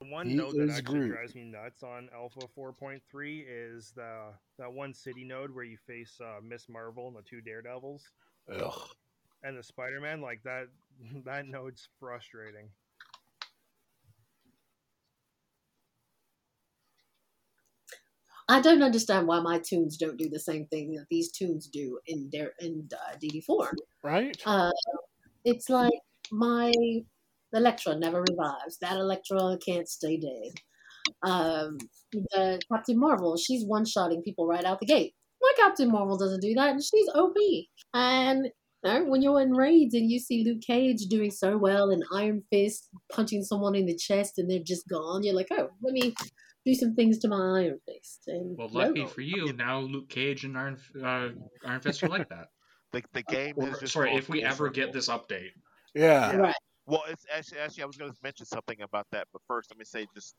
The 0.00 0.06
one 0.06 0.28
He 0.28 0.36
node 0.36 0.54
that 0.54 0.68
is 0.68 0.78
actually 0.78 1.00
Groot. 1.00 1.12
drives 1.12 1.34
me 1.34 1.42
nuts 1.42 1.82
on 1.82 2.08
Alpha 2.14 2.46
4.3 2.56 3.44
is 3.48 3.90
the 3.96 4.32
that 4.56 4.72
one 4.72 4.94
city 4.94 5.24
node 5.24 5.52
where 5.52 5.64
you 5.64 5.76
face 5.76 6.20
uh, 6.20 6.40
Miss 6.40 6.68
Marvel 6.68 7.08
and 7.08 7.16
the 7.16 7.22
two 7.22 7.40
Daredevils 7.40 8.04
Ugh. 8.48 8.88
and 9.42 9.58
the 9.58 9.62
Spider 9.62 10.00
Man. 10.00 10.20
Like 10.20 10.40
that, 10.44 10.68
that 11.24 11.46
node's 11.48 11.88
frustrating. 11.98 12.68
I 18.50 18.60
don't 18.60 18.82
understand 18.82 19.26
why 19.26 19.40
my 19.40 19.58
tunes 19.58 19.96
don't 19.96 20.16
do 20.16 20.28
the 20.28 20.38
same 20.38 20.66
thing 20.66 20.94
that 20.94 21.06
these 21.10 21.30
tunes 21.30 21.66
do 21.66 21.98
in 22.06 22.30
their 22.32 22.52
in 22.60 22.88
uh, 22.92 23.16
DD4. 23.16 23.72
Right? 24.02 24.40
Uh, 24.46 24.70
it's 25.44 25.68
like 25.68 25.92
my 26.30 26.72
Elektra 27.52 27.96
never 27.96 28.20
revives. 28.28 28.78
That 28.80 28.96
Elektra 28.98 29.58
can't 29.64 29.88
stay 29.88 30.18
dead. 30.18 30.52
Um, 31.22 31.78
the 32.12 32.60
Captain 32.70 32.98
Marvel, 32.98 33.36
she's 33.36 33.64
one 33.64 33.84
shotting 33.84 34.22
people 34.22 34.46
right 34.46 34.64
out 34.64 34.80
the 34.80 34.86
gate. 34.86 35.14
My 35.40 35.52
Captain 35.56 35.90
Marvel 35.90 36.18
doesn't 36.18 36.40
do 36.42 36.52
that, 36.54 36.70
and 36.70 36.82
she's 36.82 37.08
OP. 37.14 37.34
And 37.94 38.46
you 38.84 38.90
know, 38.90 39.04
when 39.04 39.22
you're 39.22 39.40
in 39.40 39.52
raids 39.52 39.94
and 39.94 40.10
you 40.10 40.18
see 40.18 40.44
Luke 40.44 40.62
Cage 40.66 41.06
doing 41.08 41.30
so 41.30 41.56
well 41.56 41.90
and 41.90 42.04
Iron 42.12 42.42
Fist 42.50 42.88
punching 43.12 43.42
someone 43.42 43.74
in 43.74 43.86
the 43.86 43.96
chest 43.96 44.38
and 44.38 44.50
they're 44.50 44.60
just 44.62 44.88
gone, 44.88 45.22
you're 45.24 45.34
like, 45.34 45.48
oh, 45.52 45.68
let 45.82 45.92
me 45.94 46.14
do 46.64 46.74
some 46.74 46.94
things 46.94 47.18
to 47.18 47.28
my 47.28 47.60
Iron 47.62 47.78
Fist. 47.88 48.22
And 48.26 48.56
Well, 48.56 48.68
no. 48.68 48.80
lucky 48.80 49.06
for 49.06 49.20
you, 49.22 49.52
now 49.52 49.80
Luke 49.80 50.08
Cage 50.08 50.44
and 50.44 50.56
Iron 50.56 50.76
uh, 51.02 51.28
Iron 51.64 51.80
Fist 51.80 52.02
are 52.02 52.08
like 52.08 52.28
that. 52.28 52.48
The, 52.90 53.02
the 53.12 53.22
game 53.22 53.52
Or, 53.58 53.66
has 53.68 53.80
just 53.80 53.92
sorry, 53.92 54.14
if 54.14 54.30
we 54.30 54.42
ever 54.42 54.70
get 54.70 54.94
this 54.94 55.10
update. 55.10 55.50
Yeah. 55.94 56.34
Right. 56.34 56.54
Well, 56.88 57.02
it's 57.08 57.26
actually, 57.32 57.58
actually, 57.58 57.82
I 57.82 57.86
was 57.86 57.96
going 57.98 58.10
to 58.10 58.16
mention 58.22 58.46
something 58.46 58.80
about 58.80 59.06
that, 59.12 59.26
but 59.32 59.42
first, 59.46 59.70
let 59.70 59.78
me 59.78 59.84
say 59.84 60.06
just, 60.14 60.34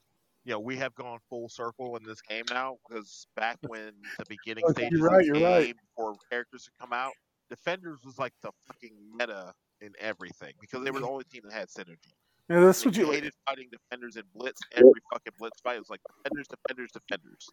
you 0.46 0.52
know, 0.54 0.60
we 0.60 0.76
have 0.78 0.96
gone 0.96 1.20
full 1.30 1.48
circle 1.48 1.96
in 1.96 2.04
this 2.04 2.22
game 2.24 2.44
now 2.50 2.78
because 2.88 3.28
back 3.36 3.58
when 3.68 3.92
the 4.18 4.26
beginning 4.28 4.64
Oh, 4.68 4.72
stages 4.72 5.00
right, 5.00 5.14
of 5.14 5.20
the 5.20 5.26
you're 5.26 5.36
game 5.36 5.44
right. 5.68 5.76
before 5.96 6.16
characters 6.32 6.68
had 6.68 6.84
come 6.88 6.92
out, 6.94 7.12
Defenders 7.52 8.00
was 8.04 8.18
like 8.18 8.34
the 8.42 8.52
fucking 8.68 8.92
meta 9.16 9.54
in 9.82 9.92
everything 10.00 10.54
because 10.60 10.84
they 10.84 10.92
were 10.92 11.00
the 11.00 11.08
only 11.08 11.24
team 11.26 11.42
that 11.46 11.54
had 11.54 11.68
synergy. 11.70 12.14
Yeah, 12.50 12.62
that's 12.62 12.80
Like, 12.84 12.94
what 12.94 12.98
you 12.98 13.06
you 13.08 13.12
hated 13.12 13.34
fighting 13.48 13.68
Defenders 13.72 14.16
in 14.16 14.24
Blitz. 14.36 14.60
Every 14.74 14.92
fucking 15.14 15.34
Blitz 15.38 15.60
fight 15.62 15.78
was 15.80 15.90
like 15.90 16.00
Defenders, 16.24 16.48
Defenders, 16.48 16.92
Defenders. 16.92 17.50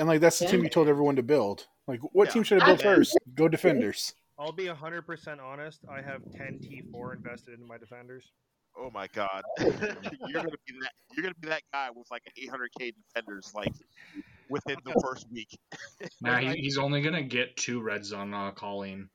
and 0.00 0.08
like 0.08 0.20
that's 0.20 0.38
the 0.40 0.46
team 0.46 0.64
you 0.64 0.68
told 0.68 0.88
everyone 0.88 1.14
to 1.16 1.22
build. 1.22 1.66
Like, 1.86 2.00
what 2.12 2.26
Yeah. 2.28 2.32
team 2.34 2.42
should 2.42 2.60
I 2.62 2.66
build 2.66 2.80
I- 2.80 2.82
first? 2.82 3.16
Go 3.36 3.46
defenders. 3.48 4.14
I'll 4.38 4.52
be 4.52 4.66
100% 4.66 5.40
honest. 5.40 5.80
I 5.90 6.02
have 6.02 6.20
10 6.36 6.60
T4 6.60 7.14
invested 7.16 7.58
in 7.58 7.66
my 7.66 7.78
defenders. 7.78 8.24
Oh 8.78 8.90
my 8.92 9.06
god, 9.14 9.42
you're 9.58 9.70
gonna 9.70 10.50
be 10.66 10.74
that. 10.82 10.92
You're 11.12 11.22
gonna 11.22 11.34
be 11.40 11.48
that 11.48 11.62
guy 11.72 11.88
with 11.94 12.06
like 12.10 12.22
800k 12.38 12.92
defenders 13.14 13.50
like 13.54 13.72
within 14.50 14.76
the 14.84 14.94
first 15.02 15.26
week. 15.32 15.48
Now 16.20 16.34
I- 16.36 16.42
he, 16.54 16.62
he's 16.62 16.76
only 16.78 17.00
gonna 17.02 17.22
get 17.22 17.56
two 17.56 17.80
reds 17.80 18.12
on 18.12 18.34
uh, 18.34 18.50
Colleen. 18.50 19.08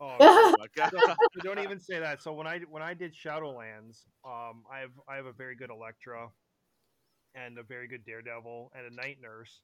Oh, 0.00 0.16
Oh 0.20 0.54
my 0.58 0.66
god. 0.76 0.90
so, 0.90 1.14
don't 1.42 1.60
even 1.60 1.78
say 1.78 2.00
that. 2.00 2.22
So 2.22 2.32
when 2.32 2.46
I 2.48 2.60
when 2.68 2.82
I 2.82 2.94
did 2.94 3.14
Shadowlands, 3.14 4.02
um, 4.24 4.64
I 4.72 4.80
have 4.80 4.90
I 5.08 5.14
have 5.16 5.26
a 5.26 5.32
very 5.32 5.54
good 5.54 5.70
Elektra, 5.70 6.28
and 7.36 7.58
a 7.58 7.62
very 7.62 7.86
good 7.86 8.04
Daredevil, 8.04 8.72
and 8.76 8.92
a 8.92 8.94
Night 8.94 9.18
Nurse, 9.22 9.60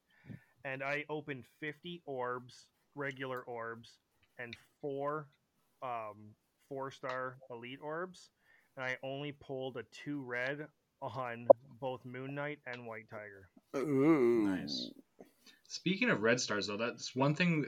and 0.64 0.82
I 0.82 1.04
opened 1.08 1.44
fifty 1.60 2.02
orbs, 2.06 2.66
regular 2.94 3.42
orbs, 3.42 3.98
and 4.38 4.54
four, 4.80 5.28
um, 5.82 6.34
four 6.68 6.90
star 6.90 7.36
elite 7.50 7.80
orbs, 7.82 8.30
and 8.76 8.84
I 8.84 8.96
only 9.02 9.32
pulled 9.32 9.76
a 9.76 9.84
two 10.04 10.22
red 10.22 10.66
on 11.02 11.46
both 11.80 12.04
Moon 12.04 12.34
Knight 12.34 12.58
and 12.66 12.86
White 12.86 13.08
Tiger. 13.10 13.48
Ooh. 13.76 14.46
Nice. 14.46 14.90
Speaking 15.68 16.10
of 16.10 16.22
red 16.22 16.40
stars, 16.40 16.66
though, 16.66 16.76
that's 16.76 17.14
one 17.14 17.34
thing 17.34 17.66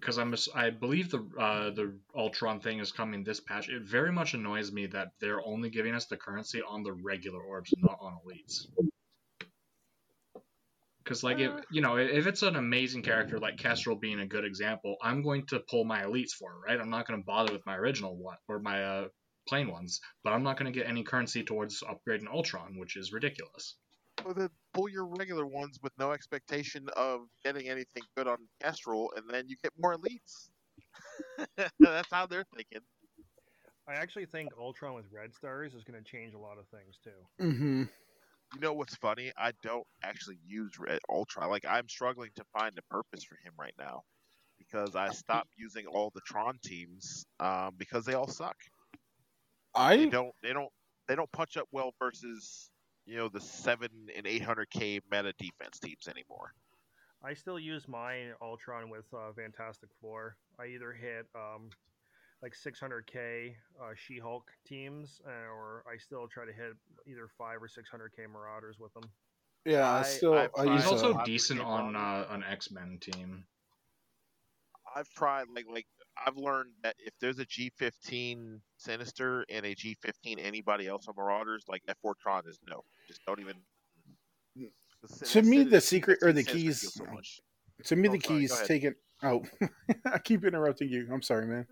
because 0.00 0.18
I'm 0.18 0.32
ass- 0.32 0.48
I 0.54 0.70
believe 0.70 1.10
the 1.10 1.26
uh, 1.38 1.70
the 1.70 1.94
Ultron 2.14 2.60
thing 2.60 2.80
is 2.80 2.92
coming 2.92 3.24
this 3.24 3.40
patch. 3.40 3.68
It 3.68 3.82
very 3.82 4.12
much 4.12 4.34
annoys 4.34 4.72
me 4.72 4.86
that 4.86 5.12
they're 5.20 5.44
only 5.44 5.70
giving 5.70 5.94
us 5.94 6.06
the 6.06 6.16
currency 6.16 6.60
on 6.62 6.82
the 6.82 6.92
regular 6.92 7.40
orbs, 7.40 7.72
not 7.78 7.98
on 8.00 8.18
elites. 8.26 8.66
Because 11.06 11.22
like 11.22 11.38
if 11.38 11.52
you 11.70 11.80
know 11.82 11.98
if 11.98 12.26
it's 12.26 12.42
an 12.42 12.56
amazing 12.56 13.02
character 13.02 13.38
like 13.38 13.58
Kestrel 13.58 13.94
being 13.94 14.18
a 14.18 14.26
good 14.26 14.44
example, 14.44 14.96
I'm 15.00 15.22
going 15.22 15.46
to 15.46 15.60
pull 15.70 15.84
my 15.84 16.02
elites 16.02 16.32
for 16.32 16.50
it, 16.50 16.68
right? 16.68 16.80
I'm 16.80 16.90
not 16.90 17.06
going 17.06 17.20
to 17.20 17.24
bother 17.24 17.52
with 17.52 17.64
my 17.64 17.76
original 17.76 18.16
one 18.16 18.38
or 18.48 18.58
my 18.58 18.82
uh, 18.82 19.08
plain 19.48 19.70
ones, 19.70 20.00
but 20.24 20.32
I'm 20.32 20.42
not 20.42 20.58
going 20.58 20.72
to 20.72 20.76
get 20.76 20.88
any 20.88 21.04
currency 21.04 21.44
towards 21.44 21.80
upgrading 21.84 22.26
Ultron, 22.26 22.76
which 22.76 22.96
is 22.96 23.12
ridiculous. 23.12 23.76
Well, 24.24 24.34
then 24.34 24.48
pull 24.74 24.88
your 24.88 25.06
regular 25.06 25.46
ones 25.46 25.78
with 25.80 25.92
no 25.96 26.10
expectation 26.10 26.88
of 26.96 27.20
getting 27.44 27.68
anything 27.68 28.02
good 28.16 28.26
on 28.26 28.38
Kestrel, 28.60 29.12
and 29.16 29.30
then 29.30 29.44
you 29.46 29.54
get 29.62 29.72
more 29.78 29.96
elites. 29.96 30.48
That's 31.78 32.08
how 32.10 32.26
they're 32.26 32.46
thinking. 32.56 32.80
I 33.88 33.94
actually 33.94 34.26
think 34.26 34.48
Ultron 34.58 34.94
with 34.94 35.04
red 35.12 35.32
stars 35.34 35.72
is 35.74 35.84
going 35.84 36.02
to 36.02 36.10
change 36.10 36.34
a 36.34 36.38
lot 36.38 36.58
of 36.58 36.66
things 36.66 36.98
too. 37.04 37.44
Mm-hmm. 37.44 37.82
You 38.54 38.60
know 38.60 38.72
what's 38.72 38.96
funny? 38.96 39.32
I 39.36 39.52
don't 39.62 39.86
actually 40.02 40.38
use 40.46 40.78
Red 40.78 41.00
Ultra. 41.10 41.48
Like 41.48 41.66
I'm 41.68 41.88
struggling 41.88 42.30
to 42.36 42.44
find 42.58 42.72
a 42.78 42.82
purpose 42.94 43.24
for 43.24 43.36
him 43.36 43.52
right 43.58 43.74
now 43.78 44.02
because 44.58 44.94
I 44.96 45.10
stopped 45.10 45.50
using 45.56 45.86
all 45.86 46.10
the 46.14 46.20
Tron 46.20 46.58
teams 46.64 47.26
um, 47.40 47.74
because 47.76 48.04
they 48.04 48.14
all 48.14 48.28
suck. 48.28 48.56
They 49.74 49.82
I 49.82 50.06
don't. 50.06 50.32
They 50.42 50.52
don't. 50.52 50.70
They 51.08 51.14
don't 51.14 51.30
punch 51.32 51.56
up 51.56 51.68
well 51.72 51.92
versus 51.98 52.70
you 53.04 53.16
know 53.16 53.28
the 53.28 53.40
seven 53.40 53.88
and 54.16 54.26
eight 54.26 54.42
hundred 54.42 54.70
k 54.70 55.00
meta 55.10 55.32
defense 55.38 55.78
teams 55.78 56.08
anymore. 56.08 56.52
I 57.22 57.34
still 57.34 57.58
use 57.58 57.88
my 57.88 58.32
Ultron 58.40 58.90
with 58.90 59.04
uh, 59.12 59.32
Fantastic 59.34 59.90
Four. 60.00 60.36
I 60.60 60.66
either 60.66 60.92
hit 60.92 61.26
um, 61.34 61.70
like 62.46 62.54
600k 62.54 63.54
uh, 63.82 63.86
She-Hulk 63.96 64.48
teams, 64.64 65.20
uh, 65.26 65.30
or 65.52 65.82
I 65.92 65.96
still 65.98 66.28
try 66.28 66.44
to 66.46 66.52
hit 66.52 66.74
either 67.08 67.26
five 67.36 67.56
or 67.60 67.66
600k 67.66 68.30
Marauders 68.32 68.78
with 68.78 68.94
them. 68.94 69.02
yeah. 69.64 69.90
I 69.90 69.98
I- 70.00 70.02
still 70.04 70.34
I've 70.34 70.50
I 70.56 70.76
He's 70.76 70.86
also 70.86 71.20
decent 71.24 71.60
on 71.60 71.96
uh, 71.96 72.26
an 72.30 72.44
X 72.48 72.70
Men 72.70 72.98
team. 73.00 73.44
I've 74.94 75.08
tried 75.10 75.46
like 75.54 75.66
like 75.70 75.86
I've 76.24 76.36
learned 76.36 76.70
that 76.84 76.94
if 77.00 77.12
there's 77.20 77.40
a 77.40 77.46
G15 77.46 78.60
Sinister 78.76 79.44
and 79.50 79.66
a 79.66 79.74
G15 79.74 80.38
anybody 80.38 80.86
else 80.86 81.08
on 81.08 81.14
Marauders, 81.16 81.64
like 81.68 81.82
F4 81.88 82.12
Tron 82.22 82.44
is 82.48 82.60
no. 82.68 82.82
Just 83.08 83.24
don't 83.26 83.40
even. 83.40 83.56
To 85.32 85.42
me, 85.42 85.62
the 85.64 85.80
secret 85.80 86.18
or 86.22 86.32
the 86.32 86.42
keys- 86.42 86.80
So 86.94 87.04
to 87.84 87.96
me 87.96 88.08
Oh, 88.08 88.12
the 88.12 88.20
sorry, 88.20 88.38
keys 88.40 88.50
go 88.50 88.54
ahead. 88.56 88.66
taken. 88.68 88.94
Oh, 89.22 89.42
I 90.06 90.18
keep 90.18 90.44
interrupting 90.44 90.88
you. 90.88 91.08
I'm 91.12 91.22
sorry, 91.22 91.46
man. 91.46 91.66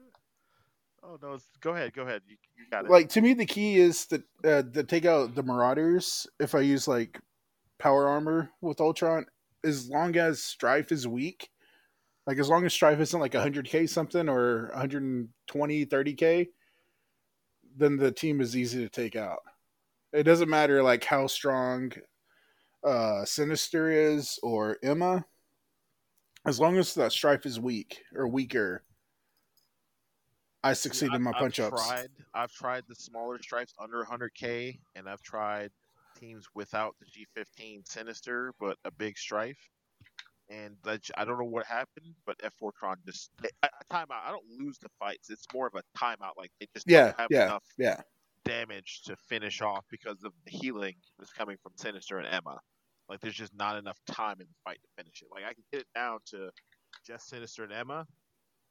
Oh 1.06 1.18
no! 1.20 1.38
Go 1.60 1.74
ahead. 1.74 1.92
Go 1.92 2.02
ahead. 2.02 2.22
You, 2.26 2.36
you 2.56 2.64
got 2.70 2.84
it. 2.86 2.90
Like 2.90 3.08
to 3.10 3.20
me, 3.20 3.34
the 3.34 3.46
key 3.46 3.76
is 3.76 4.06
to 4.06 4.22
uh, 4.44 4.62
to 4.62 4.84
take 4.84 5.04
out 5.04 5.34
the 5.34 5.42
Marauders. 5.42 6.26
If 6.40 6.54
I 6.54 6.60
use 6.60 6.88
like 6.88 7.20
power 7.78 8.08
armor 8.08 8.50
with 8.62 8.80
Ultron, 8.80 9.26
as 9.64 9.88
long 9.90 10.16
as 10.16 10.42
Strife 10.42 10.92
is 10.92 11.06
weak, 11.06 11.50
like 12.26 12.38
as 12.38 12.48
long 12.48 12.64
as 12.64 12.72
Strife 12.72 13.00
isn't 13.00 13.20
like 13.20 13.32
100k 13.32 13.88
something 13.88 14.28
or 14.28 14.70
120, 14.74 15.86
30k, 15.86 16.48
then 17.76 17.96
the 17.96 18.12
team 18.12 18.40
is 18.40 18.56
easy 18.56 18.82
to 18.82 18.88
take 18.88 19.16
out. 19.16 19.40
It 20.12 20.22
doesn't 20.22 20.48
matter 20.48 20.82
like 20.82 21.04
how 21.04 21.26
strong 21.26 21.92
uh 22.82 23.24
Sinister 23.24 23.90
is 23.90 24.38
or 24.42 24.78
Emma. 24.82 25.26
As 26.46 26.60
long 26.60 26.76
as 26.76 26.94
that 26.94 27.12
Strife 27.12 27.46
is 27.46 27.58
weak 27.58 28.02
or 28.14 28.28
weaker, 28.28 28.84
I 30.64 30.72
See, 30.72 30.83
succeed 30.88 31.07
I've- 31.11 31.16
in 31.16 31.22
my 31.22 31.31
I've 31.31 31.37
punch 31.37 31.61
ups. 31.61 31.87
Tried, 31.87 32.11
I've 32.35 32.53
tried 32.53 32.85
the 32.88 32.94
smaller 32.94 33.38
Strifes 33.38 33.74
under 33.79 34.03
100k, 34.05 34.81
and 34.94 35.09
I've 35.09 35.22
tried 35.22 35.70
teams 36.16 36.46
without 36.55 36.96
the 37.00 37.07
G15 37.07 37.87
Sinister, 37.87 38.53
but 38.59 38.79
a 38.85 38.90
big 38.90 39.18
strife. 39.18 39.59
And 40.50 40.77
that 40.85 41.09
I 41.16 41.24
don't 41.24 41.38
know 41.38 41.44
what 41.44 41.64
happened, 41.66 42.14
but 42.27 42.37
F4 42.38 42.72
Tron 42.79 42.96
just 43.07 43.31
they- 43.42 43.48
I, 43.62 43.68
I 43.68 43.94
timeout. 43.94 44.22
I 44.24 44.31
don't 44.31 44.46
lose 44.59 44.79
the 44.79 44.90
fights. 44.98 45.31
It's 45.31 45.46
more 45.55 45.66
of 45.66 45.74
a 45.74 45.83
timeout. 45.98 46.37
Like 46.37 46.50
they 46.61 46.66
just 46.74 46.87
Yeah, 46.88 47.07
don't 47.07 47.20
have 47.20 47.29
yeah, 47.31 47.44
enough 47.46 47.64
yeah. 47.79 48.00
damage 48.44 49.03
to 49.07 49.16
finish 49.16 49.62
off 49.62 49.85
because 49.90 50.22
of 50.22 50.33
the 50.44 50.50
healing 50.50 50.96
that's 51.18 51.33
coming 51.33 51.57
from 51.62 51.72
Sinister 51.77 52.18
and 52.18 52.27
Emma. 52.27 52.61
Like 53.09 53.20
there's 53.20 53.35
just 53.35 53.55
not 53.55 53.77
enough 53.79 53.98
time 54.07 54.37
in 54.40 54.46
the 54.46 54.55
fight 54.64 54.79
to 54.83 54.88
finish 55.03 55.22
it. 55.22 55.29
Like 55.31 55.44
I 55.44 55.55
can 55.55 55.64
get 55.72 55.81
it 55.81 55.88
down 55.94 56.18
to 56.27 56.50
just 57.07 57.29
Sinister 57.29 57.64
and 57.64 57.72
Emma, 57.72 58.07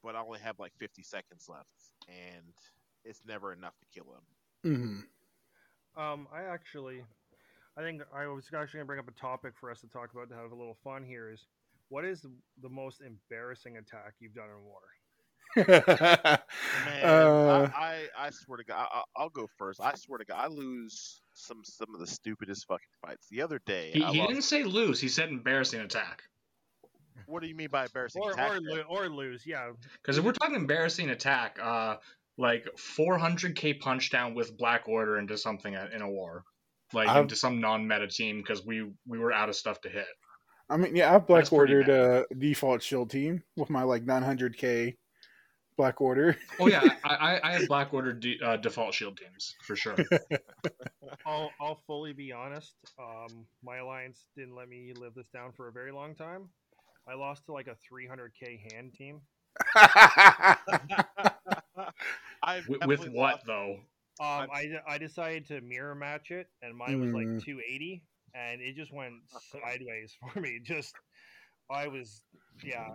but 0.03 0.15
I 0.15 0.19
only 0.21 0.39
have 0.39 0.59
like 0.59 0.73
50 0.77 1.01
seconds 1.03 1.45
left, 1.49 1.67
and 2.07 2.53
it's 3.05 3.21
never 3.25 3.53
enough 3.53 3.73
to 3.79 3.85
kill 3.93 4.13
him. 4.13 5.05
hmm 5.95 6.01
Um, 6.01 6.27
I 6.33 6.43
actually, 6.43 7.03
I 7.77 7.81
think 7.81 8.01
I 8.13 8.27
was 8.27 8.45
actually 8.45 8.77
going 8.79 8.85
to 8.85 8.85
bring 8.87 8.99
up 8.99 9.07
a 9.07 9.19
topic 9.19 9.53
for 9.59 9.71
us 9.71 9.81
to 9.81 9.87
talk 9.87 10.11
about 10.13 10.29
to 10.29 10.35
have 10.35 10.51
a 10.51 10.55
little 10.55 10.77
fun 10.83 11.03
here. 11.03 11.29
Is 11.31 11.45
what 11.89 12.05
is 12.05 12.21
the, 12.21 12.31
the 12.61 12.69
most 12.69 13.01
embarrassing 13.01 13.77
attack 13.77 14.13
you've 14.19 14.33
done 14.33 14.49
in 14.49 14.63
war? 14.63 14.79
Man, 15.65 17.03
uh, 17.03 17.69
I, 17.75 18.07
I, 18.17 18.25
I 18.27 18.29
swear 18.31 18.57
to 18.57 18.63
God, 18.63 18.87
I, 18.91 19.03
I'll 19.15 19.29
go 19.29 19.47
first. 19.57 19.79
I 19.81 19.93
swear 19.95 20.17
to 20.17 20.25
God, 20.25 20.39
I 20.43 20.47
lose 20.47 21.21
some 21.33 21.61
some 21.63 21.93
of 21.93 21.99
the 21.99 22.07
stupidest 22.07 22.65
fucking 22.67 22.85
fights. 23.05 23.27
The 23.29 23.41
other 23.41 23.59
day, 23.65 23.91
He, 23.93 24.03
he 24.03 24.19
lost- 24.19 24.29
didn't 24.29 24.43
say 24.43 24.63
lose. 24.63 24.99
He 24.99 25.07
said 25.09 25.29
embarrassing 25.29 25.81
attack. 25.81 26.23
What 27.25 27.41
do 27.41 27.47
you 27.47 27.55
mean 27.55 27.69
by 27.71 27.85
embarrassing 27.85 28.21
Or 28.23 28.31
attack? 28.31 28.51
or, 28.51 28.59
lo- 28.61 28.83
or 28.89 29.09
lose, 29.09 29.45
yeah. 29.45 29.71
Because 30.01 30.17
if 30.17 30.23
we're 30.23 30.33
talking 30.33 30.55
embarrassing 30.55 31.09
attack, 31.09 31.57
uh, 31.61 31.97
like 32.37 32.65
400k 32.77 33.79
punch 33.79 34.09
down 34.11 34.33
with 34.33 34.57
Black 34.57 34.87
Order 34.87 35.17
into 35.19 35.37
something 35.37 35.75
at- 35.75 35.91
in 35.93 36.01
a 36.01 36.09
war, 36.09 36.43
like 36.93 37.07
I've- 37.07 37.21
into 37.21 37.35
some 37.35 37.59
non-meta 37.61 38.07
team 38.07 38.37
because 38.37 38.65
we 38.65 38.89
we 39.07 39.19
were 39.19 39.31
out 39.33 39.49
of 39.49 39.55
stuff 39.55 39.81
to 39.81 39.89
hit. 39.89 40.07
I 40.69 40.77
mean, 40.77 40.95
yeah, 40.95 41.13
I've 41.13 41.27
black 41.27 41.41
That's 41.41 41.51
ordered 41.51 41.89
a 41.89 42.25
default 42.37 42.81
shield 42.81 43.09
team 43.09 43.43
with 43.57 43.69
my 43.69 43.83
like 43.83 44.05
900k 44.05 44.97
black 45.75 45.99
order. 46.01 46.37
Oh 46.59 46.67
yeah, 46.67 46.83
I 47.03 47.15
I, 47.15 47.49
I 47.49 47.51
have 47.53 47.67
Black 47.67 47.93
Order 47.93 48.13
de- 48.13 48.39
uh, 48.41 48.57
default 48.57 48.93
shield 48.93 49.17
teams 49.17 49.55
for 49.63 49.75
sure. 49.75 49.95
I'll 51.25 51.51
I'll 51.59 51.81
fully 51.87 52.13
be 52.13 52.31
honest. 52.31 52.73
Um, 52.99 53.45
my 53.63 53.77
alliance 53.77 54.27
didn't 54.37 54.55
let 54.55 54.69
me 54.69 54.93
live 54.95 55.13
this 55.15 55.27
down 55.29 55.51
for 55.51 55.67
a 55.67 55.71
very 55.71 55.91
long 55.91 56.15
time. 56.15 56.47
I 57.07 57.15
lost 57.15 57.45
to 57.45 57.53
like 57.53 57.67
a 57.67 57.75
300k 57.91 58.71
hand 58.73 58.93
team. 58.93 59.21
I've 62.43 62.67
with, 62.67 62.85
with 62.85 62.99
what 63.09 63.33
lost- 63.35 63.45
though? 63.45 63.77
Um, 64.21 64.47
I, 64.53 64.67
I 64.87 64.97
decided 64.99 65.47
to 65.47 65.59
mirror 65.61 65.95
match 65.95 66.29
it, 66.29 66.47
and 66.61 66.75
mine 66.77 67.01
was 67.01 67.11
like 67.13 67.25
Mm. 67.25 67.43
280, 67.43 68.03
and 68.35 68.61
it 68.61 68.75
just 68.75 68.93
went 68.93 69.13
sideways 69.51 70.15
for 70.33 70.39
me. 70.39 70.59
Just 70.63 70.93
I 71.71 71.87
was, 71.87 72.21
yeah, 72.63 72.89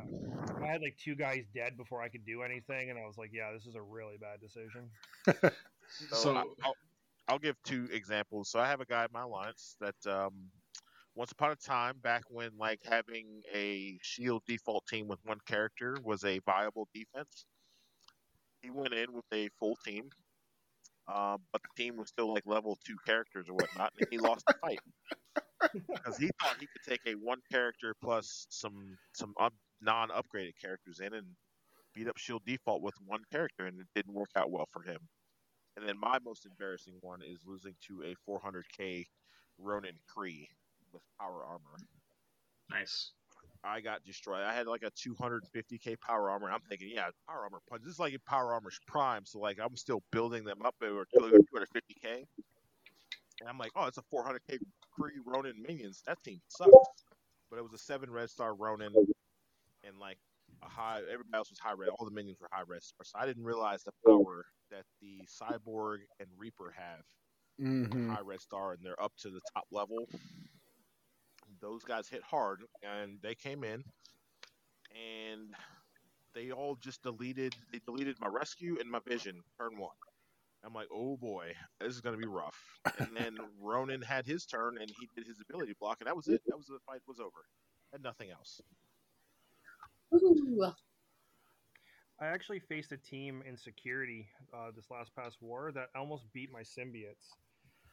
I 0.63 0.67
had 0.67 0.81
like 0.81 0.97
two 0.97 1.17
guys 1.17 1.45
dead 1.53 1.77
before 1.77 2.03
I 2.03 2.09
could 2.09 2.25
do 2.25 2.43
anything, 2.43 2.91
and 2.91 2.99
I 2.99 3.05
was 3.07 3.19
like, 3.19 3.31
yeah, 3.33 3.53
this 3.53 3.67
is 3.67 3.75
a 3.75 3.83
really 3.83 4.17
bad 4.21 4.41
decision. 4.41 4.91
So, 6.11 6.17
So- 6.17 6.37
I, 6.37 6.43
will 6.45 6.77
I'll 7.29 7.39
give 7.39 7.57
two 7.65 7.89
examples. 7.91 8.51
So 8.51 8.61
I 8.61 8.67
have 8.69 8.83
a 8.83 8.85
guy 8.85 9.05
in 9.05 9.09
my 9.13 9.23
alliance 9.23 9.75
that 9.81 9.95
um, 10.07 10.35
once 11.15 11.33
upon 11.33 11.51
a 11.53 11.57
time, 11.57 11.97
back 12.03 12.23
when 12.29 12.51
like 12.59 12.81
having 12.85 13.43
a 13.53 13.99
shield 14.03 14.43
default 14.47 14.87
team 14.87 15.09
with 15.09 15.19
one 15.25 15.39
character 15.47 15.97
was 16.03 16.25
a 16.25 16.41
viable 16.41 16.89
defense, 16.95 17.47
he 18.63 18.71
went 18.71 18.95
in 18.95 19.13
with 19.13 19.25
a 19.33 19.49
full 19.59 19.77
team, 19.85 20.11
um, 21.09 21.39
but 21.53 21.63
the 21.63 21.83
team 21.83 21.97
was 21.97 22.09
still 22.09 22.33
like 22.33 22.45
level 22.47 22.79
two 22.85 22.97
characters 23.07 23.47
or 23.49 23.55
whatnot, 23.55 23.93
and 23.99 24.09
he 24.11 24.19
lost 24.19 24.45
the 24.47 24.55
fight 24.61 24.81
because 25.73 26.17
he 26.19 26.31
thought 26.41 26.57
he 26.61 26.67
could 26.67 26.89
take 26.89 27.01
a 27.07 27.13
one 27.15 27.41
character 27.51 27.95
plus 28.03 28.47
some 28.51 28.97
some 29.15 29.35
non-upgraded 29.81 30.53
characters 30.61 31.01
in 31.01 31.15
and 31.15 31.27
beat 31.95 32.09
up 32.09 32.19
shield 32.19 32.43
default 32.47 32.83
with 32.83 32.95
one 33.07 33.23
character, 33.33 33.67
and 33.67 33.81
it 33.81 33.87
didn't 33.95 34.15
work 34.15 34.31
out 34.37 34.51
well 34.51 34.69
for 34.73 34.83
him. 34.83 34.99
And 35.77 35.89
then 35.89 35.99
my 35.99 36.19
most 36.25 36.47
embarrassing 36.47 36.99
one 37.01 37.21
is 37.23 37.41
losing 37.47 37.75
to 37.87 38.03
a 38.03 38.31
400k 38.31 39.05
Ronan 39.59 39.99
Kree 40.15 40.47
with 40.93 41.03
power 41.21 41.45
armor. 41.45 41.79
Nice. 42.71 43.13
I 43.65 43.81
got 43.81 44.05
destroyed. 44.05 44.43
I 44.43 44.55
had 44.55 44.67
like 44.67 44.83
a 44.85 44.91
250k 44.91 46.01
power 46.01 46.31
armor. 46.31 46.51
I'm 46.51 46.61
thinking, 46.69 46.91
yeah, 46.93 47.09
power 47.29 47.43
armor 47.43 47.61
punch. 47.69 47.83
This 47.83 47.95
is 47.95 47.99
like 47.99 48.13
in 48.13 48.21
power 48.27 48.53
armor's 48.53 48.79
prime, 48.87 49.25
so 49.25 49.41
like 49.41 49.59
I'm 49.63 49.77
still 49.77 50.03
building 50.13 50.45
them 50.45 50.63
up 50.65 50.77
over 50.83 51.07
250k. 51.19 52.25
And 53.41 53.49
I'm 53.49 53.59
like, 53.59 53.73
oh, 53.77 53.87
it's 53.87 53.99
a 53.99 54.03
400k 54.15 54.59
Kree 54.99 55.11
Ronan 55.25 55.61
minions. 55.67 56.03
That 56.07 56.23
team 56.25 56.41
sucks. 56.49 56.73
But 57.51 57.59
it 57.59 57.63
was 57.63 57.73
a 57.73 57.79
seven 57.79 58.11
red 58.11 58.31
star 58.31 58.55
Ronan, 58.55 58.93
and 59.85 59.99
like 59.99 60.19
a 60.63 60.69
high. 60.69 60.99
Everybody 61.01 61.35
else 61.35 61.51
was 61.51 61.59
high 61.59 61.73
red. 61.73 61.89
All 61.89 62.05
the 62.05 62.15
minions 62.15 62.39
were 62.41 62.49
high 62.53 62.65
red 62.67 62.83
star. 62.83 63.05
So 63.05 63.19
I 63.19 63.27
didn't 63.27 63.45
realize 63.45 63.83
the 63.85 63.93
power 64.07 64.45
that 64.71 64.85
the 65.01 65.27
Cyborg 65.27 65.99
and 66.21 66.29
Reaper 66.39 66.75
have 66.77 67.01
hmm 67.59 68.11
high 68.11 68.21
red 68.21 68.41
star 68.41 68.73
and 68.73 68.85
they're 68.85 69.01
up 69.03 69.13
to 69.19 69.31
the 69.31 69.41
top 69.55 69.65
level. 69.73 70.09
Those 71.61 71.85
guys 71.85 72.09
hit 72.09 72.23
hard 72.23 72.63
and 72.83 73.19
they 73.23 73.35
came 73.35 73.65
in 73.65 73.85
and 74.93 75.55
they 76.35 76.51
all 76.51 76.77
just 76.77 77.03
deleted. 77.03 77.55
They 77.73 77.81
deleted 77.81 78.17
my 78.21 78.29
rescue 78.29 78.77
and 78.81 78.91
my 78.91 79.01
vision 79.07 79.43
turn 79.59 79.79
one. 79.79 79.97
I'm 80.65 80.75
like, 80.75 80.89
oh 80.93 81.17
boy, 81.17 81.53
this 81.81 81.95
is 81.95 82.01
gonna 82.01 82.17
be 82.17 82.27
rough. 82.27 82.59
And 82.99 83.17
then 83.17 83.37
Ronan 83.61 84.03
had 84.03 84.27
his 84.27 84.45
turn 84.45 84.77
and 84.81 84.91
he 84.99 85.09
did 85.15 85.27
his 85.27 85.41
ability 85.41 85.75
block, 85.81 85.99
and 86.01 86.09
that 86.09 86.17
was 86.17 86.29
it. 86.29 86.43
That 86.47 86.57
was 86.57 86.67
the 86.67 86.79
fight 86.87 87.01
was 87.07 87.21
over. 87.21 87.47
Had 87.93 88.03
nothing 88.03 88.31
else. 88.31 88.61
Ooh. 90.15 90.73
I 92.21 92.27
actually 92.27 92.59
faced 92.59 92.91
a 92.91 92.97
team 92.97 93.43
in 93.47 93.57
security 93.57 94.27
uh, 94.53 94.73
this 94.75 94.91
last 94.91 95.15
past 95.15 95.37
war 95.41 95.71
that 95.73 95.91
almost 95.95 96.25
beat 96.33 96.51
my 96.53 96.63
symbiotes. 96.63 97.31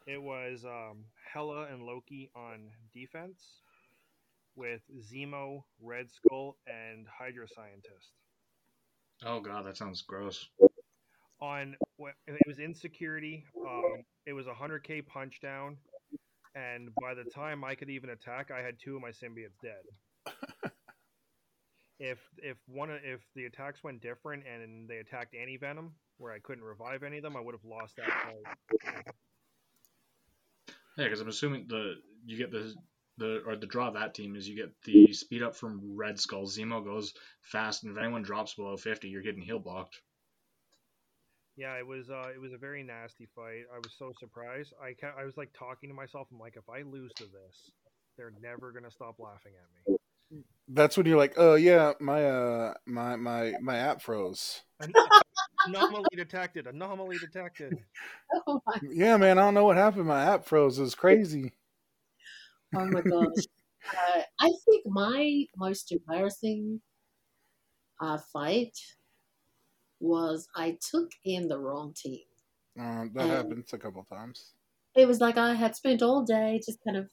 It 0.05 0.21
was 0.21 0.63
um, 0.65 1.05
Hela 1.33 1.67
and 1.71 1.83
Loki 1.83 2.29
on 2.35 2.69
defense, 2.93 3.41
with 4.55 4.81
Zemo, 5.11 5.63
Red 5.81 6.07
Skull, 6.11 6.57
and 6.67 7.07
Hydra 7.07 7.47
Scientist. 7.47 8.11
Oh 9.25 9.39
god, 9.39 9.65
that 9.65 9.77
sounds 9.77 10.01
gross. 10.01 10.47
On 11.41 11.75
it 12.27 12.47
was 12.47 12.59
insecurity. 12.59 13.45
Um, 13.67 14.03
it 14.25 14.33
was 14.33 14.47
a 14.47 14.53
hundred 14.53 14.83
k 14.83 15.01
punch 15.01 15.39
down, 15.41 15.77
and 16.53 16.89
by 17.01 17.13
the 17.13 17.23
time 17.23 17.63
I 17.63 17.75
could 17.75 17.89
even 17.89 18.11
attack, 18.11 18.51
I 18.51 18.61
had 18.61 18.75
two 18.79 18.95
of 18.95 19.01
my 19.01 19.09
symbiotes 19.09 19.57
dead. 19.61 20.31
if 21.99 22.19
if 22.37 22.57
one 22.67 22.91
of- 22.91 23.03
if 23.03 23.21
the 23.35 23.45
attacks 23.45 23.83
went 23.83 24.01
different 24.01 24.43
and 24.45 24.87
they 24.87 24.97
attacked 24.97 25.33
anti 25.35 25.57
venom, 25.57 25.93
where 26.17 26.31
I 26.31 26.39
couldn't 26.39 26.63
revive 26.63 27.03
any 27.03 27.17
of 27.17 27.23
them, 27.23 27.35
I 27.35 27.41
would 27.41 27.55
have 27.55 27.65
lost 27.65 27.95
that 27.97 28.09
fight. 28.09 29.15
Yeah, 30.97 31.05
because 31.05 31.21
I'm 31.21 31.27
assuming 31.27 31.65
the 31.67 31.95
you 32.25 32.37
get 32.37 32.51
the 32.51 32.73
the 33.17 33.41
or 33.45 33.55
the 33.55 33.67
draw 33.67 33.87
of 33.87 33.93
that 33.95 34.13
team 34.13 34.35
is 34.35 34.47
you 34.47 34.55
get 34.55 34.71
the 34.83 35.13
speed 35.13 35.43
up 35.43 35.55
from 35.55 35.95
Red 35.95 36.19
Skull. 36.19 36.45
Zemo 36.45 36.83
goes 36.83 37.13
fast, 37.41 37.83
and 37.83 37.95
if 37.95 38.01
anyone 38.01 38.23
drops 38.23 38.55
below 38.55 38.75
50, 38.77 39.07
you're 39.07 39.21
getting 39.21 39.41
heal 39.41 39.59
blocked. 39.59 40.01
Yeah, 41.57 41.77
it 41.77 41.87
was 41.87 42.09
uh, 42.09 42.29
it 42.33 42.39
was 42.39 42.51
a 42.53 42.57
very 42.57 42.83
nasty 42.83 43.27
fight. 43.35 43.63
I 43.73 43.77
was 43.77 43.93
so 43.97 44.11
surprised. 44.19 44.73
I 44.81 44.93
ca- 44.93 45.15
I 45.17 45.23
was 45.23 45.37
like 45.37 45.51
talking 45.57 45.89
to 45.89 45.95
myself. 45.95 46.27
I'm 46.31 46.39
like, 46.39 46.57
if 46.57 46.67
I 46.69 46.81
lose 46.81 47.11
to 47.15 47.23
this, 47.23 47.71
they're 48.17 48.33
never 48.41 48.71
gonna 48.71 48.91
stop 48.91 49.15
laughing 49.19 49.53
at 49.61 49.89
me. 50.33 50.41
That's 50.67 50.97
when 50.97 51.05
you're 51.05 51.17
like, 51.17 51.35
oh 51.37 51.55
yeah, 51.55 51.93
my 52.01 52.25
uh 52.25 52.73
my 52.85 53.15
my 53.15 53.53
my 53.61 53.77
app 53.77 54.01
froze. 54.01 54.61
An- 55.66 55.76
anomaly 55.76 56.16
detected. 56.16 56.68
Anomaly 56.68 57.18
detected. 57.18 57.78
Oh 58.47 58.61
my, 58.66 58.80
Yeah, 58.91 59.18
man, 59.18 59.38
I 59.38 59.41
don't 59.41 59.53
know 59.53 59.66
what 59.66 59.78
happened. 59.78 60.05
My 60.07 60.24
app 60.24 60.45
froze. 60.45 60.78
It 60.80 60.82
was 60.82 60.95
crazy. 60.95 61.53
oh 62.76 62.86
my 62.86 63.01
gosh. 63.01 63.45
Uh, 63.88 64.22
I 64.39 64.51
think 64.66 64.86
my 64.86 65.45
most 65.57 65.91
embarrassing 65.91 66.82
uh, 68.01 68.18
fight 68.34 68.78
was 69.99 70.47
I 70.55 70.78
took 70.91 71.11
in 71.24 71.47
the 71.47 71.59
wrong 71.59 71.93
team. 71.95 72.26
Um, 72.80 73.11
that 73.13 73.28
happens 73.28 73.72
a 73.74 73.78
couple 73.78 74.03
times. 74.05 74.53
It 74.95 75.07
was 75.07 75.22
like 75.22 75.38
I 75.38 75.53
had 75.53 75.76
spent 75.76 76.01
all 76.01 76.24
day 76.24 76.59
just 76.66 76.80
kind 76.84 76.97
of 76.97 77.09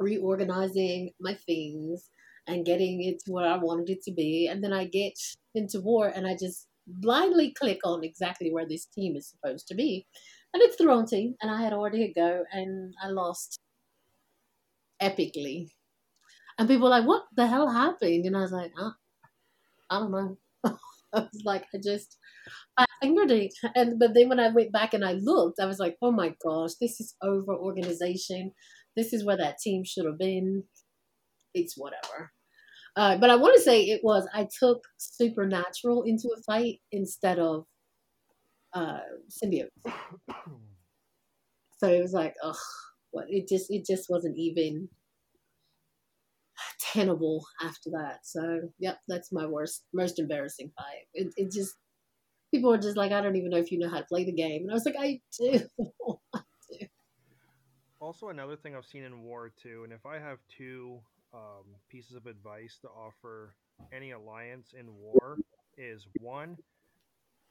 reorganizing 0.00 1.12
my 1.20 1.34
things 1.34 2.08
and 2.46 2.66
getting 2.66 3.02
it 3.04 3.20
to 3.24 3.32
where 3.32 3.46
I 3.46 3.56
wanted 3.56 3.90
it 3.90 4.02
to 4.04 4.12
be. 4.12 4.48
And 4.48 4.62
then 4.62 4.72
I 4.72 4.86
get 4.86 5.12
into 5.54 5.80
war 5.80 6.08
and 6.08 6.26
I 6.26 6.36
just 6.36 6.68
blindly 6.86 7.54
click 7.58 7.80
on 7.84 8.04
exactly 8.04 8.52
where 8.52 8.66
this 8.66 8.86
team 8.86 9.16
is 9.16 9.28
supposed 9.28 9.68
to 9.68 9.74
be. 9.74 10.06
And 10.54 10.62
it's 10.62 10.76
the 10.76 10.86
wrong 10.86 11.06
team. 11.06 11.34
And 11.40 11.50
I 11.50 11.62
had 11.62 11.72
already 11.72 12.04
a 12.04 12.12
go 12.12 12.44
and 12.52 12.94
I 13.02 13.08
lost 13.08 13.58
epically. 15.00 15.70
And 16.58 16.68
people 16.68 16.84
were 16.84 16.90
like, 16.90 17.06
what 17.06 17.24
the 17.34 17.46
hell 17.46 17.68
happened? 17.70 18.26
And 18.26 18.36
I 18.36 18.40
was 18.40 18.52
like, 18.52 18.72
huh? 18.76 18.90
I 19.90 19.98
don't 19.98 20.12
know. 20.12 20.38
I 21.14 21.20
was 21.20 21.42
like, 21.44 21.64
I 21.74 21.78
just, 21.82 22.18
I 22.76 22.84
fingered 23.00 23.30
it. 23.30 23.54
And, 23.74 23.98
but 23.98 24.14
then 24.14 24.28
when 24.28 24.40
I 24.40 24.48
went 24.48 24.72
back 24.72 24.94
and 24.94 25.04
I 25.04 25.12
looked, 25.14 25.60
I 25.60 25.66
was 25.66 25.78
like, 25.78 25.96
oh 26.02 26.12
my 26.12 26.34
gosh, 26.44 26.72
this 26.80 27.00
is 27.00 27.14
over 27.22 27.54
organization. 27.54 28.52
This 28.96 29.12
is 29.12 29.24
where 29.24 29.36
that 29.38 29.58
team 29.58 29.84
should 29.84 30.04
have 30.04 30.18
been. 30.18 30.64
It's 31.54 31.76
whatever. 31.76 32.32
Uh, 32.94 33.16
but 33.16 33.30
I 33.30 33.36
want 33.36 33.56
to 33.56 33.62
say 33.62 33.84
it 33.84 34.02
was, 34.04 34.28
I 34.34 34.46
took 34.58 34.84
Supernatural 34.98 36.02
into 36.02 36.28
a 36.36 36.42
fight 36.42 36.80
instead 36.90 37.38
of 37.38 37.64
uh, 38.74 39.00
Symbiote. 39.30 39.68
So 41.78 41.88
it 41.88 42.02
was 42.02 42.12
like, 42.12 42.34
ugh, 42.44 42.54
what? 43.10 43.24
It 43.28 43.48
just, 43.48 43.70
it 43.70 43.86
just 43.86 44.10
wasn't 44.10 44.36
even 44.36 44.88
tenable 46.92 47.46
after 47.62 47.90
that. 47.90 48.20
So, 48.24 48.60
yep, 48.78 48.98
that's 49.08 49.32
my 49.32 49.46
worst, 49.46 49.84
most 49.94 50.18
embarrassing 50.18 50.70
fight. 50.76 51.06
It, 51.14 51.32
it 51.36 51.50
just, 51.50 51.74
people 52.52 52.70
were 52.70 52.78
just 52.78 52.98
like, 52.98 53.10
I 53.10 53.22
don't 53.22 53.36
even 53.36 53.50
know 53.50 53.56
if 53.56 53.72
you 53.72 53.78
know 53.78 53.88
how 53.88 53.98
to 53.98 54.04
play 54.04 54.24
the 54.24 54.32
game. 54.32 54.62
And 54.62 54.70
I 54.70 54.74
was 54.74 54.84
like, 54.84 54.96
I 54.98 55.20
do. 55.38 55.60
Also, 58.02 58.30
another 58.30 58.56
thing 58.56 58.74
I've 58.74 58.84
seen 58.84 59.04
in 59.04 59.22
war 59.22 59.52
too, 59.62 59.82
and 59.84 59.92
if 59.92 60.04
I 60.04 60.18
have 60.18 60.38
two 60.48 60.98
um, 61.34 61.64
pieces 61.88 62.16
of 62.16 62.26
advice 62.26 62.78
to 62.82 62.88
offer 62.88 63.54
any 63.92 64.12
alliance 64.12 64.74
in 64.78 64.86
war, 64.94 65.38
is 65.76 66.06
one, 66.20 66.56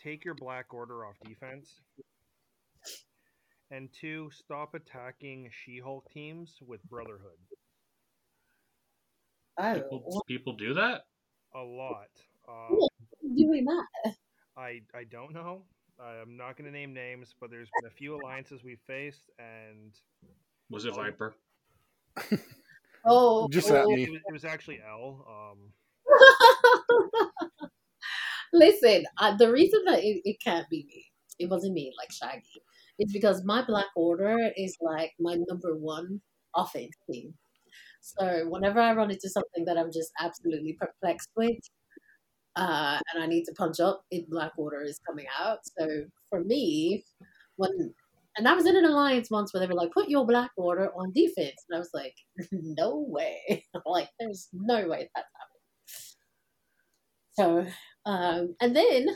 take 0.04 0.24
your 0.24 0.36
Black 0.36 0.74
Order 0.74 1.06
off 1.06 1.16
defense, 1.26 1.82
and 3.72 3.90
two, 4.00 4.30
stop 4.32 4.74
attacking 4.76 5.50
She-Hulk 5.64 6.10
teams 6.12 6.58
with 6.66 6.84
Brotherhood. 6.90 7.38
oh, 9.58 9.74
People, 9.74 10.24
people 10.28 10.54
do 10.54 10.74
that. 10.74 11.02
Oh. 11.56 11.62
A 11.62 11.64
lot. 11.64 12.08
Um, 12.48 12.80
doing 13.36 13.66
that? 13.66 14.14
I 14.58 14.82
I 14.94 15.04
don't 15.10 15.34
know. 15.34 15.64
I'm 16.00 16.36
not 16.36 16.58
going 16.58 16.66
to 16.66 16.72
name 16.72 16.94
names, 16.94 17.36
but 17.40 17.52
there's 17.52 17.70
been 17.80 17.88
a 17.92 17.94
few 17.94 18.16
alliances 18.16 18.64
we've 18.64 18.82
faced, 18.88 19.30
and 19.38 19.92
Was 20.70 20.86
it 20.86 20.96
Viper? 20.96 21.36
Oh, 23.06 23.48
Just 23.50 23.72
oh. 23.72 23.76
at 23.76 23.86
it 23.90 23.96
me. 23.96 24.10
was, 24.10 24.20
it 24.28 24.34
was 24.34 24.46
actually 24.46 24.80
Elle. 24.88 25.26
Um, 25.30 25.72
Listen, 28.54 29.06
uh, 29.18 29.36
the 29.38 29.52
reason 29.52 29.82
that 29.86 30.00
it, 30.00 30.22
it 30.26 30.38
can't 30.44 30.68
be 30.70 30.86
me, 30.88 31.06
it 31.40 31.50
wasn't 31.50 31.74
me, 31.74 31.92
like 31.98 32.12
Shaggy, 32.12 32.62
is 33.00 33.12
because 33.14 33.44
my 33.46 33.64
Black 33.64 33.86
Order 33.96 34.38
is 34.58 34.76
like 34.82 35.12
my 35.20 35.38
number 35.48 35.76
one 35.78 36.22
offense 36.56 36.96
team. 37.10 37.34
So 38.02 38.46
whenever 38.50 38.80
I 38.80 38.94
run 38.94 39.12
into 39.12 39.30
something 39.30 39.64
that 39.66 39.78
I'm 39.78 39.92
just 39.92 40.12
absolutely 40.20 40.74
perplexed 40.74 41.30
with, 41.36 41.58
uh, 42.58 43.00
and 43.14 43.24
I 43.24 43.28
need 43.28 43.46
to 43.46 43.54
punch 43.54 43.80
up, 43.80 44.04
it 44.12 44.30
Black 44.30 44.52
Order 44.58 44.82
is 44.82 45.00
coming 45.08 45.28
out. 45.40 45.60
So 45.80 46.04
for 46.30 46.44
me, 46.44 47.06
when 47.56 47.94
and 48.38 48.48
I 48.48 48.54
was 48.54 48.66
in 48.66 48.78
an 48.78 48.86
alliance 48.86 49.30
once 49.30 49.54
where 49.54 49.60
they 49.60 49.68
were 49.68 49.80
like, 49.80 49.92
"Put 49.92 50.10
your 50.10 50.26
Black 50.26 50.52
Order 50.58 50.90
on 50.96 51.12
defense," 51.14 51.64
and 51.70 51.76
I 51.76 51.80
was 51.80 51.92
like, 51.94 52.16
"No 52.52 53.06
way! 53.08 53.66
like, 53.86 54.10
there's 54.20 54.48
no 54.54 54.88
way 54.88 55.10
that's 55.14 55.28
happening." 55.36 55.52
So 57.34 57.66
um, 58.06 58.56
and 58.60 58.76
then, 58.76 59.08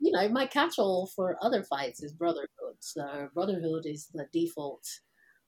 you 0.00 0.12
know, 0.12 0.28
my 0.28 0.46
catch-all 0.46 1.10
for 1.14 1.36
other 1.42 1.62
fights 1.62 2.02
is 2.02 2.12
Brotherhood. 2.12 2.76
So 2.80 3.28
Brotherhood 3.34 3.84
is 3.84 4.08
the 4.12 4.26
default. 4.32 4.84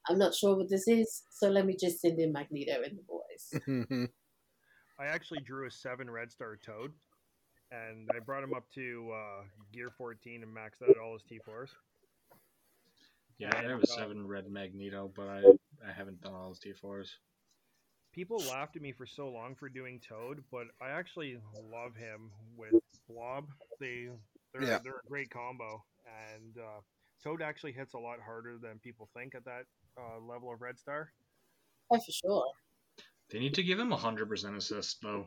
I'm 0.09 0.19
not 0.19 0.35
sure 0.35 0.57
what 0.57 0.71
this 0.71 0.89
is, 0.89 1.25
so 1.31 1.51
let 1.51 1.67
me 1.67 1.77
just 1.79 2.01
send 2.01 2.19
in 2.19 2.33
Magneto 2.33 2.83
and 2.83 2.99
the 2.99 3.03
boys. 3.03 4.09
I 5.01 5.07
actually 5.07 5.41
drew 5.41 5.67
a 5.67 5.71
seven 5.71 6.11
Red 6.11 6.33
Star 6.33 6.57
Toad, 6.57 6.93
and 7.71 8.09
I 8.15 8.21
brought 8.21 8.43
him 8.43 8.55
up 8.55 8.65
to 8.75 9.13
uh, 9.15 9.43
Gear 9.73 9.91
14 9.97 10.43
and 10.43 10.57
maxed 10.57 10.89
out 10.89 10.99
all 10.99 11.13
his 11.13 11.23
T4s. 11.23 11.71
Yeah, 13.39 13.55
I 13.55 13.61
And, 13.61 13.71
have 13.71 13.83
a 13.83 13.87
seven 13.87 14.27
red 14.27 14.51
Magneto, 14.51 15.11
but 15.15 15.29
I 15.29 15.43
I 15.87 15.93
haven't 15.93 16.21
done 16.21 16.35
all 16.35 16.49
those 16.49 16.59
T4s. 16.61 17.09
People 18.13 18.39
laughed 18.39 18.75
at 18.75 18.83
me 18.83 18.93
for 18.93 19.07
so 19.07 19.29
long 19.29 19.55
for 19.55 19.69
doing 19.69 20.01
Toad, 20.01 20.43
but 20.51 20.67
I 20.81 20.89
actually 20.91 21.39
love 21.71 21.95
him 21.95 22.33
with 22.57 22.75
Blob. 23.09 23.47
They 23.79 24.09
they're 24.53 24.63
Yeah. 24.65 24.79
they're 24.79 25.03
a 25.05 25.09
great 25.09 25.31
combo, 25.31 25.85
and 26.33 26.59
uh, 26.59 26.81
Toad 27.23 27.43
actually 27.43 27.73
hits 27.73 27.95
a 27.95 27.99
lot 27.99 28.19
harder 28.21 28.59
than 28.59 28.79
people 28.81 29.09
think 29.15 29.35
at 29.35 29.45
that 29.45 29.67
uh, 29.97 30.19
level 30.21 30.53
of 30.53 30.61
Red 30.61 30.79
Star. 30.79 31.13
Oh, 31.91 31.99
for 32.01 32.13
sure. 32.13 32.53
They 33.31 33.39
need 33.39 33.55
to 33.55 33.63
give 33.63 33.79
him 33.79 33.93
a 33.93 33.97
hundred 33.97 34.29
percent 34.29 34.57
assist 34.57 35.01
though. 35.03 35.27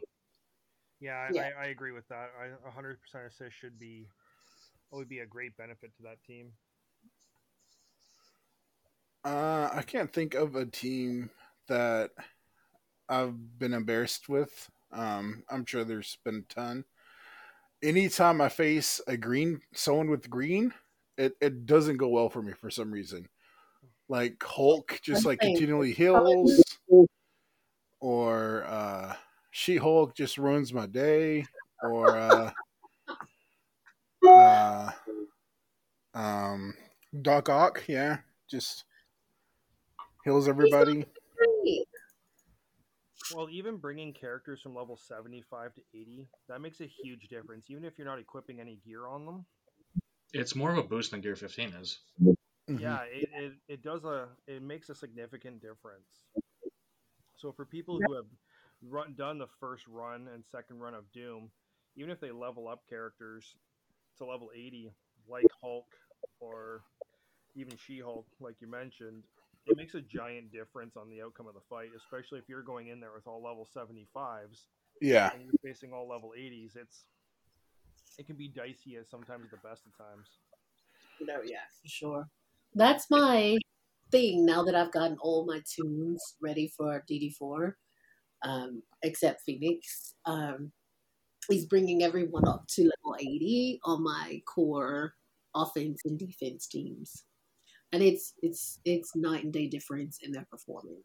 Yeah, 0.99 1.13
I, 1.15 1.29
Yeah. 1.33 1.49
I, 1.57 1.63
I 1.63 1.65
agree 1.67 1.91
with 1.93 2.07
that. 2.09 2.31
I, 2.39 2.69
100% 2.69 2.97
assist 3.25 3.55
should 3.55 3.79
be 3.79 4.07
would 4.91 5.07
be 5.07 5.19
a 5.19 5.25
great 5.25 5.55
benefit 5.55 5.95
to 5.95 6.03
that 6.03 6.21
team. 6.27 6.51
Uh, 9.23 9.69
I 9.71 9.83
can't 9.83 10.11
think 10.11 10.33
of 10.33 10.55
a 10.55 10.65
team 10.65 11.29
that 11.67 12.11
I've 13.07 13.59
been 13.59 13.73
embarrassed 13.73 14.29
with. 14.29 14.69
Um, 14.91 15.43
I'm 15.49 15.65
sure 15.65 15.83
there's 15.83 16.17
been 16.23 16.45
a 16.49 16.53
ton. 16.53 16.85
Anytime 17.83 18.41
I 18.41 18.49
face 18.49 18.99
a 19.07 19.17
green, 19.17 19.61
someone 19.73 20.09
with 20.09 20.29
green, 20.29 20.73
it, 21.17 21.35
it 21.41 21.65
doesn't 21.65 21.97
go 21.97 22.07
well 22.09 22.29
for 22.29 22.41
me 22.41 22.53
for 22.53 22.69
some 22.69 22.91
reason. 22.91 23.27
Like 24.09 24.43
Hulk 24.43 24.99
just 25.01 25.25
like 25.25 25.39
continually 25.39 25.93
heals, 25.93 26.63
or 27.99 28.65
uh, 28.65 29.15
She 29.51 29.77
Hulk 29.77 30.15
just 30.15 30.37
ruins 30.37 30.73
my 30.73 30.85
day. 30.85 31.45
or 31.83 32.15
uh, 32.15 32.51
uh, 34.27 34.91
um, 36.13 36.73
Doc 37.21 37.49
Ock. 37.49 37.83
Yeah, 37.87 38.17
just 38.49 38.85
heals 40.23 40.47
everybody. 40.47 41.05
Well, 43.35 43.49
even 43.49 43.77
bringing 43.77 44.13
characters 44.13 44.61
from 44.61 44.75
level 44.75 44.97
75 44.97 45.73
to 45.75 45.81
80, 45.93 46.27
that 46.49 46.59
makes 46.59 46.81
a 46.81 46.85
huge 46.85 47.29
difference. 47.29 47.69
Even 47.69 47.85
if 47.85 47.97
you're 47.97 48.07
not 48.07 48.19
equipping 48.19 48.59
any 48.59 48.79
gear 48.85 49.07
on 49.07 49.25
them, 49.25 49.45
It's 50.33 50.55
more 50.55 50.71
of 50.71 50.77
a 50.77 50.83
boost 50.83 51.11
than 51.11 51.21
Gear 51.21 51.35
15 51.35 51.69
is. 51.73 51.99
Mhm. 52.21 52.79
yeah, 52.79 53.01
it, 53.03 53.29
it, 53.33 53.53
it 53.67 53.83
does 53.83 54.03
a 54.05 54.29
it 54.47 54.61
makes 54.61 54.89
a 54.89 54.95
significant 54.95 55.61
difference. 55.61 56.21
So 57.37 57.51
for 57.51 57.65
people 57.65 57.99
who 57.99 58.13
have 58.13 58.25
run 58.81 59.15
done 59.15 59.37
the 59.37 59.47
first 59.59 59.87
run 59.87 60.27
and 60.33 60.43
second 60.45 60.79
run 60.79 60.93
of 60.93 61.11
Doom, 61.11 61.51
even 61.95 62.11
if 62.11 62.19
they 62.19 62.31
level 62.31 62.67
up 62.67 62.83
characters 62.89 63.55
to 64.17 64.25
level 64.25 64.51
80, 64.55 64.91
like 65.27 65.47
Hulk 65.61 65.87
or 66.39 66.81
even 67.55 67.77
She-Hulk, 67.77 68.25
like 68.39 68.55
you 68.61 68.67
mentioned, 68.67 69.23
it 69.67 69.77
makes 69.77 69.95
a 69.95 70.01
giant 70.01 70.51
difference 70.51 70.97
on 70.97 71.09
the 71.09 71.21
outcome 71.21 71.47
of 71.47 71.53
the 71.53 71.61
fight, 71.69 71.89
especially 71.95 72.39
if 72.39 72.49
you're 72.49 72.63
going 72.63 72.87
in 72.87 72.99
there 72.99 73.11
with 73.13 73.27
all 73.27 73.43
level 73.43 73.67
75s 73.75 74.65
Yeah, 75.01 75.31
and 75.33 75.43
you're 75.43 75.73
facing 75.73 75.93
all 75.93 76.07
level 76.07 76.33
80s. 76.37 76.75
It's 76.75 77.05
it 78.17 78.25
can 78.25 78.35
be 78.35 78.47
dicey 78.47 78.97
as 78.99 79.09
sometimes 79.09 79.49
the 79.51 79.57
best 79.57 79.85
of 79.85 79.97
times. 79.97 80.27
No, 81.21 81.41
yeah, 81.45 81.65
for 81.81 81.87
sure. 81.87 82.27
That's 82.73 83.09
my 83.09 83.57
thing 84.11 84.45
now 84.45 84.63
that 84.63 84.75
I've 84.75 84.91
gotten 84.91 85.17
all 85.21 85.45
my 85.45 85.61
toons 85.65 86.35
ready 86.41 86.71
for 86.75 87.03
DD4, 87.09 87.73
um, 88.43 88.83
except 89.03 89.41
Phoenix. 89.41 90.15
Um, 90.25 90.71
he's 91.49 91.65
bringing 91.65 92.03
everyone 92.03 92.47
up 92.47 92.65
to 92.75 92.81
level 92.81 93.15
80 93.19 93.79
on 93.85 94.03
my 94.03 94.41
core 94.45 95.13
offense 95.55 96.01
and 96.05 96.17
defense 96.17 96.67
teams. 96.67 97.25
And 97.93 98.01
it's 98.01 98.33
it's 98.41 98.79
it's 98.85 99.15
night 99.15 99.43
and 99.43 99.53
day 99.53 99.67
difference 99.67 100.19
in 100.23 100.31
their 100.31 100.45
performance. 100.49 101.03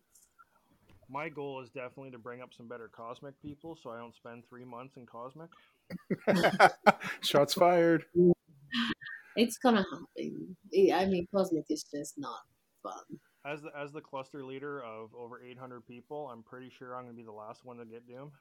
My 1.08 1.28
goal 1.28 1.60
is 1.62 1.70
definitely 1.70 2.10
to 2.12 2.18
bring 2.18 2.42
up 2.42 2.52
some 2.52 2.66
better 2.66 2.88
cosmic 2.88 3.40
people, 3.40 3.78
so 3.80 3.90
I 3.90 3.98
don't 3.98 4.14
spend 4.14 4.44
three 4.48 4.64
months 4.64 4.96
in 4.96 5.06
cosmic. 5.06 5.50
shots 7.20 7.54
fired. 7.54 8.04
It's 9.36 9.58
gonna 9.58 9.84
happen. 9.90 10.56
I 10.94 11.04
mean, 11.04 11.28
Cosmic 11.32 11.66
is 11.68 11.84
just 11.84 12.14
not 12.16 12.40
fun. 12.82 13.02
As 13.44 13.60
the 13.62 13.70
as 13.78 13.92
the 13.92 14.00
cluster 14.00 14.42
leader 14.42 14.82
of 14.82 15.14
over 15.14 15.42
800 15.42 15.86
people, 15.86 16.30
I'm 16.32 16.42
pretty 16.42 16.70
sure 16.70 16.96
I'm 16.96 17.04
going 17.04 17.14
to 17.14 17.16
be 17.16 17.22
the 17.22 17.32
last 17.32 17.64
one 17.64 17.76
to 17.76 17.84
get 17.84 18.08
Doom. 18.08 18.32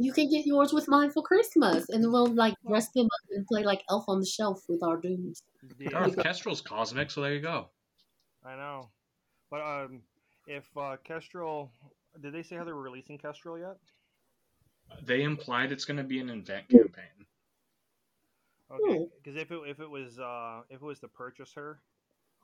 You 0.00 0.12
can 0.12 0.28
get 0.30 0.46
yours 0.46 0.72
with 0.72 0.86
mine 0.88 1.10
for 1.10 1.22
Christmas, 1.22 1.88
and 1.88 2.12
we'll 2.12 2.26
like 2.32 2.54
dress 2.66 2.88
them 2.92 3.06
up 3.06 3.30
and 3.30 3.46
play 3.46 3.64
like 3.64 3.82
Elf 3.90 4.04
on 4.08 4.20
the 4.20 4.26
Shelf 4.26 4.62
with 4.68 4.82
our 4.82 4.96
dooms. 4.96 5.42
The- 5.78 5.88
Darth 5.88 6.16
Kestrel's 6.16 6.60
cosmic, 6.60 7.10
so 7.10 7.20
there 7.20 7.34
you 7.34 7.40
go. 7.40 7.68
I 8.44 8.54
know, 8.54 8.90
but 9.50 9.60
um, 9.60 10.02
if 10.46 10.64
uh, 10.76 10.96
Kestrel, 11.02 11.72
did 12.20 12.32
they 12.32 12.44
say 12.44 12.54
how 12.56 12.64
they 12.64 12.72
were 12.72 12.82
releasing 12.82 13.18
Kestrel 13.18 13.58
yet? 13.58 13.76
They 15.04 15.22
implied 15.22 15.72
it's 15.72 15.84
going 15.84 15.96
to 15.98 16.04
be 16.04 16.20
an 16.20 16.30
event 16.30 16.68
campaign. 16.68 17.26
Okay, 18.70 18.98
Hmm. 18.98 19.04
because 19.22 19.36
if 19.40 19.50
it 19.50 19.58
if 19.66 19.80
it 19.80 19.88
was 19.88 20.18
uh 20.18 20.60
if 20.70 20.76
it 20.76 20.84
was 20.84 21.00
to 21.00 21.08
purchase 21.08 21.52
her, 21.54 21.80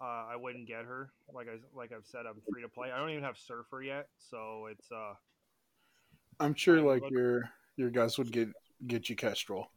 uh, 0.01 0.27
I 0.33 0.37
wouldn't 0.37 0.67
get 0.67 0.85
her. 0.85 1.11
Like 1.33 1.49
I 1.49 1.59
like 1.77 1.93
I've 1.93 2.07
said, 2.07 2.27
I'm 2.27 2.41
free 2.51 2.63
to 2.63 2.69
play. 2.69 2.91
I 2.91 2.99
don't 2.99 3.11
even 3.11 3.23
have 3.23 3.37
Surfer 3.39 3.83
yet, 3.83 4.09
so 4.19 4.67
it's 4.71 4.91
uh 4.91 5.15
I'm 6.41 6.55
sure 6.55 6.81
like 6.81 7.03
but- 7.03 7.13
your 7.13 7.51
your 7.77 7.91
guys 7.91 8.19
would 8.19 8.33
get 8.33 8.49
get 8.87 9.09
you 9.09 9.17
Kestrel. 9.17 9.71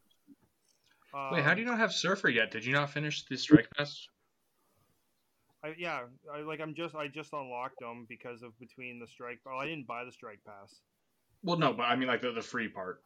Wait, 1.31 1.43
how 1.43 1.55
do 1.55 1.61
you 1.61 1.65
not 1.65 1.79
have 1.79 1.91
Surfer 1.91 2.29
yet? 2.29 2.51
Did 2.51 2.63
you 2.63 2.73
not 2.73 2.91
finish 2.91 3.25
the 3.25 3.37
Strike 3.37 3.67
Pass? 3.75 4.07
I, 5.63 5.73
yeah, 5.77 6.01
I 6.31 6.41
like 6.41 6.61
I'm 6.61 6.73
just 6.75 6.95
I 6.95 7.07
just 7.07 7.33
unlocked 7.33 7.79
them 7.79 8.05
because 8.07 8.43
of 8.43 8.57
between 8.59 8.99
the 8.99 9.07
strike. 9.07 9.39
Well, 9.45 9.57
I 9.57 9.65
didn't 9.65 9.87
buy 9.87 10.05
the 10.05 10.11
strike 10.11 10.39
pass. 10.45 10.75
Well, 11.43 11.57
no, 11.57 11.73
but 11.73 11.83
I 11.83 11.95
mean 11.95 12.07
like 12.07 12.21
the, 12.21 12.31
the 12.31 12.41
free 12.41 12.67
part. 12.67 13.01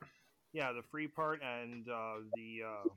Yeah, 0.53 0.73
the 0.73 0.83
free 0.91 1.07
part 1.07 1.41
and 1.41 1.87
uh, 1.87 2.15
the 2.35 2.59
uh, 2.67 2.89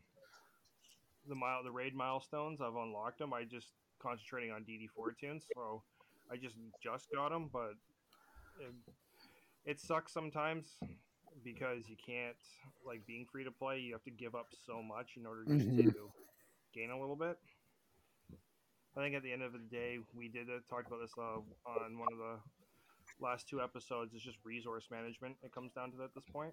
the 1.28 1.34
mile 1.34 1.62
the 1.62 1.70
raid 1.70 1.94
milestones. 1.94 2.60
I've 2.60 2.74
unlocked 2.74 3.18
them. 3.18 3.32
I 3.32 3.44
just 3.44 3.68
concentrating 4.02 4.50
on 4.50 4.62
DD4 4.62 5.18
toons, 5.20 5.46
so 5.54 5.82
I 6.30 6.36
just 6.36 6.56
just 6.82 7.06
got 7.14 7.30
them. 7.30 7.48
But 7.52 7.74
it, 9.64 9.70
it 9.72 9.80
sucks 9.80 10.12
sometimes 10.12 10.76
because 11.44 11.88
you 11.88 11.96
can't 12.04 12.36
like 12.86 13.04
being 13.06 13.26
free 13.30 13.44
to 13.44 13.50
play. 13.50 13.78
You 13.80 13.92
have 13.92 14.04
to 14.04 14.10
give 14.10 14.34
up 14.34 14.48
so 14.66 14.82
much 14.82 15.12
in 15.16 15.26
order 15.26 15.44
just 15.44 15.66
Mhm. 15.68 15.92
to 15.92 16.10
gain 16.74 16.90
a 16.90 16.98
little 16.98 17.16
bit. 17.16 17.38
I 18.96 19.00
think 19.00 19.16
at 19.16 19.22
the 19.24 19.32
end 19.32 19.42
of 19.42 19.52
the 19.52 19.58
day, 19.58 19.98
we 20.14 20.28
did 20.28 20.48
uh, 20.48 20.60
talk 20.70 20.86
about 20.86 21.00
this 21.00 21.12
uh, 21.18 21.40
on 21.68 21.98
one 21.98 22.12
of 22.12 22.18
the 22.18 22.38
last 23.20 23.48
two 23.48 23.60
episodes. 23.60 24.14
It's 24.14 24.22
just 24.22 24.38
resource 24.44 24.86
management. 24.90 25.36
It 25.42 25.52
comes 25.52 25.72
down 25.72 25.90
to 25.92 26.04
at 26.04 26.14
this 26.14 26.22
point. 26.32 26.52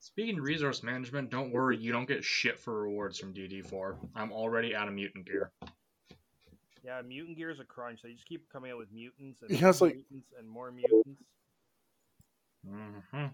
Speaking 0.00 0.38
of 0.38 0.44
resource 0.44 0.82
management, 0.82 1.28
don't 1.30 1.50
worry, 1.52 1.76
you 1.76 1.92
don't 1.92 2.06
get 2.06 2.24
shit 2.24 2.58
for 2.58 2.80
rewards 2.82 3.18
from 3.18 3.34
DD4. 3.34 3.98
I'm 4.14 4.32
already 4.32 4.74
out 4.74 4.88
of 4.88 4.94
mutant 4.94 5.26
gear. 5.26 5.50
Yeah, 6.84 7.02
mutant 7.02 7.36
gear 7.36 7.50
is 7.50 7.58
a 7.60 7.64
crunch. 7.64 8.00
They 8.02 8.12
just 8.12 8.24
keep 8.26 8.48
coming 8.50 8.70
out 8.70 8.78
with 8.78 8.90
mutants 8.92 9.42
and 9.42 9.50
He 9.50 9.60
more 9.60 9.72
like- 9.72 9.94
mutants 9.96 10.32
and 10.38 10.48
more 10.48 10.70
mutants. 10.70 11.20
Hmm 12.68 13.28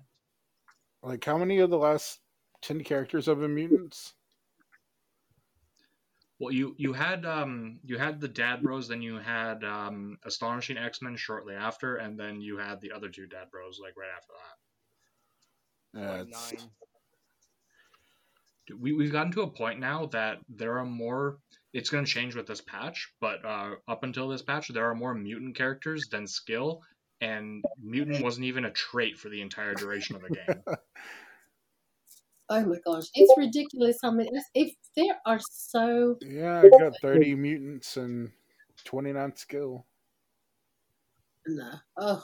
Like 1.03 1.25
how 1.25 1.39
many 1.39 1.59
of 1.61 1.71
the 1.71 1.79
last 1.79 2.21
ten 2.61 2.83
characters 2.83 3.27
have 3.27 3.39
been 3.39 3.55
mutants? 3.55 4.15
Well, 6.39 6.53
you 6.53 6.77
you 6.79 6.93
had 6.93 7.27
um 7.27 7.81
you 7.83 7.99
had 7.99 8.21
the 8.21 8.29
Dad 8.29 8.63
Bros, 8.63 8.87
then 8.87 9.03
you 9.03 9.17
had 9.17 9.65
um 9.65 10.19
Astonishing 10.23 10.77
X 10.79 11.03
Men 11.03 11.17
shortly 11.17 11.55
after, 11.57 11.97
and 11.97 12.19
then 12.19 12.41
you 12.41 12.57
had 12.59 12.81
the 12.81 12.93
other 12.93 13.09
two 13.09 13.27
Dad 13.27 13.51
Bros 13.51 13.81
like 13.81 13.97
right 13.97 14.13
after 14.17 14.33
that. 15.93 16.01
Yeah, 16.01 16.11
like 16.11 16.29
nine. 16.29 16.71
Dude, 18.67 18.81
We 18.81 18.93
we've 18.93 19.13
gotten 19.13 19.33
to 19.33 19.43
a 19.43 19.51
point 19.51 19.81
now 19.81 20.07
that 20.07 20.41
there 20.49 20.79
are 20.79 20.85
more. 20.85 21.41
It's 21.73 21.91
going 21.91 22.05
to 22.05 22.11
change 22.11 22.35
with 22.37 22.47
this 22.47 22.61
patch, 22.61 23.13
but 23.21 23.45
uh, 23.45 23.77
up 23.89 24.05
until 24.05 24.29
this 24.29 24.43
patch, 24.43 24.69
there 24.69 24.89
are 24.89 24.95
more 24.95 25.15
mutant 25.15 25.57
characters 25.57 26.09
than 26.09 26.27
skill, 26.27 26.83
and 27.25 27.65
mutant 27.83 28.23
wasn't 28.23 28.45
even 28.45 28.67
a 28.67 28.71
trait 28.71 29.19
for 29.19 29.29
the 29.31 29.41
entire 29.41 29.75
duration 29.75 30.17
of 30.17 30.23
the 30.23 30.31
game. 30.31 30.63
Oh 32.51 32.63
my 32.63 32.77
gosh, 32.85 33.05
it's 33.15 33.33
ridiculous 33.39 33.97
how 34.03 34.11
many. 34.11 34.29
If 34.55 34.75
there 34.95 35.17
are 35.25 35.41
so 35.51 36.19
yeah, 36.21 36.61
I 36.61 36.69
got 36.79 36.93
thirty 37.01 37.35
mutants 37.35 37.97
and 37.97 38.33
twenty 38.85 39.15
nine 39.15 39.35
skill. 39.35 39.87
no, 41.47 41.71
oh, 41.97 42.23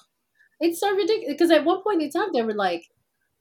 it's 0.60 0.78
so 0.78 0.94
ridiculous. 0.94 1.32
Because 1.32 1.50
at 1.50 1.64
one 1.64 1.82
point 1.82 2.02
in 2.02 2.10
time, 2.10 2.28
they 2.34 2.42
were 2.42 2.52
like, 2.52 2.82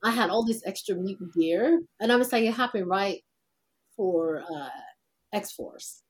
I 0.05 0.12
had 0.12 0.30
all 0.30 0.45
this 0.45 0.64
extra 0.66 0.95
mutant 0.95 1.34
gear, 1.34 1.82
and 1.99 2.14
I 2.14 2.16
was 2.16 2.32
like, 2.32 2.45
it 2.45 2.53
happened 2.53 2.88
right 2.88 3.24
for 3.97 4.41
uh, 4.49 4.70
X 5.34 5.51
Force. 5.51 6.01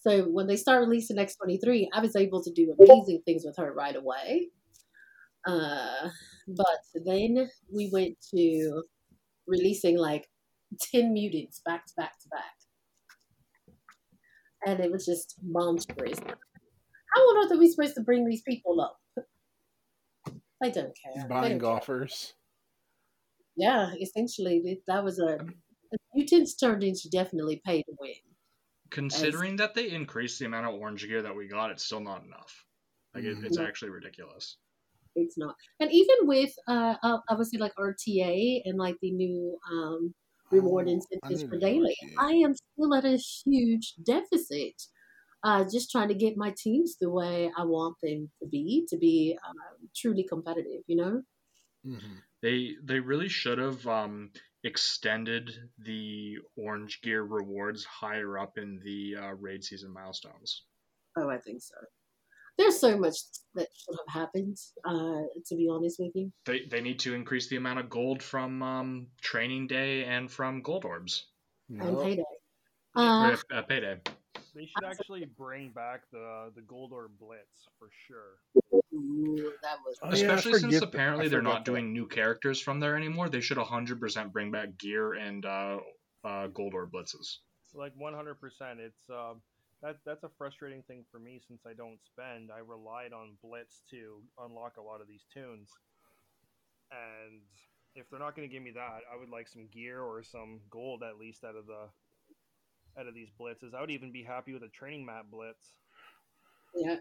So 0.00 0.24
when 0.24 0.46
they 0.46 0.56
start 0.56 0.86
releasing 0.86 1.18
X 1.18 1.34
twenty 1.34 1.56
three, 1.56 1.88
I 1.94 2.02
was 2.02 2.14
able 2.14 2.44
to 2.44 2.52
do 2.52 2.74
amazing 2.78 3.22
things 3.24 3.44
with 3.46 3.56
her 3.56 3.72
right 3.72 3.96
away. 3.96 4.50
Uh, 5.46 6.08
but 6.48 6.80
then 7.06 7.48
we 7.72 7.88
went 7.92 8.16
to 8.34 8.82
releasing 9.46 9.96
like 9.96 10.28
10 10.92 11.12
mutants 11.12 11.60
back 11.64 11.86
to 11.86 11.92
back 11.96 12.18
to 12.20 12.28
back. 12.28 12.54
And 14.66 14.80
it 14.80 14.90
was 14.92 15.06
just 15.06 15.36
monstrous. 15.42 16.18
How 16.20 17.20
on 17.22 17.44
earth 17.44 17.52
are 17.52 17.58
we 17.58 17.70
supposed 17.70 17.94
to 17.94 18.02
bring 18.02 18.26
these 18.28 18.42
people 18.42 18.80
up? 18.80 18.98
They 20.60 20.70
don't 20.70 20.94
care. 21.02 21.22
They 21.22 21.28
Buying 21.28 21.42
don't 21.42 21.50
care. 21.52 21.58
golfers. 21.58 22.34
Yeah, 23.56 23.92
essentially, 24.00 24.80
that 24.86 25.02
was 25.02 25.18
a. 25.18 25.38
The 25.90 25.98
mutants 26.14 26.54
turned 26.54 26.84
into 26.84 27.08
definitely 27.10 27.60
pay 27.64 27.82
to 27.82 27.92
win. 27.98 28.12
Considering 28.90 29.56
that 29.56 29.74
they 29.74 29.90
increased 29.90 30.38
the 30.38 30.46
amount 30.46 30.66
of 30.66 30.74
orange 30.74 31.06
gear 31.06 31.22
that 31.22 31.34
we 31.34 31.48
got, 31.48 31.70
it's 31.70 31.84
still 31.84 32.00
not 32.00 32.24
enough. 32.24 32.64
Like 33.14 33.24
it, 33.24 33.38
it's 33.42 33.58
Mhm. 33.58 33.66
actually 33.66 33.90
ridiculous. 33.90 34.56
It's 35.20 35.38
not. 35.38 35.54
And 35.80 35.92
even 35.92 36.16
with, 36.22 36.52
uh, 36.68 36.96
uh, 37.02 37.18
obviously, 37.28 37.58
like 37.58 37.72
RTA 37.78 38.62
and 38.64 38.78
like 38.78 38.96
the 39.02 39.10
new 39.12 39.58
um, 39.70 40.14
reward 40.50 40.88
Oh, 40.88 40.88
incentives 40.88 41.44
for 41.48 41.58
daily, 41.58 41.96
RTA. 42.02 42.18
I 42.18 42.32
am 42.32 42.54
still 42.54 42.94
at 42.94 43.04
a 43.04 43.16
huge 43.44 43.94
deficit. 44.04 44.74
Uh, 45.42 45.64
just 45.70 45.90
trying 45.90 46.08
to 46.08 46.14
get 46.14 46.36
my 46.36 46.54
teams 46.58 46.96
the 47.00 47.10
way 47.10 47.50
I 47.56 47.64
want 47.64 47.96
them 48.02 48.30
to 48.42 48.48
be, 48.48 48.86
to 48.90 48.98
be 48.98 49.38
um, 49.48 49.88
truly 49.96 50.24
competitive, 50.28 50.82
you 50.86 50.96
know? 50.96 51.22
Mhm. 51.84 52.22
They 52.40 52.76
they 52.82 53.00
really 53.00 53.28
should 53.28 53.58
have 53.58 53.86
um, 53.86 54.32
extended 54.64 55.70
the 55.76 56.38
orange 56.56 57.02
gear 57.02 57.22
rewards 57.22 57.84
higher 57.84 58.38
up 58.38 58.56
in 58.56 58.78
the 58.78 59.16
uh, 59.16 59.32
raid 59.34 59.62
season 59.64 59.92
milestones. 59.92 60.64
Oh, 61.16 61.28
I 61.28 61.38
think 61.38 61.62
so. 61.62 61.74
There's 62.58 62.78
so 62.78 62.96
much 62.98 63.16
that 63.54 63.68
should 63.74 63.96
have 64.06 64.22
happened. 64.22 64.56
Uh, 64.84 65.22
to 65.46 65.56
be 65.56 65.68
honest 65.70 65.98
with 65.98 66.12
you, 66.14 66.32
They 66.46 66.66
they 66.70 66.80
need 66.80 66.98
to 67.00 67.14
increase 67.14 67.48
the 67.48 67.56
amount 67.56 67.78
of 67.80 67.88
gold 67.88 68.22
from 68.22 68.62
um, 68.62 69.06
training 69.22 69.66
day 69.66 70.04
and 70.04 70.30
from 70.30 70.62
gold 70.62 70.84
orbs. 70.84 71.26
and 71.68 71.98
payday. 71.98 72.22
Or, 72.96 73.02
Uh, 73.02 73.36
uh, 73.54 73.62
payday. 73.62 74.00
They 74.54 74.66
should 74.66 74.84
actually 74.84 75.24
bring 75.38 75.70
back 75.70 76.02
the 76.10 76.50
the 76.54 76.62
Gold 76.62 76.92
Orb 76.92 77.12
Blitz 77.18 77.68
for 77.78 77.88
sure. 78.06 78.40
ooh, 78.92 79.52
that 79.62 79.78
was 79.86 79.96
Oh, 80.02 80.08
yeah, 80.08 80.12
Especially 80.34 80.58
since 80.58 80.82
apparently 80.82 81.28
they're 81.28 81.38
forgot 81.38 81.50
not 81.50 81.64
that. 81.64 81.70
doing 81.70 81.92
new 81.92 82.06
characters 82.08 82.60
from 82.60 82.80
there 82.80 82.96
anymore. 82.96 83.28
They 83.28 83.40
should 83.40 83.58
100% 83.58 84.32
bring 84.32 84.50
back 84.50 84.76
gear 84.76 85.14
and 85.14 85.46
uh, 85.46 85.78
uh, 86.24 86.48
gold 86.48 86.74
orb 86.74 86.90
blitzes. 86.92 87.38
Like 87.74 87.94
100%. 87.96 88.80
It's 88.80 89.08
um 89.08 89.40
that 89.82 89.96
that's 90.04 90.24
a 90.24 90.30
frustrating 90.36 90.82
thing 90.82 91.04
for 91.10 91.18
me 91.18 91.40
since 91.46 91.62
I 91.66 91.72
don't 91.72 91.98
spend. 92.04 92.50
I 92.54 92.60
relied 92.60 93.12
on 93.12 93.36
Blitz 93.42 93.82
to 93.90 94.20
unlock 94.38 94.76
a 94.76 94.82
lot 94.82 95.00
of 95.00 95.08
these 95.08 95.24
toons. 95.32 95.70
And 96.90 97.40
if 97.94 98.08
they're 98.10 98.20
not 98.20 98.36
going 98.36 98.48
to 98.48 98.52
give 98.52 98.62
me 98.62 98.72
that, 98.72 99.00
I 99.12 99.18
would 99.18 99.30
like 99.30 99.48
some 99.48 99.68
gear 99.72 100.00
or 100.00 100.22
some 100.22 100.60
gold 100.70 101.02
at 101.02 101.18
least 101.18 101.44
out 101.44 101.56
of 101.56 101.66
the 101.66 101.88
out 102.98 103.06
of 103.06 103.14
these 103.14 103.28
blitzes. 103.40 103.74
I 103.74 103.80
would 103.80 103.90
even 103.90 104.12
be 104.12 104.22
happy 104.22 104.52
with 104.52 104.62
a 104.64 104.68
training 104.68 105.06
map 105.06 105.26
blitz. 105.30 105.74
yeah. 106.74 106.96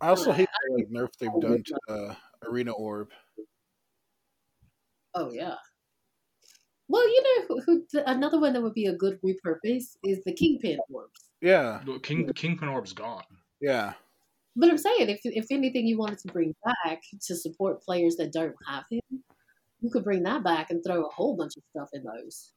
I 0.00 0.08
also 0.08 0.32
hate 0.32 0.48
the 0.68 0.76
like, 0.76 0.88
nerf 0.88 1.10
they've 1.18 1.40
done 1.42 1.62
to 1.66 1.92
uh, 1.92 2.14
Arena 2.46 2.72
Orb. 2.72 3.08
Oh 5.14 5.30
yeah. 5.30 5.56
Well, 6.88 7.06
you 7.06 7.22
know, 7.22 7.46
who, 7.48 7.60
who, 7.92 8.00
another 8.06 8.40
one 8.40 8.52
that 8.54 8.62
would 8.62 8.74
be 8.74 8.86
a 8.86 8.94
good 8.94 9.20
repurpose 9.22 9.96
is 10.02 10.20
the 10.24 10.32
Kingpin 10.32 10.78
orbs. 10.90 11.29
Yeah, 11.40 11.80
The 11.84 11.98
King 12.00 12.30
Kingpin 12.34 12.68
orb's 12.68 12.92
gone. 12.92 13.24
yeah. 13.60 13.94
But 14.56 14.68
I'm 14.68 14.78
saying, 14.78 15.08
if 15.08 15.20
if 15.24 15.46
anything 15.50 15.86
you 15.86 15.96
wanted 15.96 16.18
to 16.20 16.32
bring 16.32 16.54
back 16.64 17.02
to 17.22 17.36
support 17.36 17.82
players 17.82 18.16
that 18.16 18.32
don't 18.32 18.54
have 18.68 18.84
him, 18.90 19.00
you 19.80 19.90
could 19.90 20.04
bring 20.04 20.22
that 20.24 20.42
back 20.42 20.70
and 20.70 20.82
throw 20.84 21.04
a 21.04 21.08
whole 21.08 21.36
bunch 21.36 21.56
of 21.56 21.62
stuff 21.70 21.88
in 21.92 22.02
those. 22.02 22.50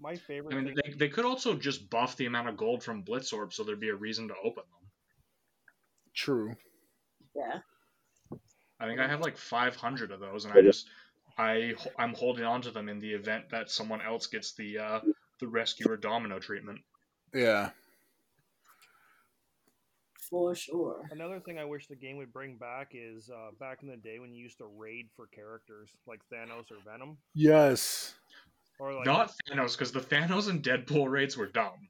My 0.00 0.16
favorite 0.16 0.54
I 0.54 0.60
mean, 0.60 0.66
thing 0.66 0.76
they, 0.84 0.92
they 0.92 1.08
could 1.08 1.24
also 1.24 1.54
just 1.54 1.88
buff 1.90 2.16
the 2.16 2.26
amount 2.26 2.48
of 2.48 2.56
gold 2.56 2.82
from 2.82 3.02
blitz 3.02 3.32
Orb, 3.32 3.52
so 3.52 3.64
there'd 3.64 3.80
be 3.80 3.88
a 3.88 3.94
reason 3.94 4.28
to 4.28 4.34
open 4.44 4.64
them. 4.70 4.90
True. 6.14 6.54
Yeah. 7.34 7.58
I 8.80 8.86
think 8.86 9.00
I 9.00 9.08
have 9.08 9.20
like 9.20 9.36
500 9.36 10.12
of 10.12 10.20
those, 10.20 10.44
and 10.44 10.54
I 10.54 10.62
just 10.62 10.88
I 11.36 11.74
I'm 11.98 12.14
holding 12.14 12.44
on 12.44 12.62
to 12.62 12.70
them 12.70 12.88
in 12.88 12.98
the 12.98 13.12
event 13.12 13.48
that 13.50 13.70
someone 13.70 14.00
else 14.00 14.26
gets 14.26 14.52
the 14.52 14.78
uh, 14.78 15.00
the 15.40 15.48
rescuer 15.48 15.96
domino 15.96 16.38
treatment. 16.38 16.80
Yeah. 17.34 17.70
For 20.30 20.54
sure. 20.54 21.02
Another 21.10 21.40
thing 21.40 21.58
I 21.58 21.64
wish 21.64 21.86
the 21.86 21.96
game 21.96 22.18
would 22.18 22.32
bring 22.32 22.56
back 22.56 22.90
is 22.92 23.30
uh, 23.30 23.50
back 23.58 23.78
in 23.82 23.88
the 23.88 23.96
day 23.96 24.18
when 24.18 24.32
you 24.32 24.42
used 24.42 24.58
to 24.58 24.66
raid 24.66 25.08
for 25.16 25.26
characters 25.28 25.90
like 26.06 26.20
Thanos 26.32 26.70
or 26.70 26.76
Venom, 26.84 27.16
Yes. 27.34 28.14
or 28.78 28.92
like 28.92 29.06
Not 29.06 29.32
Thanos, 29.50 29.72
because 29.72 29.90
the 29.92 30.00
Thanos 30.00 30.50
and 30.50 30.62
Deadpool 30.62 31.10
raids 31.10 31.36
were 31.36 31.46
dumb. 31.46 31.88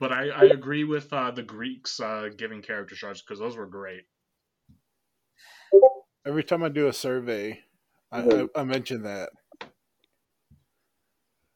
But 0.00 0.12
I, 0.12 0.28
I 0.30 0.42
agree 0.52 0.82
with 0.84 1.12
uh, 1.12 1.30
the 1.30 1.42
Greeks 1.44 2.00
uh, 2.00 2.30
giving 2.36 2.62
character 2.62 2.96
shots 2.96 3.22
because 3.22 3.38
those 3.38 3.56
were 3.56 3.66
great. 3.66 4.02
Every 6.26 6.42
time 6.42 6.64
I 6.64 6.68
do 6.68 6.88
a 6.88 6.92
survey, 6.92 7.60
I, 8.10 8.22
I, 8.22 8.46
I 8.56 8.64
mention 8.64 9.02
that. 9.04 9.30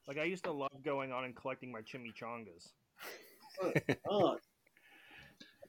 like 0.07 0.17
I 0.17 0.23
used 0.23 0.45
to 0.45 0.51
love 0.51 0.71
going 0.85 1.11
on 1.11 1.25
and 1.25 1.35
collecting 1.35 1.71
my 1.71 1.81
chimichangas. 1.81 2.71
Oh, 4.09 4.37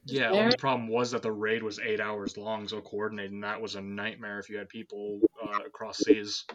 Yeah, 0.05 0.29
Very- 0.29 0.43
only 0.43 0.57
problem 0.57 0.87
was 0.87 1.11
that 1.11 1.21
the 1.21 1.31
raid 1.31 1.63
was 1.63 1.79
eight 1.79 1.99
hours 1.99 2.37
long, 2.37 2.67
so 2.67 2.81
coordinating 2.81 3.39
that 3.41 3.59
was 3.61 3.75
a 3.75 3.81
nightmare 3.81 4.39
if 4.39 4.49
you 4.49 4.57
had 4.57 4.69
people 4.69 5.19
uh, 5.41 5.59
across 5.65 5.97
seas. 5.97 6.45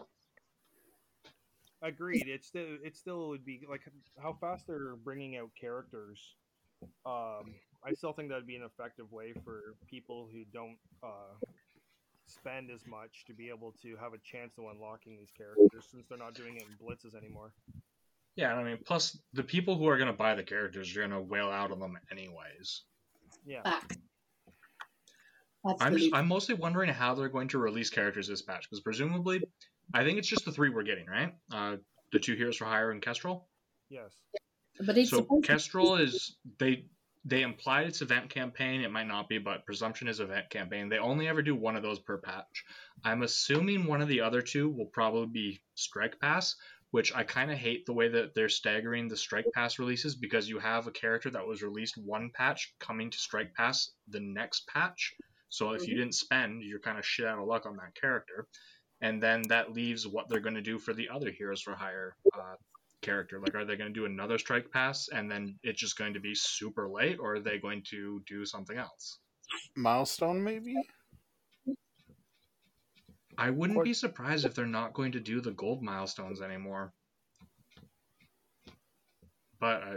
Agreed. 1.82 2.28
It 2.28 2.44
still 2.44 2.76
it 2.84 2.94
still 2.94 3.28
would 3.30 3.44
be 3.44 3.62
like 3.68 3.80
how 4.22 4.34
fast 4.40 4.66
they're 4.66 4.96
bringing 4.96 5.36
out 5.36 5.50
characters. 5.58 6.36
Um, 7.06 7.54
I 7.82 7.92
still 7.94 8.12
think 8.12 8.28
that'd 8.28 8.46
be 8.46 8.56
an 8.56 8.62
effective 8.62 9.10
way 9.10 9.32
for 9.44 9.74
people 9.88 10.28
who 10.30 10.44
don't 10.52 10.78
uh, 11.02 11.34
spend 12.26 12.70
as 12.70 12.86
much 12.86 13.24
to 13.26 13.32
be 13.32 13.48
able 13.48 13.74
to 13.82 13.96
have 13.96 14.12
a 14.12 14.18
chance 14.18 14.58
of 14.58 14.64
unlocking 14.72 15.16
these 15.18 15.32
characters 15.36 15.86
since 15.90 16.06
they're 16.08 16.18
not 16.18 16.34
doing 16.34 16.56
it 16.56 16.64
in 16.64 16.86
blitzes 16.86 17.14
anymore. 17.16 17.52
Yeah, 18.36 18.54
I 18.54 18.62
mean, 18.64 18.78
plus 18.84 19.18
the 19.32 19.42
people 19.42 19.76
who 19.76 19.86
are 19.88 19.96
going 19.96 20.06
to 20.10 20.12
buy 20.16 20.34
the 20.34 20.42
characters 20.42 20.94
are 20.96 21.00
going 21.00 21.10
to 21.10 21.20
wail 21.20 21.48
out 21.48 21.72
on 21.72 21.80
them 21.80 21.98
anyways. 22.10 22.82
Yeah. 23.44 23.62
back. 23.62 23.96
I'm 25.80 25.96
just, 25.96 26.14
I'm 26.14 26.26
mostly 26.26 26.54
wondering 26.54 26.88
how 26.90 27.14
they're 27.14 27.28
going 27.28 27.48
to 27.48 27.58
release 27.58 27.90
characters 27.90 28.28
this 28.28 28.40
patch 28.40 28.62
because 28.68 28.80
presumably, 28.80 29.42
I 29.92 30.04
think 30.04 30.18
it's 30.18 30.28
just 30.28 30.44
the 30.46 30.52
three 30.52 30.70
we're 30.70 30.84
getting, 30.84 31.06
right? 31.06 31.34
Uh, 31.52 31.76
the 32.12 32.18
two 32.18 32.34
heroes 32.34 32.56
for 32.56 32.64
hire 32.64 32.92
and 32.92 33.02
Kestrel. 33.02 33.46
Yes. 33.90 34.12
but 34.86 34.96
it's 34.96 35.10
So 35.10 35.18
supposed 35.18 35.44
to- 35.44 35.52
Kestrel 35.52 35.96
is 35.96 36.36
they 36.58 36.86
they 37.26 37.42
implied 37.42 37.86
it's 37.88 38.00
event 38.00 38.30
campaign. 38.30 38.80
It 38.80 38.90
might 38.90 39.06
not 39.06 39.28
be, 39.28 39.36
but 39.36 39.66
presumption 39.66 40.08
is 40.08 40.20
event 40.20 40.48
campaign. 40.48 40.88
They 40.88 40.96
only 40.96 41.28
ever 41.28 41.42
do 41.42 41.54
one 41.54 41.76
of 41.76 41.82
those 41.82 41.98
per 41.98 42.16
patch. 42.16 42.64
I'm 43.04 43.22
assuming 43.22 43.84
one 43.84 44.00
of 44.00 44.08
the 44.08 44.22
other 44.22 44.40
two 44.40 44.70
will 44.70 44.86
probably 44.86 45.26
be 45.26 45.60
Strike 45.74 46.18
Pass, 46.18 46.56
which 46.90 47.14
I 47.14 47.22
kind 47.22 47.50
of 47.50 47.58
hate 47.58 47.86
the 47.86 47.92
way 47.92 48.08
that 48.08 48.34
they're 48.34 48.48
staggering 48.48 49.08
the 49.08 49.16
Strike 49.16 49.46
Pass 49.54 49.78
releases 49.78 50.16
because 50.16 50.48
you 50.48 50.58
have 50.58 50.86
a 50.86 50.92
character 50.92 51.30
that 51.30 51.46
was 51.46 51.62
released 51.62 51.96
one 51.96 52.30
patch 52.34 52.74
coming 52.80 53.10
to 53.10 53.18
Strike 53.18 53.54
Pass 53.54 53.90
the 54.08 54.20
next 54.20 54.66
patch. 54.66 55.14
So 55.48 55.72
if 55.72 55.86
you 55.86 55.96
didn't 55.96 56.14
spend, 56.14 56.62
you're 56.62 56.80
kind 56.80 56.98
of 56.98 57.06
shit 57.06 57.26
out 57.26 57.38
of 57.38 57.46
luck 57.46 57.66
on 57.66 57.76
that 57.76 57.94
character. 58.00 58.46
And 59.00 59.22
then 59.22 59.42
that 59.48 59.72
leaves 59.72 60.06
what 60.06 60.28
they're 60.28 60.40
going 60.40 60.54
to 60.54 60.60
do 60.60 60.78
for 60.78 60.92
the 60.92 61.08
other 61.08 61.30
Heroes 61.30 61.62
for 61.62 61.74
Hire 61.74 62.16
uh, 62.34 62.56
character. 63.02 63.40
Like, 63.40 63.54
are 63.54 63.64
they 63.64 63.76
going 63.76 63.92
to 63.92 63.98
do 63.98 64.06
another 64.06 64.38
Strike 64.38 64.70
Pass 64.70 65.08
and 65.12 65.30
then 65.30 65.58
it's 65.62 65.80
just 65.80 65.96
going 65.96 66.14
to 66.14 66.20
be 66.20 66.34
super 66.34 66.88
late, 66.88 67.18
or 67.18 67.36
are 67.36 67.40
they 67.40 67.58
going 67.58 67.82
to 67.90 68.22
do 68.26 68.44
something 68.44 68.76
else? 68.76 69.18
Milestone, 69.76 70.42
maybe? 70.42 70.76
I 73.40 73.48
wouldn't 73.48 73.78
Or- 73.78 73.84
be 73.84 73.94
surprised 73.94 74.44
if 74.44 74.54
they're 74.54 74.66
not 74.66 74.92
going 74.92 75.12
to 75.12 75.20
do 75.20 75.40
the 75.40 75.52
gold 75.52 75.82
milestones 75.82 76.42
anymore. 76.42 76.92
But 79.58 79.82
I, 79.82 79.96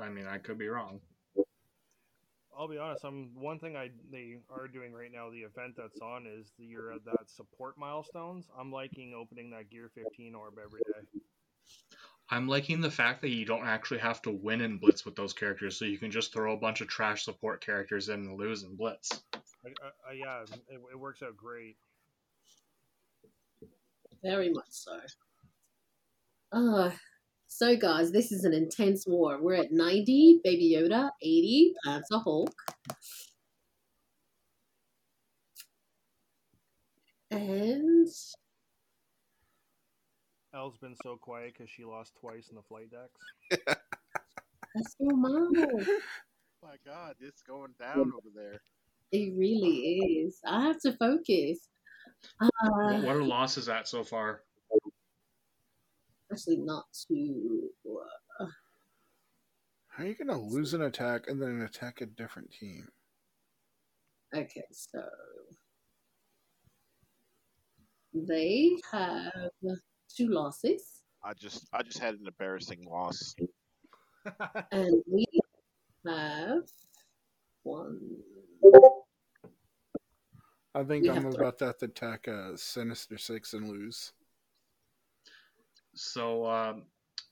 I 0.00 0.08
mean, 0.08 0.26
I 0.26 0.38
could 0.38 0.58
be 0.58 0.66
wrong. 0.66 1.00
I'll 2.56 2.68
be 2.68 2.78
honest. 2.78 3.04
I'm 3.04 3.30
one 3.34 3.60
thing 3.60 3.76
I 3.76 3.90
they 4.10 4.38
are 4.50 4.66
doing 4.66 4.92
right 4.92 5.10
now. 5.10 5.30
The 5.30 5.42
event 5.42 5.76
that's 5.76 6.00
on 6.00 6.26
is 6.26 6.52
the 6.58 6.66
year 6.66 6.90
of 6.90 7.04
that 7.04 7.30
support 7.30 7.78
milestones. 7.78 8.50
I'm 8.58 8.72
liking 8.72 9.14
opening 9.14 9.50
that 9.50 9.70
Gear 9.70 9.90
15 9.94 10.34
orb 10.34 10.58
every 10.62 10.80
day. 10.80 11.20
I'm 12.28 12.48
liking 12.48 12.80
the 12.80 12.90
fact 12.90 13.22
that 13.22 13.30
you 13.30 13.44
don't 13.46 13.64
actually 13.66 14.00
have 14.00 14.20
to 14.22 14.30
win 14.30 14.60
in 14.60 14.78
Blitz 14.78 15.04
with 15.04 15.16
those 15.16 15.32
characters, 15.32 15.78
so 15.78 15.84
you 15.84 15.96
can 15.98 16.10
just 16.10 16.32
throw 16.32 16.52
a 16.52 16.56
bunch 16.56 16.80
of 16.80 16.88
trash 16.88 17.24
support 17.24 17.64
characters 17.64 18.08
in 18.08 18.20
and 18.20 18.38
lose 18.38 18.62
in 18.62 18.76
Blitz. 18.76 19.22
Like, 19.64 19.76
uh, 19.82 19.88
uh, 20.08 20.12
yeah, 20.12 20.42
it, 20.68 20.80
it 20.92 20.98
works 20.98 21.22
out 21.22 21.36
great. 21.36 21.76
Very 24.22 24.50
much 24.50 24.68
so. 24.70 24.98
Uh, 26.52 26.90
so, 27.46 27.76
guys, 27.76 28.12
this 28.12 28.32
is 28.32 28.44
an 28.44 28.52
intense 28.52 29.06
war. 29.06 29.38
We're 29.40 29.54
at 29.54 29.72
90, 29.72 30.40
Baby 30.44 30.76
Yoda, 30.76 31.10
80, 31.22 31.74
Panzer 31.86 32.22
Hulk. 32.22 32.54
And 37.30 38.08
Elle's 40.52 40.78
been 40.78 40.96
so 41.02 41.16
quiet 41.16 41.54
because 41.56 41.70
she 41.70 41.84
lost 41.84 42.12
twice 42.20 42.48
in 42.48 42.56
the 42.56 42.62
flight 42.62 42.90
decks. 42.90 43.66
that's 44.74 44.96
your 44.98 45.16
mom. 45.16 45.52
my 46.62 46.76
God, 46.84 47.14
it's 47.20 47.42
going 47.42 47.72
down 47.78 48.12
over 48.16 48.28
there. 48.34 48.60
It 49.12 49.32
really 49.36 50.24
is. 50.24 50.38
I 50.46 50.62
have 50.62 50.80
to 50.80 50.92
focus. 50.92 51.68
What, 52.38 52.50
Uh, 52.62 53.00
what 53.02 53.16
are 53.16 53.22
losses 53.22 53.68
at 53.68 53.88
so 53.88 54.02
far? 54.04 54.42
actually, 56.32 56.58
not 56.58 56.84
too. 57.08 57.68
Uh, 58.40 58.46
How 59.88 60.04
are 60.04 60.06
you 60.06 60.14
going 60.14 60.28
to 60.28 60.36
lose 60.36 60.74
an 60.74 60.82
attack 60.82 61.28
and 61.28 61.40
then 61.42 61.62
attack 61.62 62.00
a 62.00 62.06
different 62.06 62.50
team? 62.52 62.88
Okay, 64.34 64.64
so 64.70 65.02
they 68.14 68.76
have 68.92 69.50
two 70.08 70.28
losses, 70.28 71.02
I 71.24 71.34
just 71.34 71.68
I 71.72 71.82
just 71.82 71.98
had 71.98 72.14
an 72.14 72.26
embarrassing 72.26 72.84
loss. 72.88 73.34
and 74.72 75.02
we 75.06 75.26
have 76.06 76.62
one. 77.64 77.98
I 80.74 80.84
think 80.84 81.04
We 81.04 81.10
I'm 81.10 81.26
about 81.26 81.58
to 81.58 81.66
have 81.66 81.78
to 81.78 81.86
attack 81.86 82.26
a 82.28 82.56
Sinister 82.56 83.18
Six 83.18 83.54
and 83.54 83.68
lose. 83.68 84.12
So 85.94 86.46
um, 86.46 86.84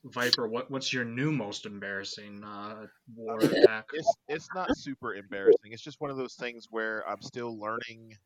Viper, 0.03 0.47
what 0.47 0.69
what's 0.69 0.91
your 0.91 1.05
new 1.05 1.31
most 1.31 1.65
embarrassing 1.65 2.43
uh, 2.43 2.87
war 3.15 3.39
attack? 3.45 3.85
It's 3.93 4.13
it's 4.27 4.49
not 4.53 4.75
super 4.75 5.15
embarrassing. 5.15 5.71
It's 5.71 5.81
just 5.81 6.01
one 6.01 6.11
of 6.11 6.17
those 6.17 6.35
things 6.35 6.67
where 6.69 7.07
I'm 7.07 7.21
still 7.21 7.57
learning 7.57 8.17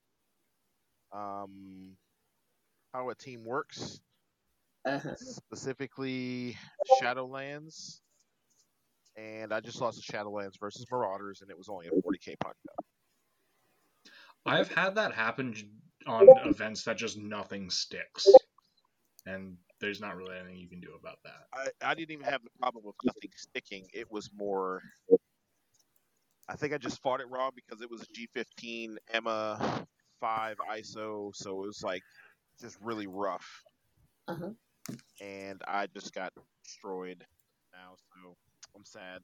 um, 1.11 1.95
how 2.93 3.09
a 3.09 3.16
team 3.16 3.43
works, 3.45 4.01
Uh-huh. 4.86 5.14
specifically 5.16 6.57
Shadowlands. 6.99 7.99
And 9.16 9.53
I 9.53 9.59
just 9.59 9.80
lost 9.80 10.03
to 10.03 10.11
Shadowlands 10.11 10.59
versus 10.59 10.88
Marauders, 10.91 11.41
and 11.41 11.51
it 11.51 11.57
was 11.57 11.70
only 11.70 11.86
a 11.86 11.91
40k 11.91 12.36
punch 12.39 12.57
up. 12.68 12.84
I've 14.46 14.72
had 14.72 14.96
that 14.96 15.14
happen 15.14 15.56
on 16.08 16.28
events 16.46 16.84
that 16.84 16.98
just 16.98 17.18
nothing 17.18 17.70
sticks, 17.70 18.28
and 19.26 19.56
there's 19.80 20.02
not 20.02 20.16
really 20.18 20.36
anything 20.38 20.58
you 20.58 20.70
can 20.70 20.82
do 20.82 20.96
about 21.00 21.20
that. 21.24 21.48
I, 21.54 21.91
I 21.91 21.94
didn't 21.94 22.12
even 22.12 22.26
have 22.26 22.44
the 22.44 22.50
problem 22.60 22.84
with 22.86 22.96
nothing 23.04 23.32
sticking. 23.36 23.88
It 23.94 24.12
was 24.12 24.30
more. 24.36 24.82
I 26.50 26.56
think 26.56 26.74
I 26.74 26.78
just 26.78 27.02
fought 27.02 27.22
it 27.22 27.30
wrong 27.30 27.52
because 27.56 27.82
it 27.82 27.89
was 27.89 28.02
a 28.02 28.39
G15 28.39 28.98
Emma 29.12 29.86
5 30.20 30.58
ISO, 30.78 31.34
so 31.34 31.64
it 31.64 31.68
was 31.68 31.84
like 31.84 32.04
just 32.60 32.78
really 32.82 33.08
rough. 33.08 33.48
Uh-huh. 34.28 34.50
And 35.22 35.62
I 35.68 35.88
just 35.88 36.14
got 36.14 36.34
destroyed 36.64 37.26
now, 37.72 37.96
so 37.98 38.36
I'm 38.76 38.86
sad. 38.86 39.22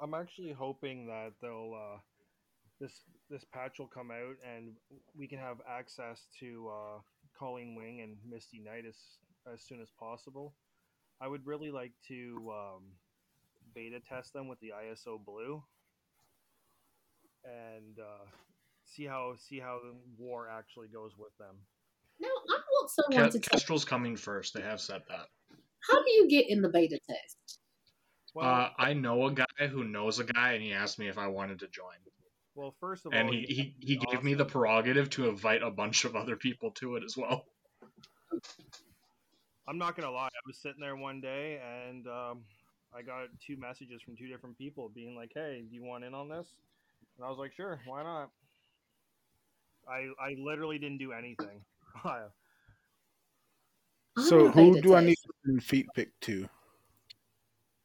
I'm 0.00 0.14
actually 0.14 0.52
hoping 0.52 1.06
that 1.06 1.32
they'll 1.40 1.74
uh, 1.74 1.98
this 2.80 3.02
this 3.30 3.44
patch 3.44 3.78
will 3.78 3.86
come 3.88 4.10
out 4.10 4.36
and 4.46 4.72
we 5.16 5.26
can 5.26 5.38
have 5.38 5.58
access 5.68 6.26
to 6.40 6.68
uh, 6.70 6.98
Colleen 7.38 7.74
Wing 7.74 8.00
and 8.00 8.16
Misty 8.28 8.58
Knight 8.58 8.84
as 8.88 8.96
as 9.52 9.62
soon 9.62 9.80
as 9.80 9.88
possible. 9.98 10.54
I 11.20 11.26
would 11.28 11.46
really 11.46 11.70
like 11.70 11.92
to 12.08 12.52
um, 12.52 12.82
beta 13.74 13.98
test 14.00 14.32
them 14.32 14.48
with 14.48 14.60
the 14.60 14.72
ISO 14.84 15.22
blue 15.24 15.62
and 17.44 17.98
uh, 17.98 18.26
see 18.84 19.04
how 19.04 19.34
see 19.38 19.58
how 19.58 19.80
the 19.82 19.94
war 20.22 20.48
actually 20.48 20.88
goes 20.88 21.12
with 21.18 21.36
them. 21.38 21.56
Now, 22.20 22.28
I 22.28 22.58
want 22.72 22.90
someone 22.90 23.28
Ke- 23.30 23.32
to 23.32 23.38
tell 23.40 23.58
Kestrel's 23.58 23.84
coming 23.84 24.16
first. 24.16 24.54
They 24.54 24.62
have 24.62 24.80
said 24.80 25.02
that. 25.08 25.26
how 25.88 26.02
do 26.02 26.10
you 26.10 26.28
get 26.28 26.48
in 26.48 26.62
the 26.62 26.68
beta 26.68 26.98
test? 27.08 27.58
Well, 28.34 28.46
Uh, 28.46 28.70
I 28.78 28.92
know 28.92 29.26
a 29.26 29.32
guy 29.32 29.66
who 29.70 29.84
knows 29.84 30.18
a 30.18 30.24
guy, 30.24 30.52
and 30.52 30.62
he 30.62 30.72
asked 30.72 30.98
me 30.98 31.08
if 31.08 31.16
I 31.18 31.28
wanted 31.28 31.58
to 31.60 31.68
join. 31.68 31.96
Well, 32.58 32.74
first 32.80 33.06
of 33.06 33.14
And 33.14 33.28
all, 33.28 33.32
he, 33.32 33.38
you- 33.40 33.46
he, 33.48 33.74
he 33.80 33.96
gave 33.96 34.24
me 34.24 34.34
the 34.34 34.44
prerogative 34.44 35.08
to 35.10 35.28
invite 35.28 35.62
a 35.62 35.70
bunch 35.70 36.04
of 36.04 36.16
other 36.16 36.36
people 36.36 36.72
to 36.72 36.96
it 36.96 37.04
as 37.04 37.16
well. 37.16 37.46
I'm 39.68 39.78
not 39.78 39.96
gonna 39.96 40.10
lie. 40.10 40.26
I 40.26 40.40
was 40.46 40.58
sitting 40.58 40.80
there 40.80 40.96
one 40.96 41.20
day 41.20 41.60
and 41.62 42.06
um, 42.08 42.44
I 42.94 43.02
got 43.02 43.28
two 43.46 43.56
messages 43.56 44.02
from 44.02 44.16
two 44.16 44.26
different 44.26 44.56
people 44.58 44.88
being 44.88 45.14
like, 45.14 45.30
"Hey, 45.34 45.62
do 45.68 45.74
you 45.74 45.84
want 45.84 46.04
in 46.04 46.14
on 46.14 46.28
this?" 46.28 46.48
And 47.16 47.26
I 47.26 47.28
was 47.28 47.38
like, 47.38 47.52
"Sure, 47.52 47.78
why 47.86 48.02
not?" 48.02 48.30
I 49.88 50.08
I 50.18 50.34
literally 50.38 50.78
didn't 50.78 50.98
do 50.98 51.12
anything. 51.12 51.62
So 54.18 54.48
who 54.50 54.80
do 54.80 54.94
I 54.94 55.00
need 55.00 55.16
to 55.46 55.60
feet 55.60 55.86
pick 55.94 56.18
to? 56.22 56.48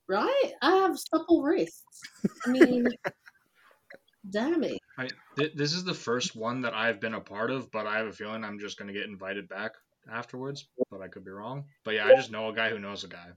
Right? 0.07 0.51
I 0.61 0.71
have 0.77 0.97
supple 0.99 1.43
wrists. 1.43 2.01
I 2.45 2.49
mean, 2.49 2.89
damn 4.29 4.63
it. 4.63 4.79
I, 4.97 5.07
th- 5.37 5.53
this 5.55 5.73
is 5.73 5.83
the 5.83 5.93
first 5.93 6.35
one 6.35 6.61
that 6.61 6.73
I've 6.73 6.99
been 6.99 7.15
a 7.15 7.21
part 7.21 7.51
of, 7.51 7.71
but 7.71 7.87
I 7.87 7.97
have 7.97 8.07
a 8.07 8.11
feeling 8.11 8.43
I'm 8.43 8.59
just 8.59 8.77
going 8.77 8.87
to 8.87 8.93
get 8.93 9.09
invited 9.09 9.49
back 9.49 9.71
afterwards. 10.11 10.67
But 10.91 11.01
I 11.01 11.07
could 11.07 11.25
be 11.25 11.31
wrong. 11.31 11.65
But 11.83 11.95
yeah, 11.95 12.05
I 12.05 12.15
just 12.15 12.31
know 12.31 12.49
a 12.49 12.53
guy 12.53 12.69
who 12.69 12.79
knows 12.79 13.03
a 13.03 13.07
guy. 13.07 13.27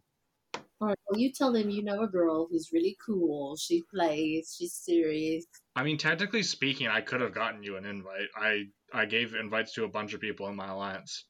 All 0.78 0.88
right, 0.88 0.98
well, 1.08 1.18
you 1.18 1.32
tell 1.32 1.52
them 1.52 1.70
you 1.70 1.82
know 1.82 2.02
a 2.02 2.08
girl 2.08 2.48
who's 2.50 2.70
really 2.70 2.98
cool. 3.04 3.56
She 3.56 3.82
plays. 3.90 4.54
She's 4.58 4.74
serious. 4.74 5.46
I 5.74 5.82
mean, 5.82 5.96
technically 5.96 6.42
speaking, 6.42 6.88
I 6.88 7.00
could 7.00 7.22
have 7.22 7.32
gotten 7.32 7.62
you 7.62 7.76
an 7.76 7.86
invite. 7.86 8.28
I 8.36 8.64
I 8.92 9.06
gave 9.06 9.34
invites 9.34 9.72
to 9.74 9.84
a 9.84 9.88
bunch 9.88 10.12
of 10.12 10.20
people 10.20 10.48
in 10.48 10.56
my 10.56 10.68
alliance. 10.68 11.24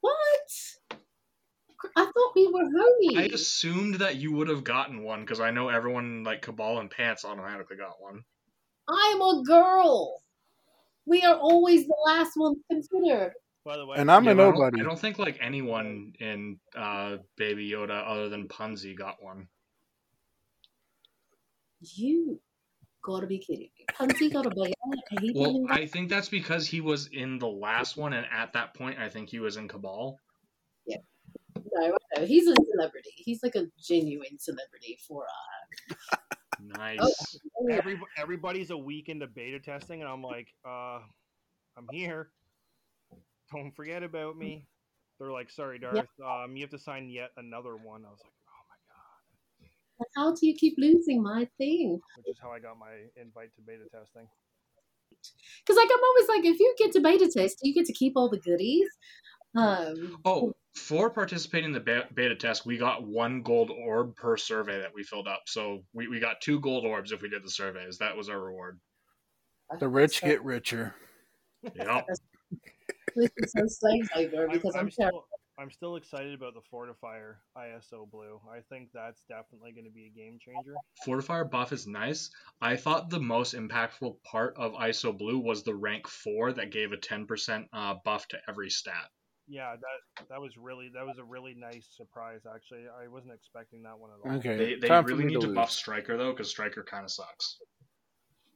What? 0.00 0.96
I 1.96 2.04
thought 2.04 2.34
we 2.34 2.46
were 2.48 2.64
I 3.16 3.24
assumed 3.32 3.96
that 3.96 4.16
you 4.16 4.32
would 4.32 4.48
have 4.48 4.64
gotten 4.64 5.02
one 5.02 5.20
because 5.20 5.40
I 5.40 5.50
know 5.50 5.68
everyone 5.68 6.24
like 6.24 6.42
Cabal 6.42 6.78
and 6.78 6.90
Pants 6.90 7.24
automatically 7.24 7.76
got 7.76 8.00
one. 8.00 8.24
I'm 8.88 9.20
a 9.20 9.42
girl. 9.44 10.22
We 11.06 11.22
are 11.24 11.36
always 11.36 11.86
the 11.86 11.96
last 12.06 12.32
ones 12.36 12.58
considered. 12.70 13.32
By 13.64 13.76
the 13.76 13.84
way, 13.86 13.96
And 13.98 14.10
I'm 14.10 14.24
Yeah, 14.24 14.30
a 14.30 14.34
but 14.34 14.40
I 14.42 14.44
don't- 14.44 14.54
nobody. 14.54 14.80
I 14.80 14.84
don't 14.84 14.98
think 14.98 15.18
like 15.18 15.38
anyone 15.40 16.14
in 16.20 16.58
uh, 16.74 17.18
Baby 17.36 17.70
Yoda 17.70 18.02
other 18.06 18.28
than 18.28 18.48
Punzi 18.48 18.96
got 18.96 19.22
one. 19.22 19.48
You 21.80 22.40
gotta 23.02 23.26
be 23.26 23.38
kidding 23.38 23.70
me. 23.78 23.86
Punsy 23.92 24.32
got 24.32 24.46
a 24.46 24.50
beta. 24.50 24.74
and 25.10 25.20
he 25.20 25.32
Well, 25.34 25.66
I 25.70 25.86
think 25.86 26.08
that's 26.08 26.28
because 26.28 26.66
he 26.66 26.80
was 26.80 27.06
in 27.08 27.38
the 27.38 27.46
last 27.48 27.96
one, 27.96 28.12
and 28.12 28.26
at 28.32 28.52
that 28.54 28.74
point, 28.74 28.98
I 28.98 29.08
think 29.08 29.28
he 29.30 29.38
was 29.38 29.56
in 29.56 29.68
Cabal. 29.68 30.18
Yeah. 30.86 30.96
No, 31.74 31.84
I 31.86 32.20
know. 32.20 32.26
He's 32.26 32.48
a 32.48 32.54
celebrity. 32.72 33.10
He's 33.16 33.42
like 33.42 33.54
a 33.54 33.66
genuine 33.80 34.38
celebrity 34.38 34.98
for 35.06 35.24
uh 35.24 36.16
Nice. 36.60 37.38
every, 37.70 38.00
everybody's 38.16 38.70
a 38.70 38.76
week 38.76 39.08
into 39.08 39.26
beta 39.26 39.60
testing, 39.60 40.00
and 40.00 40.10
I'm 40.10 40.22
like, 40.22 40.48
uh, 40.66 41.00
I'm 41.76 41.86
here. 41.92 42.30
Don't 43.52 43.74
forget 43.74 44.02
about 44.02 44.36
me. 44.36 44.66
They're 45.18 45.32
like, 45.32 45.50
sorry, 45.50 45.78
Darth. 45.78 46.06
Um, 46.24 46.56
you 46.56 46.62
have 46.62 46.70
to 46.70 46.78
sign 46.78 47.08
yet 47.08 47.30
another 47.36 47.76
one. 47.76 48.04
I 48.04 48.10
was 48.10 48.20
like, 48.22 48.32
oh 48.48 48.62
my 48.68 50.04
god. 50.04 50.10
how 50.16 50.34
do 50.34 50.46
you 50.46 50.54
keep 50.54 50.74
losing 50.78 51.22
my 51.22 51.48
thing? 51.58 52.00
Which 52.16 52.28
is 52.28 52.38
how 52.40 52.50
I 52.50 52.60
got 52.60 52.78
my 52.78 52.92
invite 53.20 53.54
to 53.56 53.62
beta 53.62 53.84
testing. 53.92 54.28
Because 55.10 55.76
like 55.76 55.88
I'm 55.92 56.04
always 56.04 56.28
like, 56.28 56.44
if 56.44 56.60
you 56.60 56.74
get 56.78 56.92
to 56.92 57.00
beta 57.00 57.28
test, 57.32 57.58
you 57.62 57.74
get 57.74 57.86
to 57.86 57.92
keep 57.92 58.12
all 58.16 58.28
the 58.28 58.38
goodies. 58.38 58.88
Um 59.56 60.18
Oh, 60.24 60.52
for 60.78 61.10
participating 61.10 61.66
in 61.66 61.72
the 61.72 62.04
beta 62.14 62.36
test, 62.36 62.64
we 62.64 62.78
got 62.78 63.06
one 63.06 63.42
gold 63.42 63.70
orb 63.70 64.16
per 64.16 64.36
survey 64.36 64.80
that 64.80 64.94
we 64.94 65.02
filled 65.02 65.28
up. 65.28 65.42
So 65.46 65.84
we, 65.92 66.08
we 66.08 66.20
got 66.20 66.40
two 66.40 66.60
gold 66.60 66.84
orbs 66.84 67.12
if 67.12 67.22
we 67.22 67.28
did 67.28 67.44
the 67.44 67.50
surveys. 67.50 67.98
That 67.98 68.16
was 68.16 68.28
our 68.28 68.40
reward. 68.40 68.80
The 69.78 69.88
rich 69.88 70.22
get 70.22 70.42
richer. 70.44 70.94
Yep. 71.74 72.06
this 73.16 73.30
is 73.36 73.52
so 73.52 73.66
slave 73.66 74.08
labor 74.16 74.44
I'm, 74.44 74.52
because 74.52 74.74
I'm, 74.74 74.86
I'm 74.86 74.90
terrible. 74.90 75.26
still 75.26 75.38
I'm 75.60 75.72
still 75.72 75.96
excited 75.96 76.34
about 76.34 76.54
the 76.54 76.60
Fortifier 76.72 77.34
ISO 77.56 78.08
blue. 78.08 78.40
I 78.48 78.60
think 78.68 78.90
that's 78.94 79.24
definitely 79.28 79.72
going 79.72 79.86
to 79.86 79.90
be 79.90 80.06
a 80.06 80.16
game 80.16 80.38
changer. 80.38 80.74
Fortifier 81.04 81.50
buff 81.50 81.72
is 81.72 81.84
nice. 81.84 82.30
I 82.60 82.76
thought 82.76 83.10
the 83.10 83.18
most 83.18 83.56
impactful 83.56 84.22
part 84.22 84.54
of 84.56 84.74
ISO 84.74 85.18
Blue 85.18 85.40
was 85.40 85.64
the 85.64 85.74
rank 85.74 86.06
4 86.06 86.52
that 86.52 86.70
gave 86.70 86.92
a 86.92 86.96
10% 86.96 87.66
uh, 87.72 87.94
buff 88.04 88.28
to 88.28 88.38
every 88.48 88.70
stat. 88.70 89.10
Yeah, 89.48 89.76
that 89.76 90.28
that 90.28 90.40
was 90.40 90.56
really 90.58 90.90
that 90.94 91.06
was 91.06 91.18
a 91.18 91.24
really 91.24 91.54
nice 91.54 91.86
surprise. 91.96 92.40
Actually, 92.52 92.84
I 93.02 93.08
wasn't 93.08 93.32
expecting 93.32 93.82
that 93.82 93.98
one 93.98 94.10
at 94.10 94.30
all. 94.30 94.38
Okay. 94.38 94.56
They, 94.56 94.88
they 94.88 95.02
really 95.02 95.24
me 95.24 95.34
need 95.34 95.40
to 95.40 95.46
to 95.48 95.54
buff. 95.54 95.70
Striker, 95.70 96.16
though, 96.18 96.32
because 96.32 96.50
Striker 96.50 96.84
kind 96.84 97.04
of 97.04 97.10
sucks. 97.10 97.56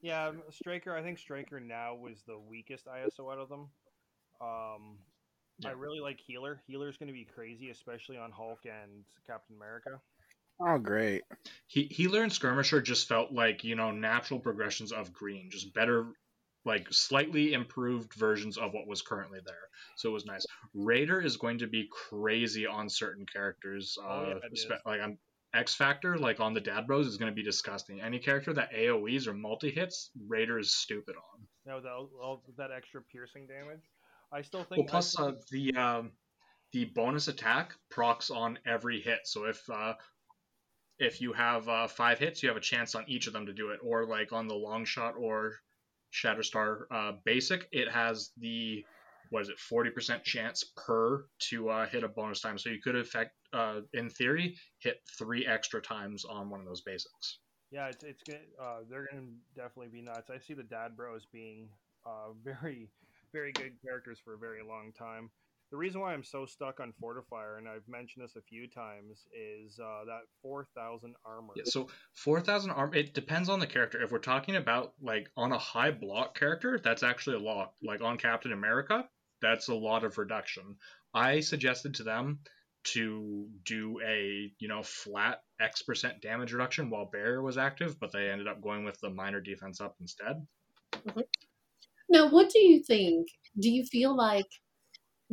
Yeah, 0.03 0.29
um, 0.29 0.43
Striker. 0.51 0.95
I 0.95 1.03
think 1.03 1.19
Striker 1.19 1.61
now 1.61 1.95
was 1.95 2.23
the 2.27 2.39
weakest 2.39 2.87
ISO 2.87 3.33
out 3.33 3.39
of 3.39 3.49
them. 3.49 3.69
Um, 4.41 4.99
I 5.65 5.71
really 5.71 6.01
like 6.01 6.19
Healer. 6.21 6.61
Healer's 6.67 6.97
going 6.97 7.07
to 7.09 7.13
be 7.13 7.25
crazy, 7.25 7.71
especially 7.71 8.19
on 8.19 8.33
Hulk 8.33 8.61
and 8.65 9.05
Captain 9.27 9.57
America. 9.57 10.01
Oh, 10.61 10.79
great. 10.79 11.23
He 11.67 11.85
Healer 11.85 12.23
and 12.23 12.33
Skirmisher 12.33 12.83
just 12.83 13.09
felt 13.09 13.33
like, 13.33 13.65
you 13.65 13.77
know, 13.77 13.91
natural 13.91 14.41
progressions 14.41 14.93
of 14.93 15.13
green, 15.13 15.51
just 15.51 15.73
better, 15.73 16.07
like 16.65 16.87
slightly 16.91 17.55
improved 17.55 18.15
versions 18.15 18.57
of 18.57 18.73
what 18.73 18.87
was 18.87 19.03
currently 19.03 19.41
there. 19.45 19.69
So 19.97 20.11
it 20.11 20.13
was 20.13 20.27
nice. 20.27 20.47
Raider 20.75 21.21
is 21.21 21.37
going 21.37 21.59
to 21.59 21.67
be 21.67 21.89
crazy 21.91 22.67
on 22.67 22.89
certain 22.89 23.27
characters. 23.27 23.97
Uh, 24.03 24.09
Oh, 24.09 24.29
yeah, 24.29 24.49
is. 24.53 24.67
like 24.87 25.01
on 25.01 25.19
X 25.55 25.75
Factor, 25.75 26.17
like 26.17 26.41
on 26.41 26.55
the 26.55 26.61
Dad 26.61 26.87
Bros, 26.87 27.07
is 27.07 27.17
going 27.17 27.31
to 27.31 27.35
be 27.35 27.43
disgusting. 27.43 28.01
Any 28.01 28.19
character 28.19 28.53
that 28.55 28.73
AoEs 28.73 29.27
or 29.27 29.35
multi 29.35 29.71
hits, 29.71 30.11
Raider 30.29 30.59
is 30.59 30.73
stupid 30.75 31.15
on. 31.17 31.47
Now 31.67 31.77
with 31.77 31.87
all, 31.87 32.43
that 32.57 32.71
extra 32.71 33.03
piercing 33.03 33.47
damage, 33.47 33.83
I 34.33 34.43
still 34.43 34.65
think. 34.65 34.79
Well, 34.79 34.89
plus 34.89 35.19
uh, 35.19 35.33
the 35.51 35.75
um, 35.75 36.13
the 36.73 36.87
bonus 36.87 37.29
attack 37.29 37.75
procs 37.91 38.31
on 38.31 38.59
every 38.67 39.01
hit. 39.01 39.21
So 39.25 39.45
if 39.45 39.61
uh, 39.69 39.95
if 40.99 41.21
you 41.21 41.33
have 41.33 41.69
uh, 41.69 41.87
five 41.89 42.19
hits, 42.19 42.43
you 42.43 42.49
have 42.49 42.57
a 42.57 42.61
chance 42.61 42.95
on 42.95 43.05
each 43.09 43.27
of 43.27 43.33
them 43.33 43.47
to 43.47 43.53
do 43.53 43.71
it. 43.71 43.81
Or 43.83 44.07
like 44.07 44.33
on 44.33 44.49
the 44.49 44.55
Longshot 44.55 45.17
or 45.19 45.57
Shatterstar 46.13 46.83
uh, 46.91 47.13
basic, 47.25 47.69
it 47.73 47.91
has 47.91 48.31
the 48.37 48.85
what 49.31 49.43
is 49.43 49.49
it, 49.49 49.59
forty 49.59 49.91
percent 49.91 50.23
chance 50.25 50.73
per 50.77 51.25
to 51.51 51.71
uh, 51.71 51.87
hit 51.87 52.05
a 52.05 52.09
bonus 52.09 52.41
time. 52.41 52.59
So 52.59 52.69
you 52.71 52.81
could 52.83 52.97
affect, 52.97 53.33
uh, 53.53 53.81
in 53.95 54.11
theory, 54.11 54.57
hit 54.79 54.99
three 55.19 55.47
extra 55.47 55.81
times 55.81 56.25
on 56.25 56.51
one 56.51 56.61
of 56.61 56.67
those 56.67 56.83
basics. 56.83 57.39
Yeah, 57.71 57.89
it's 57.89 58.05
it's 58.05 58.23
good. 58.23 58.47
Uh, 58.61 58.81
they're 58.89 59.09
gonna 59.11 59.29
definitely 59.57 59.89
be 59.89 60.03
nuts. 60.03 60.29
I 60.29 60.39
see 60.39 60.53
the 60.55 60.63
Dad 60.63 60.97
Bros 60.97 61.27
being 61.33 61.71
uh, 62.07 62.33
very, 62.45 62.91
very 63.33 63.53
good 63.53 63.73
characters 63.83 64.19
for 64.23 64.35
a 64.35 64.39
very 64.39 64.63
long 64.63 64.93
time. 64.93 65.31
The 65.73 65.79
reason 65.79 66.03
why 66.03 66.13
I'm 66.13 66.23
so 66.23 66.45
stuck 66.45 66.81
on 66.81 66.93
Fortifier, 67.03 67.57
and 67.57 67.67
I've 67.67 67.89
mentioned 67.89 68.23
this 68.23 68.37
a 68.37 68.43
few 68.43 68.69
times, 68.69 69.25
is 69.33 69.81
uh, 69.81 70.05
that 70.05 70.21
4,000 70.43 71.15
armor. 71.25 71.55
Yeah, 71.57 71.63
so 71.65 71.89
4,000 72.13 72.71
armor, 72.73 72.95
it 72.95 73.15
depends 73.15 73.49
on 73.49 73.59
the 73.59 73.67
character. 73.67 74.03
If 74.03 74.13
we're 74.13 74.19
talking 74.19 74.57
about 74.57 74.93
like 75.01 75.31
on 75.35 75.51
a 75.51 75.57
high 75.57 75.91
block 75.91 76.39
character, 76.39 76.79
that's 76.79 77.03
actually 77.03 77.37
a 77.37 77.39
lot. 77.39 77.73
Like 77.83 78.03
on 78.03 78.19
Captain 78.19 78.53
America, 78.53 79.09
that's 79.41 79.69
a 79.69 79.75
lot 79.75 80.05
of 80.05 80.19
reduction. 80.19 80.77
I 81.15 81.41
suggested 81.41 81.95
to 81.95 82.03
them 82.03 82.41
to 82.85 83.49
do 83.65 83.99
a, 84.07 84.53
you 84.59 84.69
know, 84.69 84.83
flat 84.83 85.41
X 85.59 85.81
percent 85.81 86.21
damage 86.21 86.53
reduction 86.53 86.91
while 86.91 87.09
Barrier 87.11 87.41
was 87.41 87.57
active, 87.57 87.99
but 87.99 88.13
they 88.13 88.29
ended 88.29 88.47
up 88.47 88.61
going 88.61 88.85
with 88.85 89.01
the 89.01 89.09
minor 89.09 89.41
defense 89.41 89.81
up 89.81 89.97
instead. 90.03 90.47
Now, 92.11 92.29
what 92.29 92.51
do 92.51 92.59
you 92.59 92.83
think? 92.83 93.29
Do 93.59 93.71
you 93.71 93.87
feel 93.87 94.15
like 94.15 94.49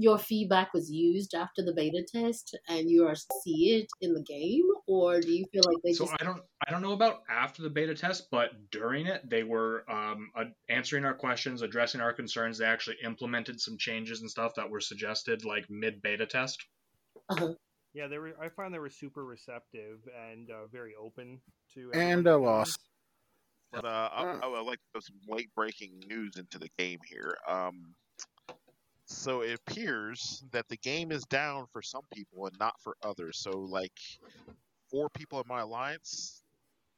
your 0.01 0.17
feedback 0.17 0.73
was 0.73 0.89
used 0.89 1.33
after 1.33 1.63
the 1.63 1.73
beta 1.73 2.05
test 2.11 2.57
and 2.67 2.89
you 2.89 3.05
are 3.05 3.15
see 3.15 3.75
it 3.75 3.87
in 4.01 4.13
the 4.13 4.23
game, 4.23 4.65
or 4.87 5.19
do 5.19 5.31
you 5.31 5.45
feel 5.51 5.63
like 5.65 5.77
they 5.83 5.93
So 5.93 6.05
just 6.05 6.21
I 6.21 6.23
don't 6.23 6.41
I 6.67 6.71
don't 6.71 6.81
know 6.81 6.93
about 6.93 7.21
after 7.29 7.61
the 7.61 7.69
beta 7.69 7.93
test, 7.93 8.27
but 8.31 8.51
during 8.71 9.07
it 9.07 9.29
they 9.29 9.43
were 9.43 9.83
um, 9.89 10.31
uh, 10.35 10.45
answering 10.69 11.05
our 11.05 11.13
questions, 11.13 11.61
addressing 11.61 12.01
our 12.01 12.13
concerns. 12.13 12.57
They 12.57 12.65
actually 12.65 12.97
implemented 13.03 13.59
some 13.59 13.77
changes 13.77 14.21
and 14.21 14.29
stuff 14.29 14.55
that 14.55 14.69
were 14.69 14.81
suggested 14.81 15.45
like 15.45 15.65
mid 15.69 16.01
beta 16.01 16.25
test. 16.25 16.65
Yeah, 17.93 18.07
they 18.07 18.19
were. 18.19 18.33
I 18.39 18.49
find 18.49 18.73
they 18.73 18.79
were 18.79 18.89
super 18.89 19.25
receptive 19.25 19.99
and 20.29 20.49
uh, 20.51 20.67
very 20.71 20.93
open 20.95 21.41
to. 21.73 21.91
And 21.93 22.01
everyone's 22.01 22.27
a 22.27 22.37
loss. 22.37 22.75
But 23.71 23.85
uh, 23.85 24.09
I, 24.13 24.23
Uh. 24.23 24.39
I 24.43 24.47
would 24.47 24.61
like 24.61 24.77
to 24.77 24.85
throw 24.93 25.01
some 25.01 25.19
late 25.27 25.49
breaking 25.55 26.03
news 26.07 26.33
into 26.37 26.59
the 26.59 26.69
game 26.77 26.99
here. 27.07 27.35
Um, 27.47 27.95
so 29.09 29.41
it 29.41 29.59
appears 29.67 30.43
that 30.51 30.67
the 30.69 30.77
game 30.77 31.11
is 31.11 31.23
down 31.25 31.65
for 31.73 31.81
some 31.81 32.03
people 32.13 32.45
and 32.45 32.55
not 32.59 32.79
for 32.81 32.95
others. 33.03 33.39
So 33.39 33.51
like 33.51 33.97
four 34.91 35.09
people 35.09 35.39
in 35.39 35.45
my 35.47 35.61
alliance 35.61 36.41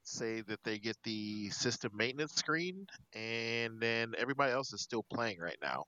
say 0.04 0.42
that 0.42 0.60
they 0.64 0.78
get 0.78 0.98
the 1.04 1.50
system 1.52 1.92
maintenance 1.96 2.34
screen, 2.34 2.88
and 3.14 3.80
then 3.80 4.14
everybody 4.18 4.52
else 4.52 4.74
is 4.74 4.82
still 4.82 5.04
playing 5.04 5.40
right 5.40 5.58
now. 5.62 5.86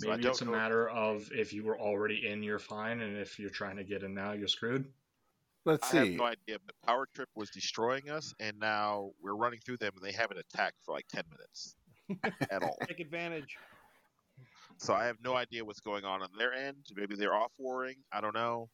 So 0.00 0.10
I 0.10 0.16
Maybe 0.16 0.28
it's 0.28 0.40
a 0.40 0.44
know- 0.44 0.52
matter 0.52 0.88
of 0.90 1.28
if 1.32 1.52
you 1.52 1.64
were 1.64 1.78
already 1.78 2.26
in, 2.26 2.42
you're 2.42 2.58
fine, 2.58 3.00
and 3.00 3.16
if 3.16 3.38
you're 3.38 3.50
trying 3.50 3.76
to 3.76 3.84
get 3.84 4.02
in 4.02 4.14
now, 4.14 4.32
you're 4.32 4.48
screwed. 4.48 4.86
Let's 5.64 5.88
see. 5.90 5.96
I 5.96 6.00
have 6.00 6.08
see. 6.08 6.16
no 6.16 6.24
idea, 6.24 6.56
but 6.66 6.74
Power 6.84 7.06
Trip 7.14 7.28
was 7.36 7.50
destroying 7.50 8.10
us, 8.10 8.34
and 8.40 8.58
now 8.58 9.10
we're 9.22 9.36
running 9.36 9.60
through 9.64 9.76
them, 9.78 9.92
and 9.96 10.04
they 10.04 10.12
haven't 10.16 10.38
attacked 10.38 10.76
for 10.84 10.92
like 10.92 11.06
ten 11.08 11.22
minutes 11.30 11.76
at 12.50 12.62
all. 12.62 12.76
Take 12.86 13.00
advantage. 13.00 13.56
So 14.78 14.94
I 14.94 15.06
have 15.06 15.16
no 15.22 15.34
idea 15.36 15.64
what's 15.64 15.80
going 15.80 16.04
on 16.04 16.22
on 16.22 16.28
their 16.38 16.52
end. 16.52 16.76
Maybe 16.96 17.14
they're 17.16 17.34
off 17.34 17.52
warring. 17.58 17.96
I 18.12 18.20
don't 18.20 18.34
know. 18.34 18.68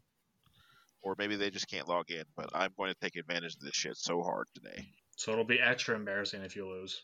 Or 1.02 1.14
maybe 1.18 1.36
they 1.36 1.50
just 1.50 1.68
can't 1.68 1.88
log 1.88 2.10
in. 2.10 2.24
But 2.36 2.50
I'm 2.54 2.70
going 2.76 2.90
to 2.92 2.96
take 3.00 3.16
advantage 3.16 3.54
of 3.54 3.60
this 3.60 3.74
shit 3.74 3.96
so 3.96 4.22
hard 4.22 4.46
today. 4.54 4.86
So 5.16 5.32
it'll 5.32 5.44
be 5.44 5.60
extra 5.60 5.94
embarrassing 5.96 6.42
if 6.42 6.56
you 6.56 6.66
lose. 6.66 7.02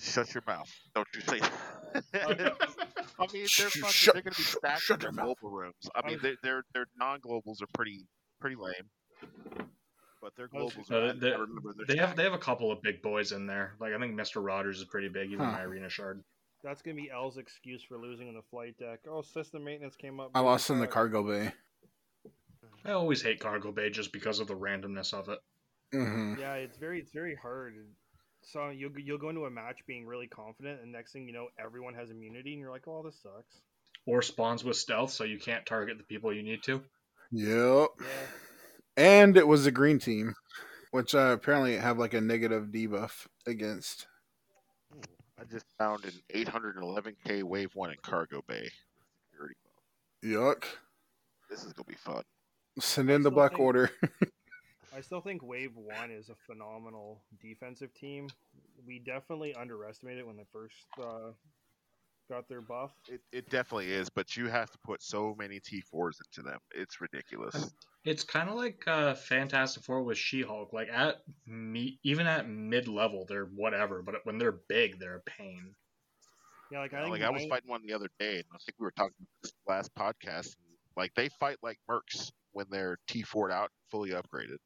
Shut 0.00 0.34
your 0.34 0.42
mouth. 0.46 0.70
Don't 0.94 1.06
you 1.14 1.20
say. 1.22 1.40
I 2.22 2.28
mean, 2.28 2.36
they're 2.38 2.50
fucking, 3.16 3.46
shut- 3.46 3.72
they're 4.12 4.22
going 4.22 4.24
to 4.24 4.30
be 4.38 4.42
sh- 4.42 4.56
stacked 4.58 4.82
shut 4.82 5.02
in 5.04 5.14
their 5.14 5.24
global 5.24 5.50
rooms. 5.50 5.74
I 5.94 6.06
mean, 6.06 6.18
their 6.20 6.34
their 6.42 6.64
their 6.74 6.86
non-globals 6.98 7.62
are 7.62 7.66
pretty 7.72 8.06
pretty 8.38 8.56
lame. 8.56 8.90
But 10.20 10.34
their 10.36 10.48
globals 10.48 10.90
Uh, 10.90 10.96
are. 10.96 11.08
I- 11.08 11.12
they- 11.12 11.32
I 11.32 11.36
remember 11.38 11.72
they're 11.74 11.86
They 11.96 11.96
have 12.00 12.14
they 12.14 12.24
have 12.24 12.34
a 12.34 12.38
couple 12.38 12.70
of 12.70 12.82
big 12.82 13.00
boys 13.00 13.32
in 13.32 13.46
there. 13.46 13.74
Like 13.80 13.94
I 13.94 13.98
think 13.98 14.14
Mr. 14.20 14.44
Rogers 14.44 14.78
is 14.78 14.84
pretty 14.84 15.08
big. 15.08 15.30
He's 15.30 15.38
in 15.38 15.44
Huh. 15.44 15.52
my 15.52 15.62
arena 15.62 15.88
shard. 15.88 16.22
That's 16.66 16.82
gonna 16.82 16.96
be 16.96 17.12
Elle's 17.12 17.36
excuse 17.36 17.84
for 17.84 17.96
losing 17.96 18.26
on 18.26 18.34
the 18.34 18.42
flight 18.50 18.76
deck. 18.76 18.98
Oh, 19.08 19.22
system 19.22 19.62
maintenance 19.62 19.94
came 19.94 20.18
up. 20.18 20.32
I 20.34 20.40
lost 20.40 20.68
in 20.68 20.80
the 20.80 20.88
cargo 20.88 21.22
bay. 21.22 21.52
I 22.84 22.90
always 22.90 23.22
hate 23.22 23.38
cargo 23.38 23.70
bay 23.70 23.88
just 23.88 24.12
because 24.12 24.40
of 24.40 24.48
the 24.48 24.56
randomness 24.56 25.14
of 25.14 25.28
it. 25.28 25.38
hmm 25.92 26.34
Yeah, 26.36 26.54
it's 26.54 26.76
very 26.76 26.98
it's 26.98 27.12
very 27.12 27.36
hard. 27.36 27.76
So 28.42 28.70
you'll 28.70 28.98
you'll 28.98 29.16
go 29.16 29.28
into 29.28 29.44
a 29.44 29.50
match 29.50 29.78
being 29.86 30.06
really 30.06 30.26
confident, 30.26 30.82
and 30.82 30.90
next 30.90 31.12
thing 31.12 31.28
you 31.28 31.32
know, 31.32 31.46
everyone 31.64 31.94
has 31.94 32.10
immunity, 32.10 32.50
and 32.50 32.60
you're 32.60 32.72
like, 32.72 32.88
oh, 32.88 33.04
this 33.04 33.22
sucks. 33.22 33.60
Or 34.04 34.20
spawns 34.20 34.64
with 34.64 34.76
stealth, 34.76 35.12
so 35.12 35.22
you 35.22 35.38
can't 35.38 35.64
target 35.64 35.98
the 35.98 36.04
people 36.04 36.34
you 36.34 36.42
need 36.42 36.64
to. 36.64 36.82
Yep. 37.30 37.88
Yeah. 38.00 38.06
And 38.96 39.36
it 39.36 39.46
was 39.46 39.66
a 39.66 39.70
green 39.70 40.00
team, 40.00 40.34
which 40.90 41.14
uh, 41.14 41.30
apparently 41.32 41.76
have 41.76 41.98
like 41.98 42.14
a 42.14 42.20
negative 42.20 42.72
debuff 42.72 43.28
against. 43.46 44.08
I 45.46 45.52
just 45.52 45.66
found 45.78 46.04
an 46.04 46.12
811k 46.34 47.42
wave 47.42 47.74
one 47.74 47.90
in 47.90 47.96
cargo 48.02 48.42
bay. 48.46 48.68
Security. 49.30 49.54
Yuck. 50.24 50.64
This 51.48 51.64
is 51.64 51.72
gonna 51.72 51.86
be 51.86 51.94
fun. 51.94 52.22
Send 52.78 53.10
in 53.10 53.22
the 53.22 53.30
Black 53.30 53.52
think- 53.52 53.60
Order. 53.60 53.90
I 54.96 55.02
still 55.02 55.20
think 55.20 55.42
Wave 55.42 55.76
One 55.76 56.10
is 56.10 56.30
a 56.30 56.34
phenomenal 56.46 57.20
defensive 57.42 57.92
team. 57.92 58.28
We 58.86 58.98
definitely 58.98 59.54
underestimated 59.54 60.20
it 60.20 60.26
when 60.26 60.36
they 60.38 60.46
first 60.50 60.86
uh, 60.98 61.32
got 62.30 62.48
their 62.48 62.62
buff. 62.62 62.92
It, 63.06 63.20
it 63.30 63.50
definitely 63.50 63.92
is, 63.92 64.08
but 64.08 64.38
you 64.38 64.48
have 64.48 64.70
to 64.70 64.78
put 64.78 65.02
so 65.02 65.36
many 65.38 65.60
T4s 65.60 66.16
into 66.24 66.48
them. 66.48 66.58
It's 66.74 66.98
ridiculous. 67.00 67.74
It's 68.06 68.22
kind 68.22 68.48
of 68.48 68.54
like 68.54 68.84
uh, 68.86 69.14
Fantastic 69.14 69.82
Four 69.82 70.02
with 70.02 70.16
She-Hulk. 70.16 70.72
Like 70.72 70.88
at 70.88 71.22
me, 71.44 71.98
even 72.04 72.28
at 72.28 72.48
mid-level, 72.48 73.26
they're 73.28 73.46
whatever. 73.46 74.00
But 74.00 74.14
when 74.24 74.38
they're 74.38 74.60
big, 74.68 75.00
they're 75.00 75.16
a 75.16 75.20
pain. 75.20 75.74
Yeah, 76.70 76.80
like 76.80 76.94
I 76.94 77.00
think 77.02 77.10
like 77.10 77.22
I 77.22 77.30
was 77.30 77.42
mine- 77.42 77.50
fighting 77.50 77.70
one 77.70 77.86
the 77.86 77.94
other 77.94 78.08
day, 78.18 78.36
and 78.36 78.44
I 78.52 78.58
think 78.58 78.76
we 78.78 78.84
were 78.84 78.92
talking 78.92 79.14
about 79.18 79.42
this 79.42 79.52
last 79.68 79.94
podcast. 79.94 80.56
And, 80.56 80.76
like 80.96 81.12
they 81.14 81.28
fight 81.40 81.58
like 81.62 81.78
mercs 81.90 82.30
when 82.52 82.66
they're 82.70 82.98
T4'd 83.08 83.52
out, 83.52 83.70
fully 83.90 84.10
upgraded. 84.10 84.58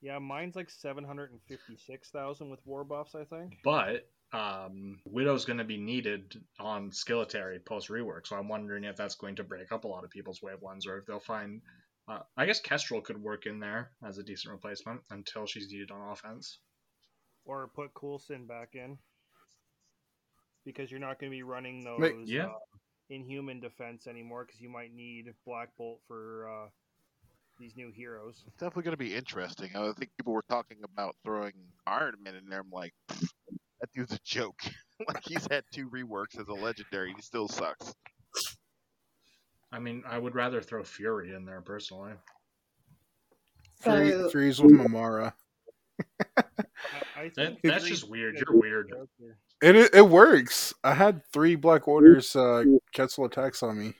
Yeah, 0.00 0.18
mine's 0.18 0.54
like 0.54 0.70
seven 0.70 1.02
hundred 1.02 1.32
and 1.32 1.40
fifty-six 1.48 2.10
thousand 2.10 2.48
with 2.48 2.60
war 2.64 2.84
buffs. 2.84 3.14
I 3.14 3.24
think. 3.24 3.58
But 3.64 4.08
um, 4.32 5.00
Widow's 5.04 5.44
going 5.44 5.58
to 5.58 5.64
be 5.64 5.78
needed 5.78 6.40
on 6.60 6.92
Skilletary 6.92 7.58
post 7.58 7.88
rework, 7.88 8.26
so 8.26 8.36
I'm 8.36 8.48
wondering 8.48 8.84
if 8.84 8.96
that's 8.96 9.14
going 9.14 9.36
to 9.36 9.44
break 9.44 9.72
up 9.72 9.84
a 9.84 9.88
lot 9.88 10.04
of 10.04 10.10
people's 10.10 10.42
wave 10.42 10.60
ones, 10.60 10.86
or 10.86 10.98
if 10.98 11.06
they'll 11.06 11.20
find. 11.20 11.60
Uh, 12.06 12.20
I 12.36 12.44
guess 12.46 12.60
Kestrel 12.60 13.00
could 13.00 13.22
work 13.22 13.46
in 13.46 13.58
there 13.58 13.92
as 14.06 14.18
a 14.18 14.22
decent 14.22 14.52
replacement 14.52 15.00
until 15.10 15.46
she's 15.46 15.70
needed 15.70 15.90
on 15.90 16.10
offense. 16.10 16.58
or 17.46 17.70
put 17.74 17.94
Coulson 17.94 18.46
back 18.46 18.70
in 18.74 18.98
because 20.64 20.90
you're 20.90 21.00
not 21.00 21.18
going 21.18 21.30
to 21.30 21.36
be 21.36 21.42
running 21.42 21.82
those 21.82 22.00
Wait, 22.00 22.14
yeah. 22.26 22.46
uh, 22.46 22.58
inhuman 23.10 23.60
defense 23.60 24.06
anymore 24.06 24.44
because 24.44 24.60
you 24.60 24.70
might 24.70 24.94
need 24.94 25.32
Black 25.46 25.68
Bolt 25.76 26.00
for 26.06 26.48
uh, 26.48 26.68
these 27.58 27.76
new 27.76 27.90
heroes. 27.90 28.42
It's 28.46 28.56
definitely 28.56 28.84
going 28.84 28.96
to 28.96 29.04
be 29.04 29.14
interesting. 29.14 29.70
I 29.74 29.92
think 29.92 30.10
people 30.16 30.32
were 30.32 30.44
talking 30.48 30.78
about 30.84 31.16
throwing 31.24 31.52
Iron 31.86 32.14
Man 32.22 32.34
in 32.34 32.48
there. 32.48 32.60
I'm 32.60 32.70
like, 32.70 32.94
that 33.08 33.92
dude's 33.94 34.14
a 34.14 34.18
joke. 34.24 34.60
like 35.08 35.22
he's 35.24 35.46
had 35.50 35.64
two 35.72 35.88
reworks 35.88 36.38
as 36.38 36.48
a 36.48 36.52
legendary, 36.52 37.12
he 37.14 37.22
still 37.22 37.48
sucks. 37.48 37.94
I 39.74 39.80
mean, 39.80 40.04
I 40.06 40.18
would 40.18 40.36
rather 40.36 40.62
throw 40.62 40.84
Fury 40.84 41.34
in 41.34 41.44
there 41.44 41.60
personally. 41.60 42.12
Free, 43.80 44.10
So- 44.12 44.30
freeze 44.30 44.62
with 44.62 44.72
Mamara. 44.72 45.32
I, 46.36 46.44
I 47.16 47.30
That, 47.36 47.56
that's 47.62 47.84
just 47.84 48.08
weird. 48.08 48.36
You're 48.36 48.58
weird. 48.58 48.92
It, 49.62 49.76
it 49.76 49.94
it 49.94 50.08
works. 50.08 50.74
I 50.84 50.94
had 50.94 51.22
three 51.32 51.56
Black 51.56 51.88
Orders 51.88 52.34
uh, 52.36 52.64
Quetzal 52.94 53.24
attacks 53.24 53.62
on 53.62 53.78
me. 53.78 53.94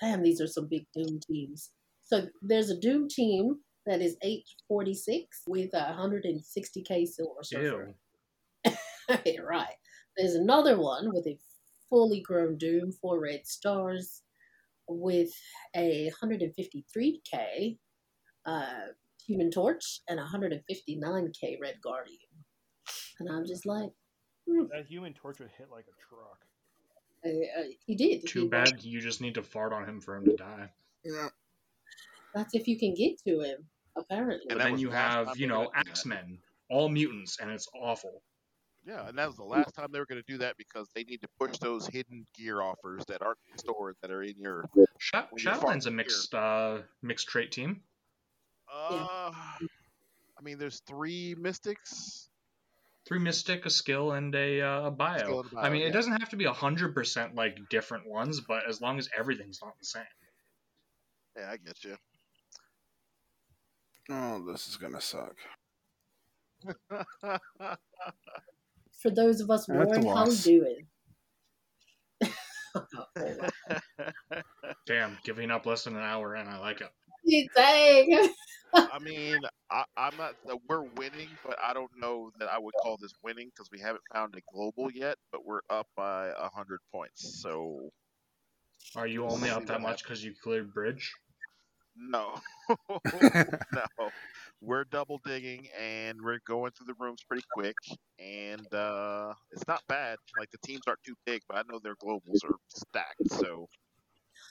damn, 0.00 0.22
these 0.22 0.40
are 0.40 0.46
some 0.46 0.66
big 0.68 0.86
Doom 0.94 1.20
teams. 1.26 1.70
So 2.02 2.26
there's 2.42 2.70
a 2.70 2.78
Doom 2.80 3.08
team 3.08 3.56
that 3.86 4.00
is 4.00 4.16
846 4.22 5.42
with 5.46 5.72
a 5.74 5.94
160k 5.98 7.06
silver 7.06 7.42
surfer. 7.42 7.94
Ew. 8.66 8.72
right. 9.44 9.74
There's 10.16 10.34
another 10.34 10.78
one 10.78 11.12
with 11.12 11.26
a 11.26 11.38
fully 11.90 12.20
grown 12.20 12.56
Doom, 12.58 12.92
four 12.92 13.20
red 13.20 13.46
stars, 13.46 14.22
with 14.88 15.30
a 15.74 16.10
153k 16.22 17.78
uh, 18.46 18.64
Human 19.26 19.50
Torch 19.50 20.00
and 20.08 20.18
159k 20.20 21.60
Red 21.60 21.80
Guardian. 21.82 22.18
And 23.18 23.28
I'm 23.30 23.46
just 23.46 23.64
like, 23.66 23.90
That 24.46 24.84
Human 24.86 25.14
Torch 25.14 25.38
would 25.38 25.50
hit 25.56 25.68
like 25.70 25.86
a 25.86 25.96
truck. 26.08 26.44
uh, 27.24 27.60
uh, 27.60 27.64
he 27.86 27.94
did. 27.94 28.26
Too 28.26 28.42
He- 28.42 28.48
bad 28.48 28.82
you 28.84 29.00
just 29.00 29.20
need 29.20 29.34
to 29.34 29.42
fart 29.42 29.72
on 29.72 29.88
him 29.88 30.00
for 30.00 30.16
him 30.16 30.24
to 30.26 30.36
die. 30.36 30.70
Yeah. 31.04 31.28
That's 32.34 32.54
if 32.54 32.66
you 32.68 32.78
can 32.78 32.94
get 32.94 33.18
to 33.26 33.40
him, 33.40 33.64
apparently. 33.96 34.50
And 34.50 34.60
then 34.60 34.78
you 34.78 34.90
have, 34.90 35.36
you 35.38 35.46
know, 35.46 35.64
gonna 35.66 35.68
do 35.68 35.72
that. 35.84 35.88
X-Men, 35.90 36.38
all 36.68 36.88
mutants, 36.88 37.38
and 37.40 37.50
it's 37.50 37.68
awful. 37.74 38.22
Yeah, 38.86 39.08
and 39.08 39.16
that 39.16 39.26
was 39.26 39.36
the 39.36 39.44
last 39.44 39.74
time 39.74 39.88
they 39.92 39.98
were 39.98 40.06
going 40.06 40.22
to 40.22 40.32
do 40.32 40.38
that 40.38 40.56
because 40.58 40.88
they 40.94 41.04
need 41.04 41.22
to 41.22 41.28
push 41.38 41.56
those 41.58 41.86
hidden 41.86 42.26
gear 42.36 42.60
offers 42.60 43.02
that 43.08 43.22
aren't 43.22 43.38
stored 43.56 43.96
that 44.02 44.10
are 44.10 44.22
in 44.22 44.38
your. 44.38 44.68
Sha- 44.98 45.26
When 45.30 45.38
you 45.38 45.44
Shadowland's 45.44 45.86
a 45.86 45.90
mixed 45.90 46.34
uh, 46.34 46.78
mixed 47.02 47.28
trait 47.28 47.50
team. 47.50 47.80
Uh, 48.70 49.30
I 50.36 50.42
mean, 50.42 50.58
there's 50.58 50.80
three 50.86 51.34
mystics. 51.38 52.28
Three 53.06 53.18
mystic, 53.18 53.66
a 53.66 53.70
skill, 53.70 54.12
and 54.12 54.34
a, 54.34 54.60
uh, 54.62 54.86
a 54.86 54.90
bio. 54.90 55.18
Skill 55.18 55.40
and 55.40 55.52
a 55.52 55.58
I 55.58 55.68
mean, 55.70 55.82
bio, 55.82 55.88
it 55.88 55.92
doesn't 55.92 56.12
have 56.12 56.30
to 56.30 56.36
be 56.36 56.44
hundred 56.44 56.94
percent 56.94 57.34
like 57.34 57.68
different 57.70 58.06
ones, 58.06 58.40
but 58.40 58.68
as 58.68 58.80
long 58.80 58.98
as 58.98 59.08
everything's 59.16 59.60
not 59.62 59.78
the 59.78 59.86
same. 59.86 60.02
Yeah, 61.36 61.50
I 61.50 61.56
get 61.56 61.82
you. 61.84 61.96
Oh, 64.10 64.44
this 64.50 64.68
is 64.68 64.76
gonna 64.76 65.00
suck. 65.00 65.36
For 69.04 69.10
those 69.12 69.40
of 69.40 69.50
us 69.52 69.68
That's 69.68 69.96
a 69.96 70.00
wondering 70.00 70.06
how 70.06 70.26
we 70.26 70.36
loss. 70.36 70.38
doing. 70.38 70.88
Damn, 74.86 75.18
giving 75.24 75.50
up 75.50 75.66
less 75.66 75.84
than 75.84 75.96
an 75.96 76.02
hour, 76.02 76.34
and 76.34 76.48
I 76.48 76.58
like 76.58 76.80
it. 76.80 76.90
You 77.24 77.48
dang. 77.56 78.28
I 78.90 78.98
mean, 78.98 79.42
I, 79.70 79.84
I'm 79.96 80.16
not. 80.16 80.34
uh, 80.50 80.56
We're 80.68 80.82
winning, 80.82 81.38
but 81.44 81.56
I 81.62 81.72
don't 81.74 81.90
know 81.96 82.30
that 82.38 82.48
I 82.48 82.58
would 82.58 82.76
call 82.76 82.96
this 83.00 83.14
winning 83.22 83.50
because 83.54 83.70
we 83.72 83.80
haven't 83.80 84.04
found 84.12 84.34
a 84.36 84.42
global 84.52 84.90
yet. 84.90 85.16
But 85.32 85.44
we're 85.46 85.62
up 85.70 85.88
by 85.96 86.28
a 86.28 86.48
hundred 86.50 86.80
points. 86.92 87.38
So 87.42 87.90
Are 88.96 89.06
you 89.06 89.26
only 89.26 89.50
up 89.50 89.66
that 89.66 89.80
much 89.80 90.02
because 90.02 90.24
you 90.24 90.34
cleared 90.34 90.72
bridge? 90.74 91.14
no, 91.96 92.40
no, 93.72 94.10
we're 94.64 94.84
double 94.84 95.20
digging 95.24 95.68
and 95.78 96.18
we're 96.22 96.40
going 96.46 96.72
through 96.72 96.86
the 96.86 96.94
rooms 96.98 97.24
pretty 97.28 97.44
quick. 97.52 97.76
And 98.18 98.72
uh 98.72 99.32
it's 99.52 99.66
not 99.68 99.82
bad. 99.88 100.18
Like 100.38 100.50
the 100.50 100.58
teams 100.66 100.82
aren't 100.86 101.02
too 101.04 101.14
big, 101.26 101.42
but 101.48 101.58
I 101.58 101.62
know 101.70 101.78
their 101.82 101.96
globals 101.96 102.44
are 102.44 102.56
stacked. 102.68 103.30
So 103.30 103.68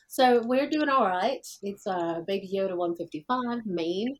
So 0.08 0.42
we're 0.46 0.70
doing 0.70 0.90
all 0.90 1.08
right. 1.08 1.46
It's 1.64 1.88
uh, 1.88 2.22
Baby 2.28 2.50
Yoda 2.54 2.76
155, 2.78 3.66
Maine 3.66 4.16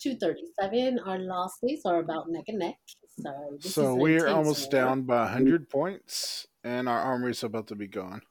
237. 0.00 0.98
Our 1.00 1.18
losses 1.18 1.82
are 1.84 2.00
about 2.00 2.28
neck 2.28 2.44
and 2.48 2.58
neck. 2.58 2.76
So 3.20 3.58
so 3.60 3.94
we're 3.94 4.28
almost 4.28 4.72
war. 4.72 4.82
down 4.82 5.02
by 5.02 5.22
100 5.24 5.68
points, 5.68 6.46
and 6.62 6.88
our 6.88 7.00
armory's 7.00 7.42
about 7.42 7.66
to 7.68 7.74
be 7.74 7.88
gone. 7.88 8.22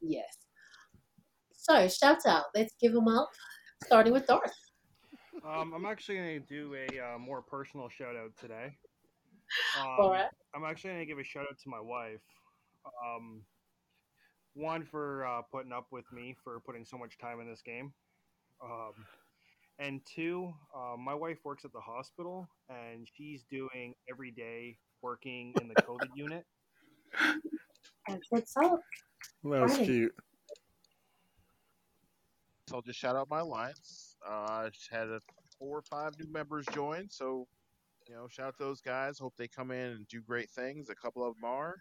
Yes. 0.00 0.38
So 1.52 1.88
shout 1.88 2.24
out. 2.26 2.44
Let's 2.54 2.74
give 2.80 2.92
them 2.94 3.08
up. 3.08 3.28
Starting 3.84 4.12
with 4.12 4.26
Darth. 4.26 4.67
Um, 5.44 5.72
I'm 5.74 5.86
actually 5.86 6.16
going 6.16 6.40
to 6.42 6.46
do 6.46 6.74
a 6.74 7.14
uh, 7.14 7.18
more 7.18 7.42
personal 7.42 7.88
shout 7.88 8.16
out 8.16 8.32
today. 8.40 8.76
Um, 9.76 9.84
All 9.98 10.10
right. 10.10 10.26
I'm 10.54 10.64
actually 10.64 10.90
going 10.90 11.00
to 11.00 11.06
give 11.06 11.18
a 11.18 11.24
shout 11.24 11.44
out 11.48 11.58
to 11.62 11.68
my 11.68 11.80
wife. 11.80 12.20
Um, 13.04 13.42
one 14.54 14.84
for 14.84 15.26
uh, 15.26 15.42
putting 15.52 15.72
up 15.72 15.86
with 15.90 16.04
me 16.12 16.36
for 16.42 16.60
putting 16.60 16.84
so 16.84 16.98
much 16.98 17.18
time 17.18 17.40
in 17.40 17.48
this 17.48 17.62
game. 17.62 17.92
Um, 18.62 18.92
and 19.78 20.00
two, 20.04 20.52
uh, 20.76 20.96
my 20.96 21.14
wife 21.14 21.38
works 21.44 21.64
at 21.64 21.72
the 21.72 21.80
hospital 21.80 22.48
and 22.68 23.06
she's 23.14 23.44
doing 23.50 23.94
every 24.10 24.32
day 24.32 24.76
working 25.02 25.54
in 25.60 25.68
the 25.68 25.76
COVID 25.76 26.08
unit. 26.14 26.44
That's 28.08 28.26
what's 28.30 28.56
up? 28.56 28.80
That 29.44 29.62
was 29.62 29.78
Right. 29.78 29.86
cute. 29.86 30.14
So 32.68 32.76
I'll 32.76 32.82
just 32.82 32.98
shout 32.98 33.16
out 33.16 33.30
my 33.30 33.40
alliance. 33.40 34.07
Uh, 34.26 34.62
I 34.64 34.68
just 34.72 34.88
had 34.90 35.08
a 35.08 35.20
four 35.58 35.78
or 35.78 35.82
five 35.82 36.14
new 36.18 36.30
members 36.32 36.64
join, 36.72 37.08
so 37.10 37.46
you 38.08 38.14
know, 38.14 38.26
shout 38.28 38.48
out 38.48 38.58
those 38.58 38.80
guys. 38.80 39.18
Hope 39.18 39.34
they 39.36 39.48
come 39.48 39.70
in 39.70 39.90
and 39.90 40.08
do 40.08 40.20
great 40.22 40.48
things. 40.50 40.88
A 40.88 40.94
couple 40.94 41.26
of 41.26 41.34
them 41.34 41.44
are. 41.44 41.76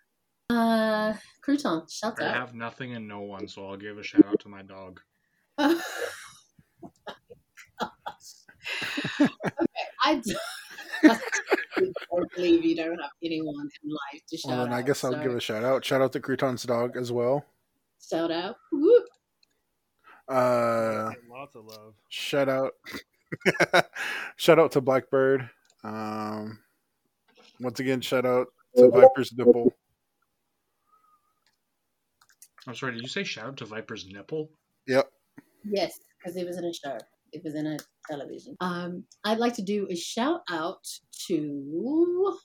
Uh, 0.49 1.13
Krouton, 1.45 1.89
shout 1.91 2.19
out 2.19 2.21
I 2.21 2.27
out. 2.29 2.35
have 2.35 2.53
nothing 2.55 2.95
and 2.95 3.07
no 3.07 3.21
one, 3.21 3.47
so 3.47 3.67
I'll 3.67 3.77
give 3.77 3.97
a 3.97 4.03
shout 4.03 4.25
out 4.25 4.39
to 4.41 4.49
my 4.49 4.61
dog. 4.61 4.99
okay, 9.21 9.31
I 10.03 10.15
do- 10.23 10.35
I 11.03 11.19
don't 12.11 12.31
believe 12.35 12.65
you 12.65 12.75
don't 12.75 12.97
have 12.99 13.11
anyone 13.23 13.69
in 13.83 13.89
life 13.89 14.21
to 14.29 14.37
shout 14.37 14.49
Well, 14.51 14.63
then 14.65 14.73
out. 14.73 14.79
I 14.79 14.81
guess 14.81 15.03
I'll 15.03 15.11
so 15.13 15.21
give 15.21 15.33
a 15.35 15.39
shout 15.39 15.63
out. 15.63 15.85
Shout 15.85 16.01
out 16.01 16.11
to 16.13 16.19
Krouton's 16.19 16.63
dog 16.63 16.97
as 16.97 17.11
well. 17.11 17.45
shout 18.01 18.31
out. 18.31 18.55
Whoop. 18.71 19.05
Uh, 20.29 21.11
lots 21.29 21.55
of 21.55 21.65
love. 21.65 21.93
shout 22.09 22.49
out, 22.49 22.73
shout 24.35 24.59
out 24.59 24.71
to 24.73 24.81
Blackbird. 24.81 25.49
Um, 25.83 26.59
once 27.59 27.79
again, 27.79 28.01
shout 28.01 28.25
out 28.25 28.47
to 28.75 28.89
Viper's 28.89 29.31
nipple. 29.37 29.73
I'm 32.67 32.75
sorry, 32.75 32.93
did 32.93 33.01
you 33.01 33.07
say 33.07 33.23
shout 33.23 33.45
out 33.45 33.57
to 33.57 33.65
Viper's 33.65 34.05
nipple? 34.11 34.49
Yep. 34.87 35.09
Yes, 35.63 35.99
because 36.19 36.35
it 36.35 36.45
was 36.45 36.57
in 36.57 36.65
a 36.65 36.73
show. 36.73 36.97
It 37.31 37.41
was 37.43 37.55
in 37.55 37.65
a 37.65 37.77
television. 38.09 38.55
Um, 38.59 39.03
I'd 39.23 39.37
like 39.39 39.53
to 39.55 39.61
do 39.61 39.87
a 39.89 39.95
shout 39.95 40.41
out 40.51 40.85
to 41.27 42.37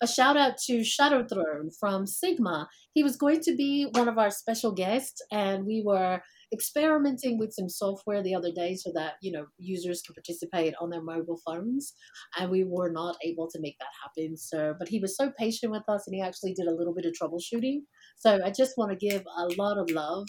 a 0.00 0.06
shout 0.06 0.36
out 0.36 0.56
to 0.66 0.84
Shadow 0.84 1.24
Throne 1.24 1.70
from 1.78 2.06
Sigma. 2.06 2.68
He 2.94 3.02
was 3.02 3.16
going 3.16 3.40
to 3.40 3.56
be 3.56 3.88
one 3.92 4.08
of 4.08 4.18
our 4.18 4.30
special 4.30 4.72
guests, 4.72 5.20
and 5.32 5.64
we 5.64 5.82
were 5.84 6.22
experimenting 6.52 7.38
with 7.38 7.52
some 7.52 7.68
software 7.68 8.22
the 8.22 8.34
other 8.34 8.50
day 8.52 8.74
so 8.74 8.90
that 8.94 9.14
you 9.20 9.30
know 9.30 9.46
users 9.58 10.02
can 10.02 10.14
participate 10.14 10.74
on 10.80 10.90
their 10.90 11.02
mobile 11.02 11.40
phones 11.46 11.92
and 12.38 12.50
we 12.50 12.64
were 12.64 12.90
not 12.90 13.16
able 13.22 13.48
to 13.48 13.60
make 13.60 13.76
that 13.78 13.88
happen 14.02 14.36
so 14.36 14.74
but 14.78 14.88
he 14.88 14.98
was 14.98 15.16
so 15.16 15.30
patient 15.38 15.72
with 15.72 15.82
us 15.88 16.06
and 16.06 16.14
he 16.14 16.22
actually 16.22 16.54
did 16.54 16.66
a 16.66 16.74
little 16.74 16.94
bit 16.94 17.04
of 17.04 17.12
troubleshooting 17.12 17.80
so 18.16 18.40
i 18.44 18.50
just 18.50 18.78
want 18.78 18.90
to 18.90 18.96
give 18.96 19.22
a 19.36 19.48
lot 19.58 19.78
of 19.78 19.90
love 19.90 20.26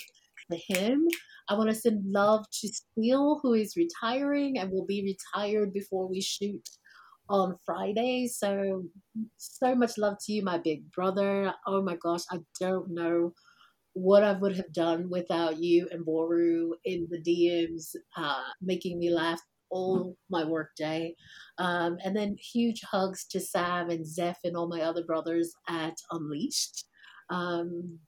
to 0.51 0.59
him 0.67 1.07
I 1.49 1.55
want 1.55 1.69
to 1.69 1.75
send 1.75 2.05
love 2.05 2.45
to 2.61 2.67
Steele, 2.67 3.39
who 3.41 3.53
is 3.53 3.75
retiring 3.75 4.59
and 4.59 4.71
will 4.71 4.85
be 4.85 5.15
retired 5.33 5.73
before 5.73 6.07
we 6.07 6.21
shoot 6.21 6.61
on 7.27 7.55
Friday. 7.65 8.27
So, 8.27 8.83
so 9.37 9.73
much 9.73 9.97
love 9.97 10.17
to 10.25 10.31
you, 10.31 10.43
my 10.43 10.59
big 10.59 10.91
brother. 10.91 11.53
Oh 11.65 11.81
my 11.81 11.95
gosh, 11.95 12.21
I 12.31 12.39
don't 12.59 12.91
know 12.91 13.33
what 13.93 14.23
I 14.23 14.33
would 14.33 14.55
have 14.55 14.71
done 14.73 15.09
without 15.09 15.57
you 15.57 15.87
and 15.91 16.05
Boru 16.05 16.73
in 16.85 17.07
the 17.09 17.21
DMs, 17.21 17.95
uh, 18.15 18.43
making 18.61 18.99
me 18.99 19.09
laugh 19.09 19.41
all 19.71 20.15
my 20.29 20.43
work 20.43 20.71
day. 20.77 21.15
Um, 21.57 21.97
and 22.03 22.15
then 22.15 22.35
huge 22.53 22.81
hugs 22.89 23.25
to 23.27 23.39
Sam 23.39 23.89
and 23.89 24.05
Zeph 24.05 24.39
and 24.43 24.55
all 24.55 24.67
my 24.67 24.81
other 24.81 25.03
brothers 25.03 25.53
at 25.67 25.95
Unleashed. 26.11 26.85
Um, 27.29 27.99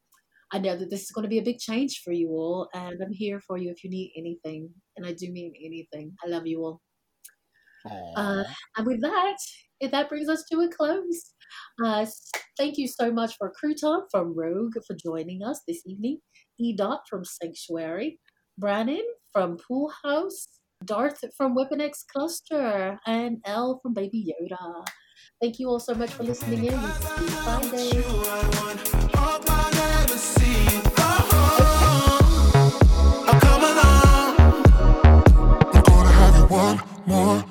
I 0.54 0.60
know 0.60 0.76
that 0.76 0.90
this 0.90 1.04
is 1.04 1.12
going 1.12 1.24
to 1.24 1.30
be 1.30 1.40
a 1.40 1.44
big 1.44 1.60
change 1.60 2.02
for 2.04 2.12
you 2.12 2.30
all, 2.30 2.68
and 2.74 3.02
I'm 3.02 3.14
here 3.14 3.40
for 3.40 3.58
you 3.58 3.72
if 3.72 3.84
you 3.84 3.90
need 3.90 4.12
anything. 4.18 4.70
And 4.98 5.06
I 5.06 5.14
do 5.14 5.32
mean 5.32 5.54
anything. 5.64 6.14
I 6.24 6.28
love 6.28 6.46
you 6.46 6.60
all. 6.60 6.82
Uh, 8.16 8.44
and 8.78 8.86
with 8.86 9.02
that, 9.02 9.38
if 9.80 9.92
that 9.92 10.10
brings 10.10 10.30
us 10.30 10.44
to 10.52 10.60
a 10.60 10.70
close. 10.70 11.34
Uh, 11.84 12.06
thank 12.58 12.78
you 12.78 12.88
so 12.88 13.12
much 13.12 13.36
for 13.38 13.52
Krouton 13.52 14.04
from 14.12 14.36
Rogue 14.36 14.76
for 14.86 14.96
joining 14.96 15.44
us 15.44 15.62
this 15.68 15.82
evening, 15.86 16.20
E 16.60 16.76
Dot 16.76 17.02
from 17.10 17.24
Sanctuary, 17.24 18.20
Brannon 18.58 19.06
from 19.34 19.58
Pool 19.58 19.92
House, 20.04 20.48
Darth 20.86 21.24
from 21.38 21.56
WeaponX 21.56 22.06
Cluster, 22.12 23.00
and 23.06 23.38
Elle 23.46 23.80
from 23.82 23.94
Baby 23.94 24.34
Yoda. 24.34 24.86
Thank 25.42 25.60
you 25.60 25.70
all 25.70 25.80
so 25.80 25.94
much 25.94 26.12
for 26.12 26.24
listening 26.24 26.66
in. 26.66 26.80
Friday. 26.80 28.04
more 37.08 37.51